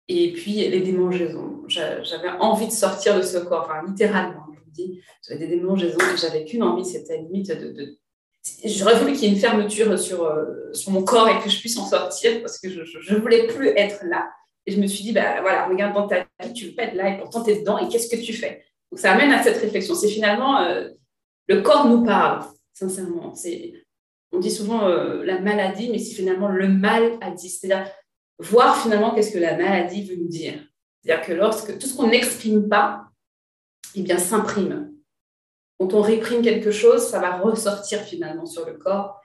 Et 0.07 0.33
puis, 0.33 0.67
les 0.67 0.81
démangeaisons. 0.81 1.63
J'avais 1.67 2.29
envie 2.39 2.67
de 2.67 2.71
sortir 2.71 3.15
de 3.15 3.21
ce 3.21 3.37
corps, 3.37 3.67
enfin, 3.69 3.85
littéralement 3.87 4.47
j'avais 5.21 5.47
des 5.47 5.55
démangeaisons 5.55 5.97
et 5.99 6.17
j'avais 6.17 6.45
qu'une 6.45 6.63
envie, 6.63 6.85
c'était 6.85 7.17
limite 7.17 7.51
de, 7.51 7.97
J'aurais 8.63 8.97
voulu 8.97 9.11
qu'il 9.11 9.23
y 9.23 9.25
ait 9.27 9.33
une 9.33 9.39
fermeture 9.39 9.99
sur, 9.99 10.23
euh, 10.23 10.71
sur 10.71 10.91
mon 10.91 11.03
corps 11.03 11.27
et 11.27 11.37
que 11.43 11.49
je 11.49 11.59
puisse 11.59 11.77
en 11.77 11.85
sortir 11.85 12.41
parce 12.41 12.57
que 12.57 12.69
je 12.69 13.13
ne 13.13 13.19
voulais 13.19 13.45
plus 13.47 13.67
être 13.75 14.05
là. 14.05 14.29
Et 14.65 14.71
je 14.71 14.79
me 14.79 14.87
suis 14.87 15.03
dit, 15.03 15.11
bah 15.11 15.41
voilà, 15.41 15.67
regarde 15.67 15.93
dans 15.93 16.07
ta 16.07 16.19
vie, 16.41 16.53
tu 16.53 16.65
ne 16.65 16.69
veux 16.69 16.75
pas 16.75 16.83
être 16.83 16.95
là 16.95 17.09
et 17.09 17.17
pourtant 17.17 17.43
tu 17.43 17.51
es 17.51 17.59
dedans 17.59 17.77
et 17.77 17.89
qu'est-ce 17.89 18.07
que 18.07 18.21
tu 18.21 18.31
fais? 18.31 18.63
Donc 18.89 18.99
ça 18.99 19.11
amène 19.11 19.31
à 19.31 19.43
cette 19.43 19.57
réflexion. 19.57 19.95
C'est 19.95 20.07
finalement, 20.07 20.61
euh, 20.61 20.89
le 21.47 21.61
corps 21.61 21.87
nous 21.87 22.03
parle, 22.03 22.45
sincèrement. 22.73 23.33
C'est 23.35 23.73
on 24.33 24.39
dit 24.39 24.51
souvent 24.51 24.87
la 24.87 25.39
maladie, 25.39 25.89
mais 25.89 25.99
c'est 25.99 26.13
finalement 26.13 26.49
le 26.49 26.67
mal 26.67 27.17
a. 27.21 27.35
C'est-à-dire 27.37 27.89
voir 28.39 28.77
finalement 28.81 29.15
qu'est-ce 29.15 29.31
que 29.31 29.39
la 29.39 29.57
maladie 29.57 30.03
veut 30.03 30.17
nous 30.17 30.27
dire. 30.27 30.59
C'est-à-dire 31.01 31.25
que 31.25 31.33
lorsque 31.33 31.77
tout 31.79 31.87
ce 31.87 31.95
qu'on 31.95 32.07
n'exprime 32.07 32.67
pas, 32.67 33.07
eh 33.95 34.01
bien, 34.01 34.17
s'imprime. 34.17 34.91
Quand 35.79 35.93
on 35.93 36.01
réprime 36.01 36.41
quelque 36.41 36.71
chose, 36.71 37.07
ça 37.07 37.19
va 37.19 37.37
ressortir 37.37 38.01
finalement 38.01 38.45
sur 38.45 38.65
le 38.65 38.73
corps. 38.73 39.21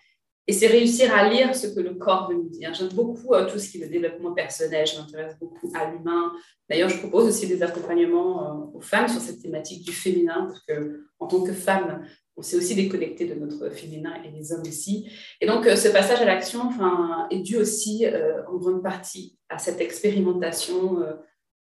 Et 0.48 0.52
c'est 0.52 0.66
réussir 0.66 1.14
à 1.14 1.28
lire 1.28 1.54
ce 1.54 1.68
que 1.68 1.78
le 1.78 1.94
corps 1.94 2.28
veut 2.28 2.34
nous 2.34 2.48
dire. 2.48 2.74
J'aime 2.74 2.88
beaucoup 2.88 3.32
euh, 3.32 3.48
tout 3.48 3.60
ce 3.60 3.70
qui 3.70 3.78
est 3.80 3.84
le 3.84 3.88
développement 3.88 4.32
personnel. 4.32 4.86
Je 4.86 4.98
m'intéresse 4.98 5.38
beaucoup 5.38 5.72
à 5.74 5.90
l'humain. 5.90 6.32
D'ailleurs, 6.68 6.88
je 6.88 6.98
propose 6.98 7.28
aussi 7.28 7.46
des 7.46 7.62
accompagnements 7.62 8.42
euh, 8.42 8.64
aux 8.74 8.80
femmes 8.80 9.06
sur 9.06 9.20
cette 9.20 9.40
thématique 9.40 9.84
du 9.84 9.92
féminin, 9.92 10.46
parce 10.48 10.60
que 10.64 11.04
en 11.20 11.28
tant 11.28 11.44
que 11.44 11.52
femme, 11.52 12.04
on 12.36 12.42
s'est 12.42 12.56
aussi 12.56 12.74
déconnecté 12.74 13.26
de 13.26 13.34
notre 13.34 13.70
féminin 13.70 14.14
et 14.24 14.30
les 14.32 14.52
hommes 14.52 14.62
aussi. 14.62 15.08
Et 15.40 15.46
donc, 15.46 15.64
euh, 15.66 15.76
ce 15.76 15.88
passage 15.88 16.20
à 16.20 16.24
l'action 16.24 16.70
est 17.30 17.40
dû 17.40 17.56
aussi 17.56 18.04
en 18.48 18.56
grande 18.56 18.82
partie 18.82 19.38
à 19.48 19.58
cette 19.58 19.80
expérimentation 19.80 20.98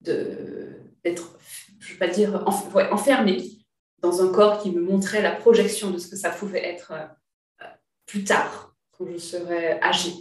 d'être, 0.02 1.38
je 1.80 1.90
ne 1.90 1.94
vais 1.94 2.00
pas 2.00 2.12
dire, 2.12 2.44
enfermée 2.48 3.44
dans 4.02 4.24
un 4.24 4.32
corps 4.32 4.62
qui 4.62 4.72
me 4.72 4.82
montrait 4.82 5.22
la 5.22 5.32
projection 5.32 5.92
de 5.92 5.98
ce 5.98 6.08
que 6.08 6.16
ça 6.16 6.30
pouvait 6.30 6.66
être 6.66 6.94
plus 8.14 8.24
tard, 8.24 8.76
quand 8.92 9.08
je 9.12 9.18
serai 9.18 9.80
âgée, 9.82 10.14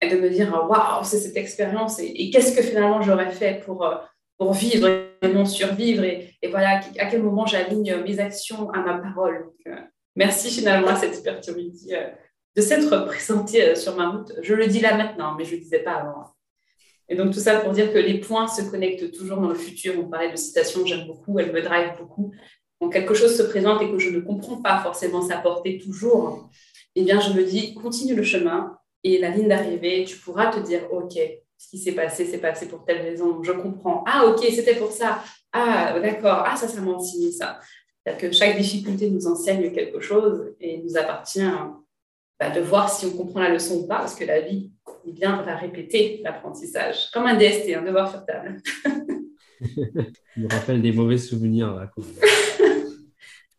et 0.00 0.08
de 0.08 0.16
me 0.16 0.30
dire 0.30 0.50
waouh, 0.70 1.04
c'est 1.04 1.18
cette 1.18 1.36
expérience 1.36 1.98
et, 1.98 2.30
qu'est-ce 2.30 2.56
que 2.56 2.62
finalement 2.62 3.02
j'aurais 3.02 3.30
fait 3.30 3.62
pour, 3.62 3.84
euh, 3.84 3.96
pour 4.38 4.54
vivre 4.54 4.88
et 5.20 5.28
mon 5.28 5.44
survivre 5.44 6.02
et, 6.02 6.38
voilà 6.50 6.80
à 6.98 7.06
quel 7.06 7.22
moment 7.22 7.44
j'aligne 7.44 7.94
mes 8.06 8.18
actions 8.20 8.70
à 8.70 8.80
ma 8.80 8.94
parole. 8.98 9.50
Euh, 9.66 9.76
merci 10.14 10.50
finalement 10.50 10.88
à 10.88 10.96
cette 10.96 11.14
spiritualité 11.14 11.94
euh, 11.94 12.08
de 12.56 12.62
s'être 12.62 13.04
présentée 13.04 13.74
sur 13.74 13.96
ma 13.96 14.08
route. 14.08 14.32
Je 14.40 14.54
le 14.54 14.66
dis 14.66 14.80
là 14.80 14.96
maintenant, 14.96 15.34
mais 15.36 15.44
je 15.44 15.50
ne 15.50 15.56
le 15.56 15.62
disais 15.62 15.80
pas 15.80 15.96
avant. 15.96 16.24
Et 17.10 17.16
donc 17.16 17.34
tout 17.34 17.40
ça 17.40 17.60
pour 17.60 17.72
dire 17.72 17.92
que 17.92 17.98
les 17.98 18.18
points 18.18 18.48
se 18.48 18.62
connectent 18.62 19.12
toujours 19.12 19.42
dans 19.42 19.48
le 19.48 19.54
futur. 19.54 19.92
On 19.98 20.08
parlait 20.08 20.32
de 20.32 20.36
citations 20.36 20.80
que 20.80 20.88
j'aime 20.88 21.06
beaucoup, 21.06 21.38
elles 21.38 21.52
me 21.52 21.60
drive 21.60 21.98
beaucoup. 21.98 22.32
Quand 22.80 22.88
quelque 22.88 23.14
chose 23.14 23.36
se 23.36 23.42
présente 23.42 23.82
et 23.82 23.90
que 23.90 23.98
je 23.98 24.08
ne 24.08 24.20
comprends 24.20 24.62
pas 24.62 24.80
forcément 24.82 25.20
sa 25.20 25.36
portée 25.36 25.78
toujours, 25.78 26.50
eh 26.96 27.02
bien, 27.02 27.20
je 27.20 27.32
me 27.32 27.44
dis, 27.44 27.74
continue 27.74 28.14
le 28.14 28.22
chemin 28.22 28.76
et 29.04 29.18
la 29.18 29.30
ligne 29.30 29.48
d'arrivée, 29.48 30.04
tu 30.04 30.16
pourras 30.16 30.50
te 30.50 30.58
dire, 30.60 30.92
OK, 30.92 31.18
ce 31.58 31.68
qui 31.68 31.78
s'est 31.78 31.92
passé, 31.92 32.26
c'est 32.26 32.38
passé 32.38 32.66
pour 32.66 32.84
telle 32.84 33.02
raison, 33.02 33.42
je 33.42 33.52
comprends. 33.52 34.02
Ah, 34.06 34.26
OK, 34.26 34.44
c'était 34.50 34.74
pour 34.74 34.90
ça. 34.90 35.22
Ah, 35.52 35.98
d'accord. 36.00 36.42
Ah, 36.44 36.56
ça, 36.56 36.68
ça 36.68 36.80
m'a 36.80 36.92
enseigné 36.92 37.30
ça. 37.32 37.60
C'est-à-dire 38.02 38.30
que 38.30 38.34
chaque 38.34 38.56
difficulté 38.56 39.10
nous 39.10 39.26
enseigne 39.26 39.72
quelque 39.72 40.00
chose 40.00 40.54
et 40.60 40.74
il 40.74 40.84
nous 40.84 40.96
appartient 40.96 41.40
bah, 42.38 42.50
de 42.50 42.60
voir 42.60 42.90
si 42.90 43.06
on 43.06 43.10
comprend 43.10 43.40
la 43.40 43.50
leçon 43.50 43.76
ou 43.76 43.86
pas, 43.86 43.98
parce 43.98 44.14
que 44.14 44.24
la 44.24 44.40
vie, 44.40 44.70
eh 45.06 45.12
bien, 45.12 45.42
va 45.42 45.56
répéter 45.56 46.20
l'apprentissage, 46.24 47.10
comme 47.12 47.26
un 47.26 47.36
DST, 47.36 47.74
un 47.74 47.82
devoir 47.82 48.10
sur 48.10 48.24
table. 48.24 48.60
Il 49.60 50.42
me 50.42 50.48
rappelle 50.50 50.82
des 50.82 50.92
mauvais 50.92 51.18
souvenirs. 51.18 51.74
Là, 51.74 51.90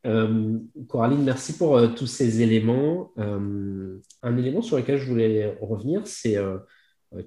euh, 0.08 0.58
Coraline, 0.88 1.24
merci 1.24 1.58
pour 1.58 1.76
euh, 1.76 1.90
tous 1.90 2.08
ces 2.08 2.42
éléments. 2.42 3.12
Euh, 3.18 4.00
un 4.24 4.38
élément 4.38 4.62
sur 4.62 4.78
lequel 4.78 4.98
je 4.98 5.06
voulais 5.10 5.58
revenir, 5.62 6.08
c'est 6.08 6.38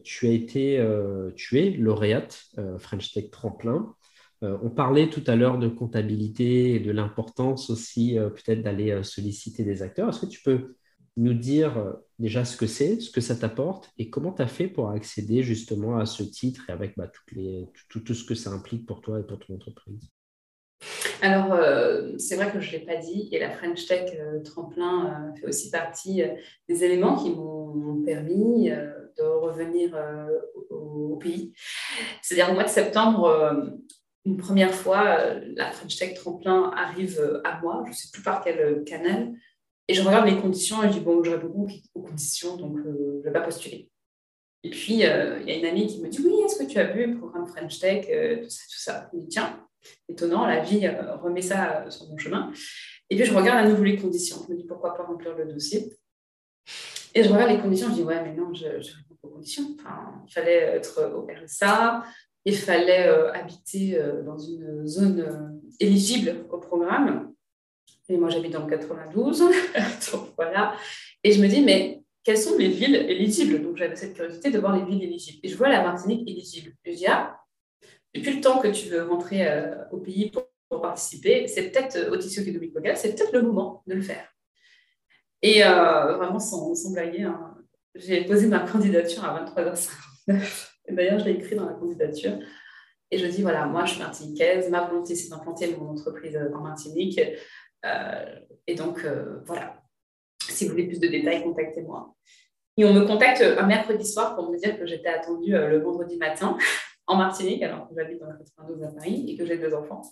tu 0.03 0.27
as 0.27 0.33
été, 0.33 0.87
tu 1.37 1.59
es 1.59 1.71
lauréate 1.71 2.51
French 2.79 3.13
Tech 3.13 3.31
Tremplin. 3.31 3.95
on 4.43 4.69
parlait 4.69 5.09
tout 5.09 5.23
à 5.27 5.37
l'heure 5.37 5.59
de 5.59 5.69
comptabilité 5.69 6.75
et 6.75 6.81
de 6.81 6.91
l'importance 6.91 7.71
aussi 7.71 8.17
peut-être 8.19 8.63
d'aller 8.63 9.03
solliciter 9.03 9.65
des 9.65 9.83
acteurs. 9.83 10.11
Est-ce 10.11 10.21
que 10.21 10.27
tu 10.27 10.43
peux 10.43 10.77
nous 11.17 11.33
dire 11.33 11.95
déjà 12.19 12.45
ce 12.45 12.59
que 12.59 12.67
c'est, 12.67 13.01
ce 13.01 13.11
que 13.11 13.23
ça 13.23 13.37
t'apporte 13.37 13.91
et 13.97 14.11
comment 14.11 14.33
tu 14.33 14.43
as 14.43 14.49
fait 14.49 14.69
pour 14.69 14.91
accéder 14.91 15.43
justement 15.43 15.97
à 15.97 16.05
ce 16.05 16.23
titre 16.23 16.69
et 16.69 16.73
avec 16.73 16.95
bah, 16.99 17.09
toutes 17.09 17.33
les, 17.33 17.67
tout, 17.89 18.01
tout, 18.01 18.15
ce 18.15 18.25
que 18.25 18.35
ça 18.35 18.51
implique 18.51 18.87
pour 18.87 19.01
toi 19.01 19.19
et 19.19 19.23
pour 19.23 19.39
ton 19.39 19.55
entreprise? 19.55 20.11
Alors, 21.23 21.53
euh, 21.53 22.13
c'est 22.19 22.37
vrai 22.37 22.51
que 22.51 22.61
je 22.61 22.69
ne 22.69 22.79
l'ai 22.79 22.85
pas 22.85 22.97
dit, 22.97 23.29
et 23.33 23.39
la 23.39 23.51
French 23.51 23.87
Tech 23.87 24.11
euh, 24.19 24.41
Tremplin 24.43 25.07
euh, 25.07 25.41
fait 25.41 25.47
aussi 25.47 25.71
partie 25.71 26.23
des 26.69 26.85
éléments 26.85 27.17
qui 27.17 27.31
m'ont 27.31 28.03
permis 28.05 28.71
de 28.71 29.23
revenir 29.23 29.97
au, 30.71 31.17
pays. 31.17 31.53
C'est-à-dire, 32.23 32.51
au 32.51 32.55
mois 32.55 32.65
de 32.65 32.69
septembre, 32.69 33.71
une 34.25 34.37
première 34.39 34.73
fois, 34.73 35.35
la 35.55 35.71
French 35.71 35.97
Tech 35.97 36.15
Tremplin 36.15 36.71
arrive 36.75 37.41
à 37.45 37.61
moi, 37.61 37.83
je 37.85 37.91
ne 37.91 37.95
sais 37.95 38.09
plus 38.13 38.23
par 38.23 38.43
quel 38.43 38.85
canal, 38.85 39.35
et 39.89 39.95
je 39.95 40.03
regarde 40.03 40.27
les 40.27 40.39
conditions 40.39 40.83
et 40.83 40.89
je 40.89 40.95
dis, 40.95 41.01
bon, 41.01 41.23
j'aurais 41.23 41.39
beaucoup 41.39 41.69
aux 41.95 42.03
conditions, 42.03 42.57
donc 42.57 42.79
je 42.79 42.89
ne 42.89 43.23
vais 43.23 43.33
pas 43.33 43.41
postuler. 43.41 43.91
Et 44.63 44.71
puis, 44.71 44.95
il 44.95 45.01
y 45.01 45.05
a 45.05 45.55
une 45.55 45.67
amie 45.67 45.87
qui 45.87 46.01
me 46.01 46.09
dit, 46.09 46.23
oui, 46.25 46.33
est-ce 46.45 46.59
que 46.59 46.69
tu 46.69 46.79
as 46.79 46.93
vu 46.93 47.13
le 47.13 47.19
programme 47.19 47.47
French 47.47 47.79
Tech, 47.79 48.07
tout 48.07 48.51
ça, 48.51 48.63
tout 48.71 48.79
ça? 48.79 49.11
Je 49.13 49.19
dis, 49.19 49.29
tiens, 49.29 49.67
étonnant, 50.09 50.47
la 50.47 50.61
vie 50.61 50.87
euh, 50.87 51.17
remet 51.17 51.43
ça 51.43 51.83
euh, 51.83 51.91
sur 51.91 52.09
mon 52.09 52.19
chemin. 52.19 52.53
Et 53.09 53.17
puis 53.17 53.25
je 53.25 53.35
regarde 53.35 53.65
à 53.65 53.69
nouveau 53.69 53.85
les 53.85 53.97
conditions. 53.97 54.37
Je 54.47 54.53
me 54.53 54.59
dis 54.59 54.65
pourquoi 54.65 54.95
pas 54.95 55.05
remplir 55.05 55.37
le 55.37 55.47
dossier? 55.47 55.93
Et 57.15 57.25
je 57.25 57.33
regarde 57.33 57.51
les 57.51 57.59
conditions, 57.59 57.89
je 57.89 57.95
dis 57.95 58.03
ouais, 58.03 58.23
mais 58.23 58.35
non, 58.35 58.55
je 58.55 58.67
réponds 58.67 59.17
aux 59.23 59.29
conditions. 59.29 59.65
Enfin, 59.79 60.23
il 60.27 60.33
fallait 60.33 60.77
être 60.77 61.13
au 61.15 61.27
RSA, 61.27 62.05
il 62.45 62.57
fallait 62.57 63.09
euh, 63.09 63.33
habiter 63.33 64.01
dans 64.25 64.39
une 64.39 64.87
zone 64.87 65.61
éligible 65.81 66.47
au 66.51 66.59
programme. 66.59 67.33
Et 68.09 68.17
moi, 68.17 68.29
j'habite 68.29 68.53
dans 68.53 68.67
le 68.67 68.71
92. 68.71 69.39
donc 70.13 70.29
voilà. 70.37 70.75
Et 71.23 71.33
je 71.33 71.41
me 71.41 71.49
dis, 71.49 71.63
mais 71.63 72.03
quelles 72.25 72.39
sont 72.39 72.57
les 72.59 72.69
villes 72.69 72.97
éligibles? 72.97 73.63
Donc 73.63 73.77
j'avais 73.77 73.97
cette 73.97 74.15
curiosité 74.15 74.51
de 74.51 74.59
voir 74.59 74.77
les 74.77 74.85
villes 74.85 75.03
éligibles. 75.03 75.39
Et 75.43 75.49
je 75.49 75.57
vois 75.57 75.69
la 75.69 75.83
Martinique 75.83 76.29
éligible. 76.29 76.73
Je 76.85 76.93
dis, 76.93 77.07
ah, 77.07 77.41
depuis 78.15 78.37
le 78.37 78.41
temps 78.41 78.59
que 78.59 78.69
tu 78.69 78.89
veux 78.89 79.05
rentrer 79.05 79.47
euh, 79.47 79.75
au 79.93 79.99
pays 79.99 80.31
pour, 80.31 80.47
participer, 80.83 81.49
c'est 81.49 81.71
peut-être 81.71 81.97
euh, 81.97 82.13
Audition 82.13 82.43
économique 82.43 82.75
locale, 82.75 82.97
c'est 82.97 83.15
peut-être 83.15 83.33
le 83.33 83.43
moment 83.43 83.83
de 83.89 83.95
le 83.95 84.03
faire. 84.03 84.33
Et 85.43 85.65
euh, 85.65 86.17
vraiment, 86.17 86.39
sans, 86.39 86.75
sans 86.77 86.93
blaguer, 86.93 87.23
hein, 87.23 87.57
j'ai 87.97 88.25
posé 88.25 88.47
ma 88.47 88.61
candidature 88.61 89.25
à 89.25 89.45
23h59. 89.45 90.71
D'ailleurs, 90.91 91.19
je 91.19 91.25
l'ai 91.25 91.33
écrit 91.33 91.57
dans 91.57 91.67
la 91.67 91.73
candidature. 91.73 92.39
Et 93.11 93.19
je 93.19 93.27
dis, 93.27 93.43
voilà, 93.43 93.67
moi, 93.67 93.85
je 93.85 93.93
suis 93.93 94.01
martiniquaise. 94.01 94.71
Ma 94.71 94.87
volonté, 94.87 95.17
c'est 95.17 95.29
d'implanter 95.29 95.75
mon 95.77 95.89
entreprise 95.89 96.39
en 96.55 96.61
Martinique. 96.61 97.21
et 98.67 98.75
donc, 98.77 99.05
voilà. 99.47 99.83
Si 100.41 100.65
vous 100.65 100.71
voulez 100.71 100.87
plus 100.87 101.01
de 101.01 101.09
détails, 101.09 101.43
contactez-moi. 101.43 102.15
Et 102.77 102.85
on 102.85 102.95
me 102.95 103.05
contacte 103.05 103.43
un 103.43 103.67
mercredi 103.67 104.07
soir 104.07 104.37
pour 104.37 104.53
me 104.53 104.57
dire 104.57 104.79
que 104.79 104.87
j'étais 104.87 105.09
attendue 105.09 105.51
le 105.51 105.81
vendredi 105.81 106.17
matin 106.17 106.57
en 107.11 107.17
Martinique, 107.17 107.63
alors 107.63 107.89
que 107.89 107.95
j'habite 107.97 108.21
le 108.21 108.39
92 108.39 108.85
à 108.85 108.89
Paris 108.93 109.25
et 109.29 109.37
que 109.37 109.45
j'ai 109.45 109.59
deux 109.59 109.75
enfants. 109.75 110.03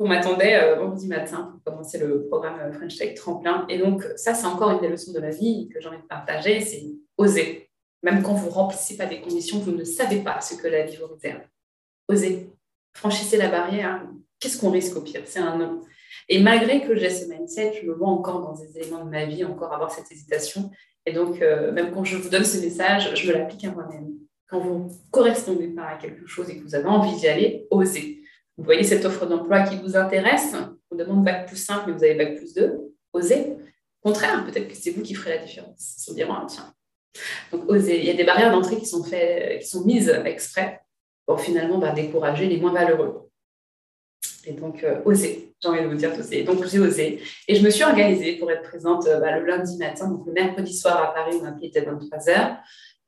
On 0.00 0.08
m'attendait 0.08 0.56
euh, 0.56 0.74
vendredi 0.74 1.06
matin 1.06 1.52
pour 1.52 1.72
commencer 1.72 1.98
le 1.98 2.26
programme 2.26 2.58
euh, 2.58 2.72
French 2.72 2.96
Tech 2.96 3.14
Tremplin. 3.14 3.64
Et 3.68 3.78
donc, 3.78 4.02
ça, 4.16 4.34
c'est 4.34 4.46
encore 4.46 4.72
une 4.72 4.80
des 4.80 4.88
leçons 4.88 5.12
de 5.12 5.20
la 5.20 5.30
vie 5.30 5.68
que 5.72 5.80
j'ai 5.80 5.88
envie 5.88 6.02
de 6.02 6.06
partager, 6.06 6.60
c'est 6.60 6.86
oser. 7.16 7.70
Même 8.02 8.22
quand 8.22 8.34
vous 8.34 8.46
ne 8.46 8.52
remplissez 8.52 8.96
pas 8.96 9.06
des 9.06 9.20
conditions, 9.20 9.60
vous 9.60 9.70
ne 9.70 9.84
savez 9.84 10.22
pas 10.22 10.40
ce 10.40 10.56
que 10.56 10.66
la 10.66 10.84
vie 10.84 10.96
vous 10.96 11.06
réserve. 11.06 11.42
Osez. 12.08 12.50
Franchissez 12.94 13.36
la 13.36 13.48
barrière. 13.48 14.04
Qu'est-ce 14.40 14.60
qu'on 14.60 14.70
risque 14.70 14.96
au 14.96 15.02
pire? 15.02 15.22
C'est 15.24 15.38
un 15.38 15.56
non. 15.56 15.82
Et 16.28 16.40
malgré 16.40 16.82
que 16.82 16.96
j'ai 16.96 17.10
ce 17.10 17.28
mindset, 17.28 17.80
je 17.80 17.86
me 17.86 17.94
vois 17.94 18.08
encore 18.08 18.40
dans 18.40 18.60
des 18.60 18.76
éléments 18.76 19.04
de 19.04 19.10
ma 19.10 19.24
vie, 19.24 19.44
encore 19.44 19.72
avoir 19.72 19.92
cette 19.92 20.10
hésitation. 20.10 20.70
Et 21.06 21.12
donc, 21.12 21.40
euh, 21.40 21.70
même 21.70 21.92
quand 21.92 22.04
je 22.04 22.16
vous 22.16 22.28
donne 22.28 22.44
ce 22.44 22.58
message, 22.58 23.14
je 23.14 23.28
me 23.28 23.38
l'applique 23.38 23.64
à 23.64 23.70
moi-même 23.70 24.25
quand 24.48 24.60
vous 24.60 24.90
correspondez 25.10 25.68
pas 25.68 25.88
à 25.88 25.96
quelque 25.96 26.26
chose 26.26 26.48
et 26.50 26.58
que 26.58 26.62
vous 26.62 26.74
avez 26.74 26.86
envie 26.86 27.16
d'y 27.16 27.28
aller, 27.28 27.66
osez. 27.70 28.22
Vous 28.56 28.64
voyez 28.64 28.84
cette 28.84 29.04
offre 29.04 29.26
d'emploi 29.26 29.62
qui 29.62 29.76
vous 29.76 29.96
intéresse, 29.96 30.54
on 30.90 30.96
demande 30.96 31.24
Bac 31.24 31.46
plus 31.46 31.56
5, 31.56 31.86
mais 31.86 31.92
vous 31.92 32.04
avez 32.04 32.14
Bac 32.14 32.36
plus 32.36 32.54
2, 32.54 32.78
osez. 33.12 33.56
Au 34.02 34.08
contraire, 34.08 34.44
peut-être 34.44 34.68
que 34.68 34.74
c'est 34.74 34.90
vous 34.90 35.02
qui 35.02 35.14
ferez 35.14 35.36
la 35.36 35.44
différence. 35.44 35.96
Ils 35.98 36.02
se 36.02 36.14
diront, 36.14 36.34
ah, 36.34 36.46
tiens. 36.48 36.72
Donc, 37.50 37.68
osez. 37.68 37.98
Il 37.98 38.04
y 38.04 38.10
a 38.10 38.14
des 38.14 38.24
barrières 38.24 38.52
d'entrée 38.52 38.78
qui 38.78 38.86
sont, 38.86 39.02
fait, 39.02 39.58
qui 39.60 39.68
sont 39.68 39.84
mises 39.84 40.08
exprès 40.24 40.80
pour 41.26 41.40
finalement 41.40 41.78
bah, 41.78 41.90
décourager 41.92 42.46
les 42.46 42.58
moins 42.58 42.72
valeureux. 42.72 43.28
Et 44.46 44.52
donc, 44.52 44.84
euh, 44.84 45.00
osez. 45.04 45.54
J'ai 45.60 45.68
envie 45.68 45.82
de 45.82 45.86
vous 45.86 45.94
dire 45.94 46.12
oser. 46.16 46.44
Donc, 46.44 46.64
j'ai 46.66 46.78
osé. 46.78 47.20
Et 47.48 47.54
je 47.54 47.64
me 47.64 47.70
suis 47.70 47.82
organisée 47.82 48.36
pour 48.36 48.50
être 48.50 48.62
présente 48.62 49.06
bah, 49.06 49.38
le 49.38 49.46
lundi 49.46 49.76
matin, 49.78 50.08
donc 50.08 50.26
le 50.26 50.32
mercredi 50.32 50.76
soir 50.76 51.02
à 51.02 51.14
Paris, 51.14 51.36
on 51.42 51.46
appelé 51.46 51.68
était 51.68 51.80
23h. 51.80 52.58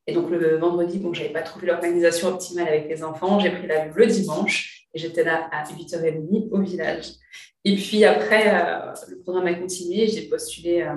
Et 0.08 0.14
donc 0.14 0.30
le 0.30 0.56
vendredi, 0.56 0.98
bon, 0.98 1.12
je 1.12 1.20
n'avais 1.20 1.34
pas 1.34 1.42
trouvé 1.42 1.66
l'organisation 1.66 2.28
optimale 2.28 2.66
avec 2.66 2.88
les 2.88 3.04
enfants. 3.04 3.38
J'ai 3.38 3.50
pris 3.50 3.66
l'avion 3.66 3.92
le 3.94 4.06
dimanche 4.06 4.86
et 4.94 4.98
j'étais 4.98 5.22
là 5.22 5.50
à 5.52 5.64
8h30 5.64 6.48
au 6.50 6.62
village. 6.62 7.10
Et 7.66 7.76
puis 7.76 8.06
après, 8.06 8.48
euh, 8.48 8.94
le 9.10 9.20
programme 9.20 9.46
a 9.48 9.52
continué. 9.52 10.06
J'ai 10.06 10.22
postulé 10.22 10.80
euh, 10.80 10.94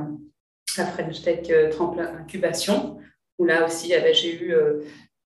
à 0.77 0.85
French 0.85 1.21
Tech 1.23 1.45
euh, 1.49 1.69
Tremplin 1.69 2.05
Incubation, 2.19 2.99
où 3.37 3.43
là 3.43 3.65
aussi, 3.65 3.93
j'ai 4.13 4.41
eu 4.41 4.55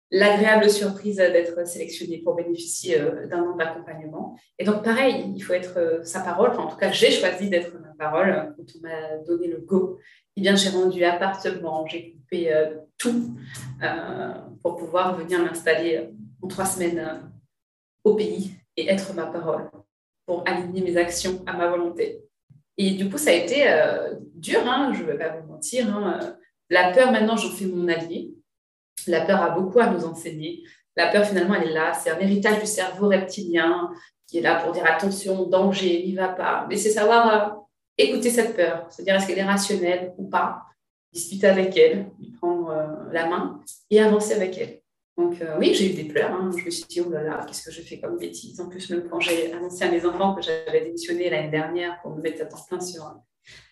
l'agréable 0.09 0.71
surprise 0.71 1.17
d'être 1.17 1.67
sélectionnée 1.67 2.17
pour 2.23 2.33
bénéficier 2.35 2.97
d'un 3.29 3.43
an 3.43 3.55
d'accompagnement. 3.55 4.39
Et 4.57 4.65
donc, 4.65 4.83
pareil, 4.83 5.31
il 5.35 5.41
faut 5.41 5.53
être 5.53 6.01
sa 6.03 6.21
parole. 6.21 6.49
en 6.57 6.65
tout 6.65 6.77
cas, 6.77 6.91
j'ai 6.91 7.11
choisi 7.11 7.47
d'être 7.47 7.73
ma 7.79 7.93
parole. 7.99 8.55
Quand 8.57 8.65
on 8.75 8.81
m'a 8.81 9.17
donné 9.27 9.47
le 9.47 9.59
go, 9.59 9.99
eh 10.35 10.41
bien, 10.41 10.55
j'ai 10.55 10.69
rendu 10.69 11.03
appartement, 11.03 11.85
j'ai 11.85 12.13
coupé 12.13 12.51
tout 12.97 13.35
pour 14.61 14.77
pouvoir 14.77 15.15
venir 15.15 15.39
m'installer 15.39 16.09
en 16.41 16.47
trois 16.47 16.65
semaines 16.65 17.31
au 18.03 18.15
pays 18.15 18.55
et 18.75 18.89
être 18.89 19.13
ma 19.13 19.27
parole 19.27 19.69
pour 20.25 20.43
aligner 20.47 20.81
mes 20.81 20.97
actions 20.97 21.43
à 21.45 21.53
ma 21.53 21.67
volonté. 21.67 22.23
Et 22.77 22.91
du 22.91 23.09
coup, 23.09 23.17
ça 23.17 23.31
a 23.31 23.33
été 23.33 23.65
dur, 24.35 24.61
hein, 24.65 24.91
je 24.93 25.01
ne 25.01 25.07
vais 25.07 25.17
pas 25.17 25.29
vous 25.29 25.47
mentir. 25.47 25.95
Hein. 25.95 26.35
La 26.69 26.91
peur, 26.91 27.11
maintenant, 27.11 27.37
j'en 27.37 27.49
fais 27.49 27.65
mon 27.65 27.87
allié. 27.87 28.33
La 29.07 29.21
peur 29.21 29.41
a 29.41 29.49
beaucoup 29.51 29.79
à 29.79 29.89
nous 29.89 30.05
enseigner. 30.05 30.63
La 30.95 31.07
peur, 31.07 31.25
finalement, 31.25 31.55
elle 31.55 31.69
est 31.69 31.73
là. 31.73 31.93
C'est 31.93 32.09
un 32.09 32.19
héritage 32.19 32.59
du 32.59 32.65
cerveau 32.65 33.07
reptilien 33.07 33.91
qui 34.27 34.39
est 34.39 34.41
là 34.41 34.61
pour 34.61 34.73
dire 34.73 34.85
attention, 34.85 35.45
danger, 35.47 36.03
n'y 36.05 36.13
va 36.13 36.27
pas. 36.29 36.65
Mais 36.69 36.75
c'est 36.75 36.89
savoir 36.89 37.33
euh, 37.33 37.55
écouter 37.97 38.29
cette 38.29 38.55
peur, 38.55 38.91
se 38.91 39.01
dire 39.01 39.15
est-ce 39.15 39.27
qu'elle 39.27 39.39
est 39.39 39.43
rationnelle 39.43 40.13
ou 40.17 40.27
pas, 40.27 40.63
discuter 41.17 41.47
avec 41.47 41.75
elle, 41.77 42.09
lui 42.19 42.31
prendre 42.39 42.69
euh, 42.69 43.11
la 43.11 43.27
main 43.27 43.61
et 43.89 43.99
avancer 43.99 44.33
avec 44.33 44.57
elle. 44.57 44.81
Donc 45.17 45.41
euh, 45.41 45.57
oui, 45.59 45.73
j'ai 45.73 45.91
eu 45.91 45.95
des 45.95 46.07
pleurs. 46.11 46.31
Hein. 46.31 46.51
Je 46.55 46.63
me 46.63 46.69
suis 46.69 46.85
dit, 46.85 47.01
oh 47.01 47.09
là 47.09 47.23
là, 47.23 47.43
qu'est-ce 47.45 47.63
que 47.65 47.71
je 47.71 47.81
fais 47.81 47.99
comme 47.99 48.17
bêtise? 48.17 48.59
En 48.59 48.69
plus, 48.69 48.89
même 48.91 49.05
quand 49.09 49.19
j'ai 49.19 49.51
annoncé 49.51 49.83
à 49.83 49.91
mes 49.91 50.05
enfants 50.05 50.35
que 50.35 50.43
j'avais 50.43 50.81
démissionné 50.81 51.29
l'année 51.29 51.49
dernière 51.49 51.99
pour 52.01 52.15
me 52.15 52.21
mettre 52.21 52.41
à 52.43 52.45
temps 52.45 52.63
plein 52.67 52.79
sur, 52.79 53.03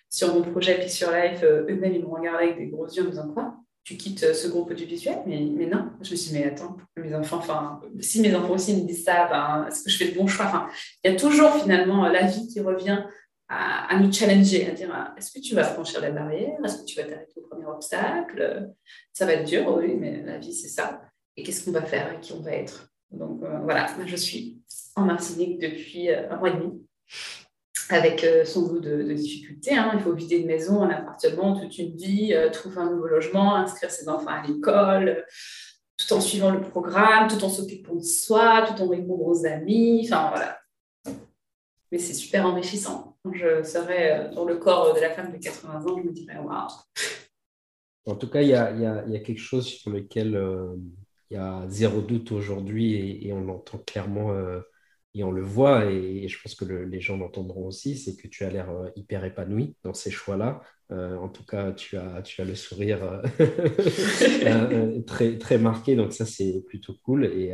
sur 0.09 0.33
mon 0.33 0.41
projet 0.41 0.79
puis 0.79 0.89
sur 0.89 1.11
Life, 1.11 1.43
eux-mêmes, 1.43 1.93
ils 1.93 2.03
m'ont 2.03 2.15
regardé 2.15 2.45
avec 2.45 2.57
des 2.57 2.67
gros 2.67 2.87
yeux 2.87 3.03
en 3.03 3.05
me 3.05 3.11
disant 3.11 3.29
quoi? 3.31 3.55
Tu 3.83 3.97
quittes 3.97 4.23
euh, 4.23 4.33
ce 4.33 4.47
groupe 4.47 4.71
audiovisuel, 4.71 5.19
mais, 5.27 5.39
mais 5.55 5.67
non. 5.67 5.91
Je 6.01 6.09
me 6.09 6.15
suis 6.15 6.31
dit, 6.31 6.39
mais 6.39 6.45
attends, 6.45 6.75
mes 6.97 7.13
enfants, 7.13 7.37
enfin, 7.37 7.79
si 7.99 8.19
mes 8.19 8.33
enfants 8.33 8.55
aussi 8.55 8.75
me 8.75 8.87
disent 8.87 9.03
ça, 9.03 9.27
ben, 9.29 9.67
est-ce 9.67 9.83
que 9.83 9.91
je 9.91 9.97
fais 9.99 10.11
le 10.11 10.19
bon 10.19 10.25
choix? 10.25 10.45
Enfin, 10.47 10.67
Il 11.03 11.11
y 11.11 11.13
a 11.13 11.17
toujours 11.19 11.53
finalement 11.61 12.07
la 12.07 12.23
vie 12.25 12.47
qui 12.47 12.59
revient 12.61 13.03
à, 13.47 13.97
nous 13.99 14.11
challenger, 14.11 14.67
à 14.67 14.71
dire, 14.71 14.89
ah, 14.93 15.13
est-ce 15.17 15.31
que 15.31 15.39
tu 15.39 15.55
vas 15.55 15.63
franchir 15.63 16.01
la 16.01 16.11
barrière? 16.11 16.57
Est-ce 16.63 16.79
que 16.79 16.85
tu 16.85 16.97
vas 16.97 17.03
t'arrêter 17.03 17.33
au 17.37 17.47
premier 17.47 17.65
obstacle? 17.65 18.71
Ça 19.13 19.25
va 19.25 19.33
être 19.33 19.47
dur, 19.47 19.75
oui, 19.77 19.95
mais 19.95 20.23
la 20.23 20.37
vie, 20.37 20.53
c'est 20.53 20.69
ça. 20.69 21.01
Et 21.37 21.43
qu'est-ce 21.43 21.65
qu'on 21.65 21.71
va 21.71 21.83
faire? 21.83 22.13
Et 22.13 22.19
qui 22.19 22.33
on 22.33 22.41
va 22.41 22.51
être? 22.51 22.89
Donc 23.11 23.43
euh, 23.43 23.59
voilà, 23.63 23.87
je 24.05 24.15
suis 24.15 24.61
en 24.95 25.03
Martinique 25.03 25.59
depuis 25.59 26.09
euh, 26.09 26.29
un 26.31 26.37
mois 26.37 26.49
et 26.49 26.53
demi 26.53 26.85
avec 27.89 28.23
euh, 28.23 28.45
son 28.45 28.67
lot 28.67 28.79
de, 28.79 29.13
difficultés. 29.13 29.75
Hein. 29.75 29.91
Il 29.93 29.99
faut 29.99 30.13
vider 30.13 30.37
une 30.37 30.47
maison, 30.47 30.83
un 30.83 30.89
appartement, 30.89 31.59
toute 31.59 31.77
une 31.77 31.95
vie, 31.95 32.33
euh, 32.33 32.49
trouver 32.49 32.79
un 32.79 32.91
nouveau 32.91 33.07
logement, 33.07 33.55
inscrire 33.55 33.91
ses 33.91 34.09
enfants 34.09 34.31
à 34.31 34.45
l'école, 34.45 35.23
tout 35.97 36.13
en 36.13 36.21
suivant 36.21 36.51
le 36.51 36.61
programme, 36.61 37.27
tout 37.27 37.43
en 37.43 37.49
s'occupant 37.49 37.95
de 37.95 38.03
soi, 38.03 38.65
tout 38.67 38.81
en 38.81 38.87
répondant 38.87 39.27
aux 39.27 39.45
amis. 39.45 40.01
Enfin, 40.05 40.29
voilà. 40.31 40.57
C'est 41.99 42.13
super 42.13 42.45
enrichissant. 42.45 43.17
Quand 43.23 43.33
je 43.33 43.63
serais 43.63 44.19
euh, 44.19 44.33
dans 44.33 44.45
le 44.45 44.57
corps 44.57 44.93
de 44.93 44.99
la 44.99 45.09
femme 45.09 45.31
de 45.31 45.37
80 45.37 45.85
ans, 45.85 45.97
je 45.97 46.03
me 46.03 46.11
dirais 46.11 46.37
waouh. 46.37 46.67
En 48.05 48.15
tout 48.15 48.29
cas, 48.29 48.41
il 48.41 48.49
y 48.49 48.53
a, 48.53 48.71
y, 48.71 48.85
a, 48.85 49.19
quelque 49.19 49.39
chose 49.39 49.65
sur 49.65 49.89
lequel 49.89 50.39
il 51.31 51.33
y 51.33 51.37
a 51.37 51.65
zéro 51.69 52.01
doute 52.01 52.31
aujourd'hui 52.31 53.25
et, 53.25 53.33
on 53.33 53.49
entend 53.49 53.79
clairement 53.79 54.31
et 55.15 55.23
on 55.23 55.31
le 55.31 55.41
voit, 55.41 55.85
et, 55.85 56.27
je 56.27 56.41
pense 56.41 56.55
que 56.55 56.65
les 56.65 56.99
gens 56.99 57.17
l'entendront 57.17 57.67
aussi, 57.67 57.97
c'est 57.97 58.17
que 58.17 58.27
tu 58.27 58.43
as 58.43 58.49
l'air 58.49 58.69
euh, 58.69 58.89
hyper 58.97 59.23
épanoui 59.23 59.77
dans 59.83 59.93
ces 59.93 60.11
choix-là. 60.11 60.61
Euh, 60.91 61.15
en 61.15 61.29
tout 61.29 61.45
cas, 61.45 61.71
tu 61.71 61.95
as, 61.95 62.21
tu 62.21 62.41
as 62.41 62.45
le 62.45 62.53
sourire 62.53 62.99
euh, 63.39 65.01
très, 65.07 65.37
très 65.37 65.57
marqué, 65.57 65.95
donc 65.95 66.11
ça, 66.11 66.25
c'est 66.25 66.61
plutôt 66.67 66.95
cool. 67.01 67.25
Et 67.25 67.53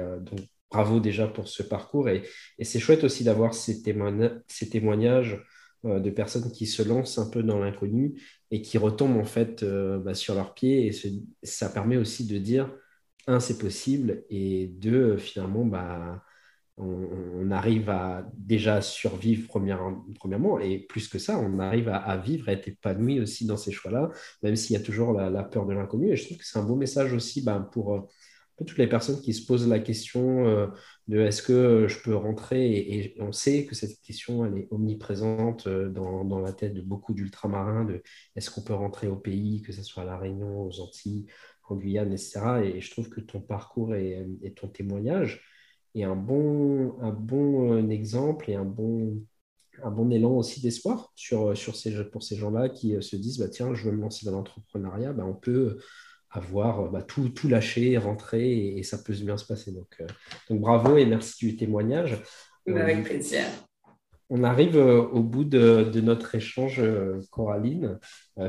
bravo 0.71 0.99
déjà 0.99 1.27
pour 1.27 1.47
ce 1.47 1.63
parcours. 1.63 2.09
Et, 2.09 2.23
c'est 2.61 2.79
chouette 2.79 3.03
aussi 3.03 3.23
d'avoir 3.23 3.53
ces, 3.53 3.81
ces, 4.47 4.69
témoignages 4.69 5.43
de 5.83 6.09
personnes 6.11 6.51
qui 6.51 6.67
se 6.67 6.83
lancent 6.83 7.17
un 7.17 7.29
peu 7.29 7.43
dans 7.43 7.59
l'inconnu 7.59 8.21
et 8.51 8.61
qui 8.61 8.77
retombent 8.77 9.17
en 9.17 9.25
fait 9.25 9.63
bah, 9.63 10.13
sur 10.13 10.35
leurs 10.35 10.53
pieds. 10.53 10.87
Et 10.87 10.91
ça 11.43 11.69
permet 11.69 11.97
aussi 11.97 12.25
de 12.25 12.37
dire, 12.37 12.71
un, 13.27 13.39
c'est 13.39 13.57
possible, 13.57 14.23
et 14.29 14.67
deux, 14.67 15.17
finalement, 15.17 15.65
bah, 15.65 16.23
on, 16.77 17.51
arrive 17.51 17.89
à 17.89 18.25
déjà 18.33 18.81
survivre 18.81 19.47
premièrement, 19.47 20.59
et 20.59 20.79
plus 20.79 21.07
que 21.07 21.19
ça, 21.19 21.37
on 21.37 21.59
arrive 21.59 21.89
à, 21.89 22.17
vivre, 22.17 22.49
à 22.49 22.53
être 22.53 22.67
épanoui 22.67 23.19
aussi 23.19 23.45
dans 23.45 23.57
ces 23.57 23.71
choix-là, 23.71 24.09
même 24.41 24.55
s'il 24.55 24.75
y 24.75 24.79
a 24.79 24.83
toujours 24.83 25.13
la, 25.13 25.43
peur 25.43 25.65
de 25.65 25.73
l'inconnu. 25.73 26.11
Et 26.11 26.15
je 26.15 26.25
trouve 26.25 26.37
que 26.37 26.45
c'est 26.45 26.59
un 26.59 26.63
beau 26.63 26.75
message 26.75 27.13
aussi 27.13 27.41
ben, 27.43 27.61
pour, 27.61 27.95
euh, 27.95 28.01
toutes 28.65 28.77
les 28.77 28.87
personnes 28.87 29.21
qui 29.21 29.33
se 29.33 29.45
posent 29.45 29.67
la 29.67 29.79
question 29.79 30.47
euh, 30.47 30.67
de 31.07 31.19
est-ce 31.19 31.41
que 31.41 31.87
je 31.87 32.01
peux 32.01 32.15
rentrer 32.15 32.71
et, 32.71 33.15
on 33.19 33.31
sait 33.31 33.65
que 33.65 33.75
cette 33.75 34.01
question, 34.01 34.45
elle 34.45 34.57
est 34.57 34.67
omniprésente 34.71 35.67
euh, 35.67 35.89
dans, 35.89 36.39
la 36.39 36.53
tête 36.53 36.73
de 36.73 36.81
beaucoup 36.81 37.13
d'ultramarins, 37.13 37.85
de 37.85 38.01
est-ce 38.35 38.49
qu'on 38.51 38.61
peut 38.61 38.73
rentrer 38.73 39.07
au 39.07 39.15
pays, 39.17 39.61
que 39.61 39.71
ce 39.73 39.83
soit 39.83 40.03
à 40.03 40.05
La 40.05 40.17
Réunion, 40.17 40.61
aux 40.61 40.79
Antilles, 40.79 41.27
en 41.69 41.75
Guyane, 41.75 42.11
etc. 42.11 42.41
Et, 42.63 42.81
je 42.81 42.91
trouve 42.91 43.09
que 43.09 43.21
ton 43.21 43.41
parcours 43.41 43.95
et 43.95 44.53
ton 44.55 44.67
témoignage, 44.67 45.43
et 45.95 46.03
un 46.03 46.15
bon, 46.15 46.99
un 47.01 47.11
bon 47.11 47.73
euh, 47.73 47.89
exemple 47.89 48.49
et 48.49 48.55
un 48.55 48.65
bon, 48.65 49.21
un 49.83 49.91
bon 49.91 50.09
élan 50.11 50.31
aussi 50.37 50.61
d'espoir 50.61 51.11
sur, 51.15 51.55
sur 51.57 51.75
ces, 51.75 52.03
pour 52.05 52.23
ces 52.23 52.35
gens-là 52.37 52.69
qui 52.69 52.95
euh, 52.95 53.01
se 53.01 53.15
disent 53.15 53.39
bah, 53.39 53.49
tiens, 53.49 53.73
je 53.73 53.89
veux 53.89 53.95
me 53.95 54.01
lancer 54.01 54.25
dans 54.25 54.31
l'entrepreneuriat, 54.31 55.13
bah, 55.13 55.25
on 55.25 55.33
peut 55.33 55.79
avoir 56.31 56.89
bah, 56.89 57.01
tout, 57.01 57.29
tout 57.29 57.47
lâché, 57.47 57.97
rentrer 57.97 58.77
et, 58.77 58.83
ça 58.83 58.97
peut 58.97 59.13
bien 59.13 59.37
se 59.37 59.45
passer. 59.45 59.71
Donc, 59.71 59.97
euh, 59.99 60.07
donc 60.49 60.61
bravo 60.61 60.97
et 60.97 61.05
merci 61.05 61.45
du 61.45 61.55
témoignage. 61.55 62.21
Avec 62.67 63.03
plaisir. 63.03 63.43
On 64.29 64.45
arrive 64.45 64.77
au 64.77 65.23
bout 65.23 65.43
de, 65.43 65.83
de 65.83 65.99
notre 65.99 66.35
échange, 66.35 66.81
Coraline. 67.31 67.99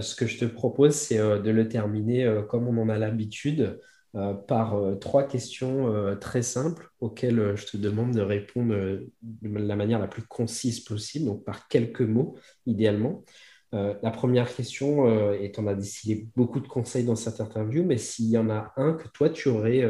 ce 0.00 0.14
que 0.14 0.26
je 0.26 0.38
te 0.38 0.44
propose, 0.44 0.94
c'est 0.94 1.18
de 1.18 1.50
le 1.50 1.68
terminer 1.68 2.42
comme 2.48 2.68
on 2.68 2.80
en 2.80 2.88
a 2.88 2.98
l'habitude. 2.98 3.80
Euh, 4.14 4.34
par 4.34 4.74
euh, 4.74 4.94
trois 4.96 5.26
questions 5.26 5.90
euh, 5.90 6.14
très 6.16 6.42
simples 6.42 6.90
auxquelles 7.00 7.56
je 7.56 7.64
te 7.64 7.78
demande 7.78 8.12
de 8.14 8.20
répondre 8.20 8.74
de 8.74 9.08
la 9.42 9.74
manière 9.74 9.98
la 9.98 10.06
plus 10.06 10.22
concise 10.22 10.80
possible, 10.80 11.24
donc 11.24 11.44
par 11.44 11.66
quelques 11.66 12.02
mots 12.02 12.36
idéalement. 12.66 13.24
La 13.72 14.10
première 14.10 14.54
question, 14.54 15.32
et 15.32 15.50
tu 15.50 15.60
en 15.60 15.66
as 15.66 15.74
décidé 15.74 16.26
beaucoup 16.36 16.60
de 16.60 16.68
conseils 16.68 17.04
dans 17.04 17.16
cette 17.16 17.40
interview, 17.40 17.84
mais 17.84 17.96
s'il 17.96 18.28
y 18.28 18.36
en 18.36 18.50
a 18.50 18.72
un 18.76 18.92
que 18.92 19.08
toi 19.08 19.30
tu 19.30 19.48
aurais 19.48 19.82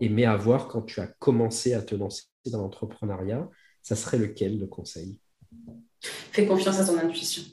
aimé 0.00 0.26
avoir 0.26 0.68
quand 0.68 0.82
tu 0.82 1.00
as 1.00 1.06
commencé 1.06 1.72
à 1.72 1.80
te 1.80 1.94
lancer 1.94 2.24
dans 2.46 2.60
l'entrepreneuriat, 2.60 3.48
ça 3.82 3.96
serait 3.96 4.18
lequel 4.18 4.58
le 4.58 4.66
conseil 4.66 5.18
Fais 6.02 6.46
confiance 6.46 6.80
à 6.80 6.84
ton 6.84 6.98
intuition. 6.98 7.44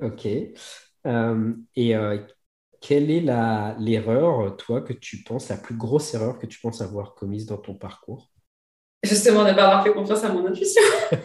Ok. 0.00 0.26
et 0.26 1.94
quelle 2.82 3.10
est 3.12 3.20
l'erreur, 3.78 4.56
toi, 4.56 4.82
que 4.82 4.92
tu 4.92 5.22
penses, 5.22 5.48
la 5.48 5.56
plus 5.56 5.76
grosse 5.76 6.12
erreur 6.14 6.38
que 6.38 6.46
tu 6.46 6.58
penses 6.60 6.82
avoir 6.82 7.14
commise 7.14 7.46
dans 7.46 7.56
ton 7.56 7.74
parcours? 7.74 8.28
Justement, 9.04 9.44
ne 9.44 9.52
pas 9.52 9.66
avoir 9.66 9.84
fait 9.84 9.92
confiance 9.92 10.24
à 10.24 10.32
mon 10.32 10.46
intuition. 10.46 10.82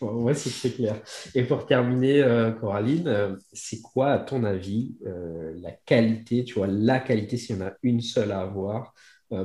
bon, 0.00 0.34
c'est 0.34 0.50
très 0.50 0.70
clair. 0.70 1.00
Et 1.34 1.44
pour 1.44 1.66
terminer, 1.66 2.22
euh, 2.22 2.52
Coraline, 2.52 3.08
euh, 3.08 3.36
c'est 3.52 3.80
quoi, 3.80 4.12
à 4.12 4.18
ton 4.18 4.44
avis, 4.44 4.96
euh, 5.06 5.54
la 5.56 5.72
qualité, 5.72 6.44
tu 6.44 6.54
vois, 6.54 6.66
la 6.66 7.00
qualité, 7.00 7.36
s'il 7.36 7.56
y 7.56 7.62
en 7.62 7.66
a 7.66 7.72
une 7.82 8.00
seule 8.00 8.32
à 8.32 8.40
avoir, 8.40 8.94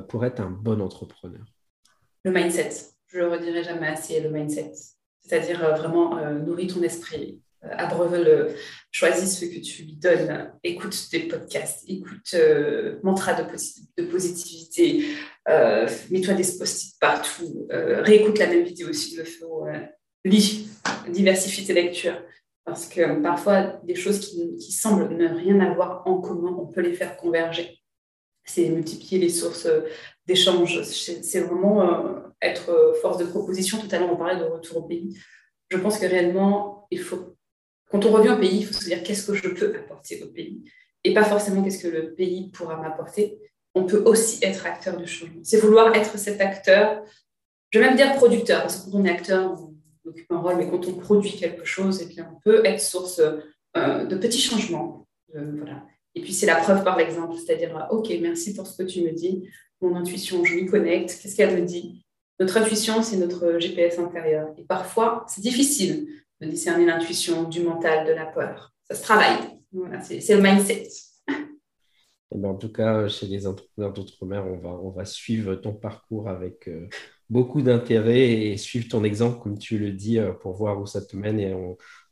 pour 0.09 0.23
être 0.25 0.39
un 0.39 0.51
bon 0.51 0.79
entrepreneur? 0.79 1.43
Le 2.23 2.31
mindset. 2.31 2.69
Je 3.07 3.17
le 3.17 3.29
redirai 3.29 3.63
jamais 3.63 3.87
assez, 3.87 4.21
le 4.21 4.29
mindset. 4.29 4.73
C'est-à-dire 5.21 5.59
vraiment 5.75 6.23
nourrir 6.35 6.71
ton 6.71 6.83
esprit, 6.83 7.41
abreuve-le, 7.63 8.49
choisis 8.91 9.39
ce 9.39 9.45
que 9.45 9.59
tu 9.59 9.83
lui 9.83 9.93
donnes, 9.93 10.51
écoute 10.63 10.95
des 11.11 11.21
podcasts, 11.21 11.83
écoute 11.87 12.33
euh, 12.35 12.99
mantra 13.01 13.33
de, 13.33 14.03
positivité, 14.03 15.05
mets-toi 15.47 16.35
des 16.35 16.57
post-it 16.59 16.99
partout, 16.99 17.67
réécoute 17.71 18.37
la 18.37 18.47
même 18.47 18.63
vidéo 18.63 18.93
s'il 18.93 19.17
le 19.17 19.25
faut, 19.25 19.65
lis, 20.25 20.69
diversifie 21.09 21.65
tes 21.65 21.73
lectures. 21.73 22.21
Parce 22.63 22.87
que 22.87 23.21
parfois, 23.21 23.79
des 23.83 23.95
choses 23.95 24.19
qui, 24.19 24.71
semblent 24.71 25.15
ne 25.15 25.27
rien 25.27 25.59
avoir 25.59 26.07
en 26.07 26.21
commun, 26.21 26.55
on 26.59 26.67
peut 26.67 26.81
les 26.81 26.93
faire 26.93 27.17
converger. 27.17 27.79
C'est 28.45 28.69
multiplier 28.69 29.19
les 29.19 29.29
sources 29.29 29.67
d'échange. 30.25 30.81
C'est 30.83 31.41
vraiment 31.41 31.83
être 32.41 32.95
force 33.01 33.17
de 33.17 33.25
proposition. 33.25 33.79
Tout 33.79 33.87
à 33.91 33.99
l'heure, 33.99 34.11
on 34.13 34.17
parlait 34.17 34.39
de 34.39 34.43
retour 34.43 34.77
au 34.77 34.83
pays. 34.83 35.19
Je 35.69 35.77
pense 35.77 35.97
que 35.97 36.05
réellement, 36.05 36.87
il 36.91 36.99
faut 36.99 37.35
quand 37.91 38.05
on 38.05 38.11
revient 38.11 38.29
au 38.29 38.37
pays, 38.37 38.59
il 38.59 38.65
faut 38.65 38.73
se 38.73 38.85
dire 38.85 39.03
qu'est-ce 39.03 39.27
que 39.27 39.35
je 39.35 39.49
peux 39.49 39.75
apporter 39.75 40.23
au 40.23 40.27
pays 40.27 40.63
et 41.03 41.13
pas 41.13 41.25
forcément 41.25 41.61
qu'est-ce 41.61 41.83
que 41.83 41.89
le 41.89 42.13
pays 42.13 42.49
pourra 42.51 42.77
m'apporter. 42.77 43.37
On 43.75 43.85
peut 43.85 44.03
aussi 44.05 44.43
être 44.43 44.65
acteur 44.65 44.97
du 44.97 45.07
changement. 45.07 45.41
C'est 45.43 45.59
vouloir 45.59 45.93
être 45.95 46.17
cet 46.17 46.39
acteur, 46.41 47.03
je 47.69 47.79
vais 47.79 47.85
même 47.85 47.97
dire 47.97 48.13
producteur, 48.15 48.61
parce 48.61 48.77
que 48.77 48.91
quand 48.91 48.99
on 48.99 49.05
est 49.05 49.09
acteur, 49.09 49.61
on 49.61 49.70
occupe 50.09 50.31
un 50.31 50.39
rôle, 50.39 50.57
mais 50.57 50.69
quand 50.69 50.85
on 50.87 50.93
produit 50.93 51.31
quelque 51.31 51.65
chose, 51.65 52.01
eh 52.01 52.05
bien, 52.05 52.31
on 52.33 52.39
peut 52.41 52.65
être 52.65 52.81
source 52.81 53.21
euh, 53.77 54.05
de 54.05 54.15
petits 54.15 54.41
changements. 54.41 55.07
voilà. 55.33 55.83
Et 56.13 56.21
puis 56.21 56.33
c'est 56.33 56.45
la 56.45 56.55
preuve 56.55 56.83
par 56.83 56.97
l'exemple, 56.97 57.35
c'est-à-dire, 57.37 57.87
OK, 57.89 58.11
merci 58.21 58.53
pour 58.53 58.67
ce 58.67 58.81
que 58.81 58.87
tu 58.87 59.01
me 59.01 59.11
dis, 59.11 59.47
mon 59.81 59.95
intuition, 59.95 60.43
je 60.43 60.55
m'y 60.55 60.65
connecte, 60.65 61.17
qu'est-ce 61.21 61.35
qu'elle 61.35 61.59
me 61.59 61.65
dit? 61.65 62.05
Notre 62.39 62.57
intuition, 62.57 63.01
c'est 63.03 63.17
notre 63.17 63.59
GPS 63.59 63.99
intérieur. 63.99 64.49
Et 64.57 64.63
parfois, 64.63 65.25
c'est 65.27 65.41
difficile 65.41 66.07
de 66.41 66.47
discerner 66.47 66.85
l'intuition, 66.85 67.47
du 67.47 67.61
mental, 67.61 68.05
de 68.07 68.11
la 68.11 68.25
peur. 68.25 68.73
Ça 68.87 68.95
se 68.95 69.03
travaille. 69.03 69.37
Voilà, 69.71 70.01
c'est 70.01 70.35
le 70.35 70.41
mindset. 70.41 70.89
Eh 72.33 72.37
ben, 72.37 72.49
en 72.49 72.55
tout 72.55 72.71
cas, 72.71 73.07
chez 73.07 73.27
les 73.27 73.45
entrepreneurs 73.45 73.93
d'outre-mer, 73.93 74.45
on 74.47 74.57
va, 74.57 74.69
on 74.69 74.89
va 74.89 75.05
suivre 75.05 75.55
ton 75.55 75.73
parcours 75.73 76.29
avec 76.29 76.67
euh, 76.67 76.87
beaucoup 77.31 77.61
d'intérêt 77.61 78.29
et 78.29 78.57
suivre 78.57 78.89
ton 78.89 79.05
exemple, 79.05 79.41
comme 79.41 79.57
tu 79.57 79.77
le 79.77 79.91
dis, 79.91 80.19
euh, 80.19 80.33
pour 80.33 80.53
voir 80.53 80.79
où 80.79 80.85
ça 80.85 81.01
te 81.01 81.15
mène. 81.15 81.39
Et 81.39 81.55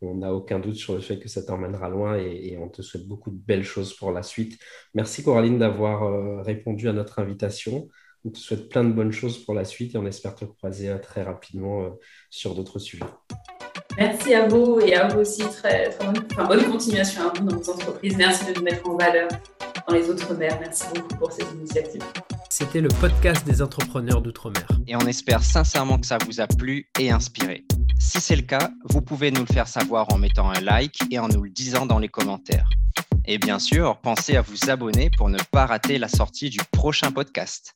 on 0.02 0.16
n'a 0.16 0.34
aucun 0.34 0.60
doute 0.60 0.76
sur 0.76 0.94
le 0.94 1.02
fait 1.02 1.20
que 1.20 1.28
ça 1.28 1.44
t'emmènera 1.44 1.90
loin 1.90 2.18
et, 2.18 2.58
on 2.58 2.70
te 2.70 2.82
souhaite 2.82 3.06
beaucoup 3.06 3.30
de 3.30 3.38
belles 3.38 3.66
choses 3.66 3.94
pour 3.94 4.12
la 4.12 4.24
suite. 4.24 4.58
Merci 4.94 5.22
Coraline 5.24 5.60
d'avoir 5.60 6.04
euh, 6.04 6.42
répondu 6.42 6.88
à 6.88 6.94
notre 6.94 7.20
invitation. 7.20 7.90
On 8.26 8.30
te 8.30 8.38
souhaite 8.38 8.70
plein 8.70 8.84
de 8.84 8.94
bonnes 8.94 9.12
choses 9.12 9.38
pour 9.44 9.54
la 9.54 9.66
suite 9.66 9.96
et 9.96 9.98
on 9.98 10.06
espère 10.06 10.36
te 10.36 10.46
croiser 10.46 10.94
très 11.02 11.24
rapidement 11.24 11.98
sur 12.30 12.54
d'autres 12.56 12.80
sujets. 12.80 13.06
Merci 13.98 14.34
à 14.34 14.48
vous 14.48 14.80
et 14.82 14.94
à 14.94 15.08
vous 15.08 15.20
aussi. 15.20 15.42
Très, 15.42 15.90
très 15.90 16.46
bonne, 16.46 16.64
continuation 16.70 17.30
à 17.30 17.34
vous 17.34 17.46
dans 17.46 17.58
vos 17.58 17.72
entreprises. 17.72 18.18
Merci 18.18 18.52
de 18.52 18.60
nous 18.60 18.64
mettre 18.64 18.90
en 18.90 18.98
valeur 18.98 19.30
dans 19.88 19.94
les 19.94 20.10
Outre-mer. 20.10 20.58
Merci 20.60 20.86
beaucoup 20.94 21.16
pour 21.16 21.32
cette 21.32 21.52
initiative. 21.54 22.04
C'était 22.52 22.82
le 22.82 22.90
podcast 22.90 23.46
des 23.46 23.62
entrepreneurs 23.62 24.24
d'Outre-mer. 24.24 24.68
Et 24.88 24.96
on 24.96 25.02
espère 25.02 25.44
sincèrement 25.44 26.00
que 26.00 26.08
ça 26.08 26.18
vous 26.26 26.42
a 26.42 26.48
plu 26.48 26.90
et 27.00 27.12
inspiré. 27.12 27.64
Si 28.00 28.20
c'est 28.20 28.36
le 28.36 28.42
cas, 28.42 28.72
vous 28.86 29.02
pouvez 29.02 29.30
nous 29.30 29.42
le 29.42 29.54
faire 29.54 29.68
savoir 29.68 30.12
en 30.12 30.18
mettant 30.18 30.50
un 30.50 30.60
like 30.60 31.00
et 31.12 31.20
en 31.20 31.28
nous 31.28 31.44
le 31.44 31.52
disant 31.52 31.86
dans 31.86 32.00
les 32.00 32.10
commentaires. 32.10 32.68
Et 33.26 33.38
bien 33.38 33.60
sûr, 33.60 34.00
pensez 34.02 34.36
à 34.36 34.42
vous 34.42 34.70
abonner 34.72 35.12
pour 35.16 35.30
ne 35.30 35.38
pas 35.52 35.68
rater 35.68 36.00
la 36.00 36.08
sortie 36.08 36.50
du 36.50 36.58
prochain 36.72 37.12
podcast. 37.12 37.76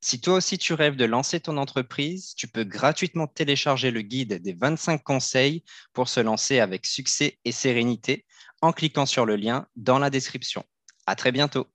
Si 0.00 0.20
toi 0.20 0.34
aussi 0.34 0.58
tu 0.58 0.74
rêves 0.74 0.96
de 0.96 1.04
lancer 1.04 1.40
ton 1.40 1.56
entreprise, 1.56 2.34
tu 2.34 2.48
peux 2.48 2.64
gratuitement 2.64 3.28
télécharger 3.28 3.90
le 3.90 4.00
guide 4.02 4.42
des 4.42 4.54
25 4.54 5.04
conseils 5.04 5.62
pour 5.92 6.08
se 6.08 6.20
lancer 6.20 6.58
avec 6.58 6.86
succès 6.86 7.38
et 7.44 7.52
sérénité 7.52 8.24
en 8.62 8.72
cliquant 8.72 9.06
sur 9.06 9.26
le 9.26 9.36
lien 9.36 9.66
dans 9.76 9.98
la 9.98 10.10
description. 10.10 10.64
À 11.06 11.16
très 11.16 11.32
bientôt. 11.32 11.66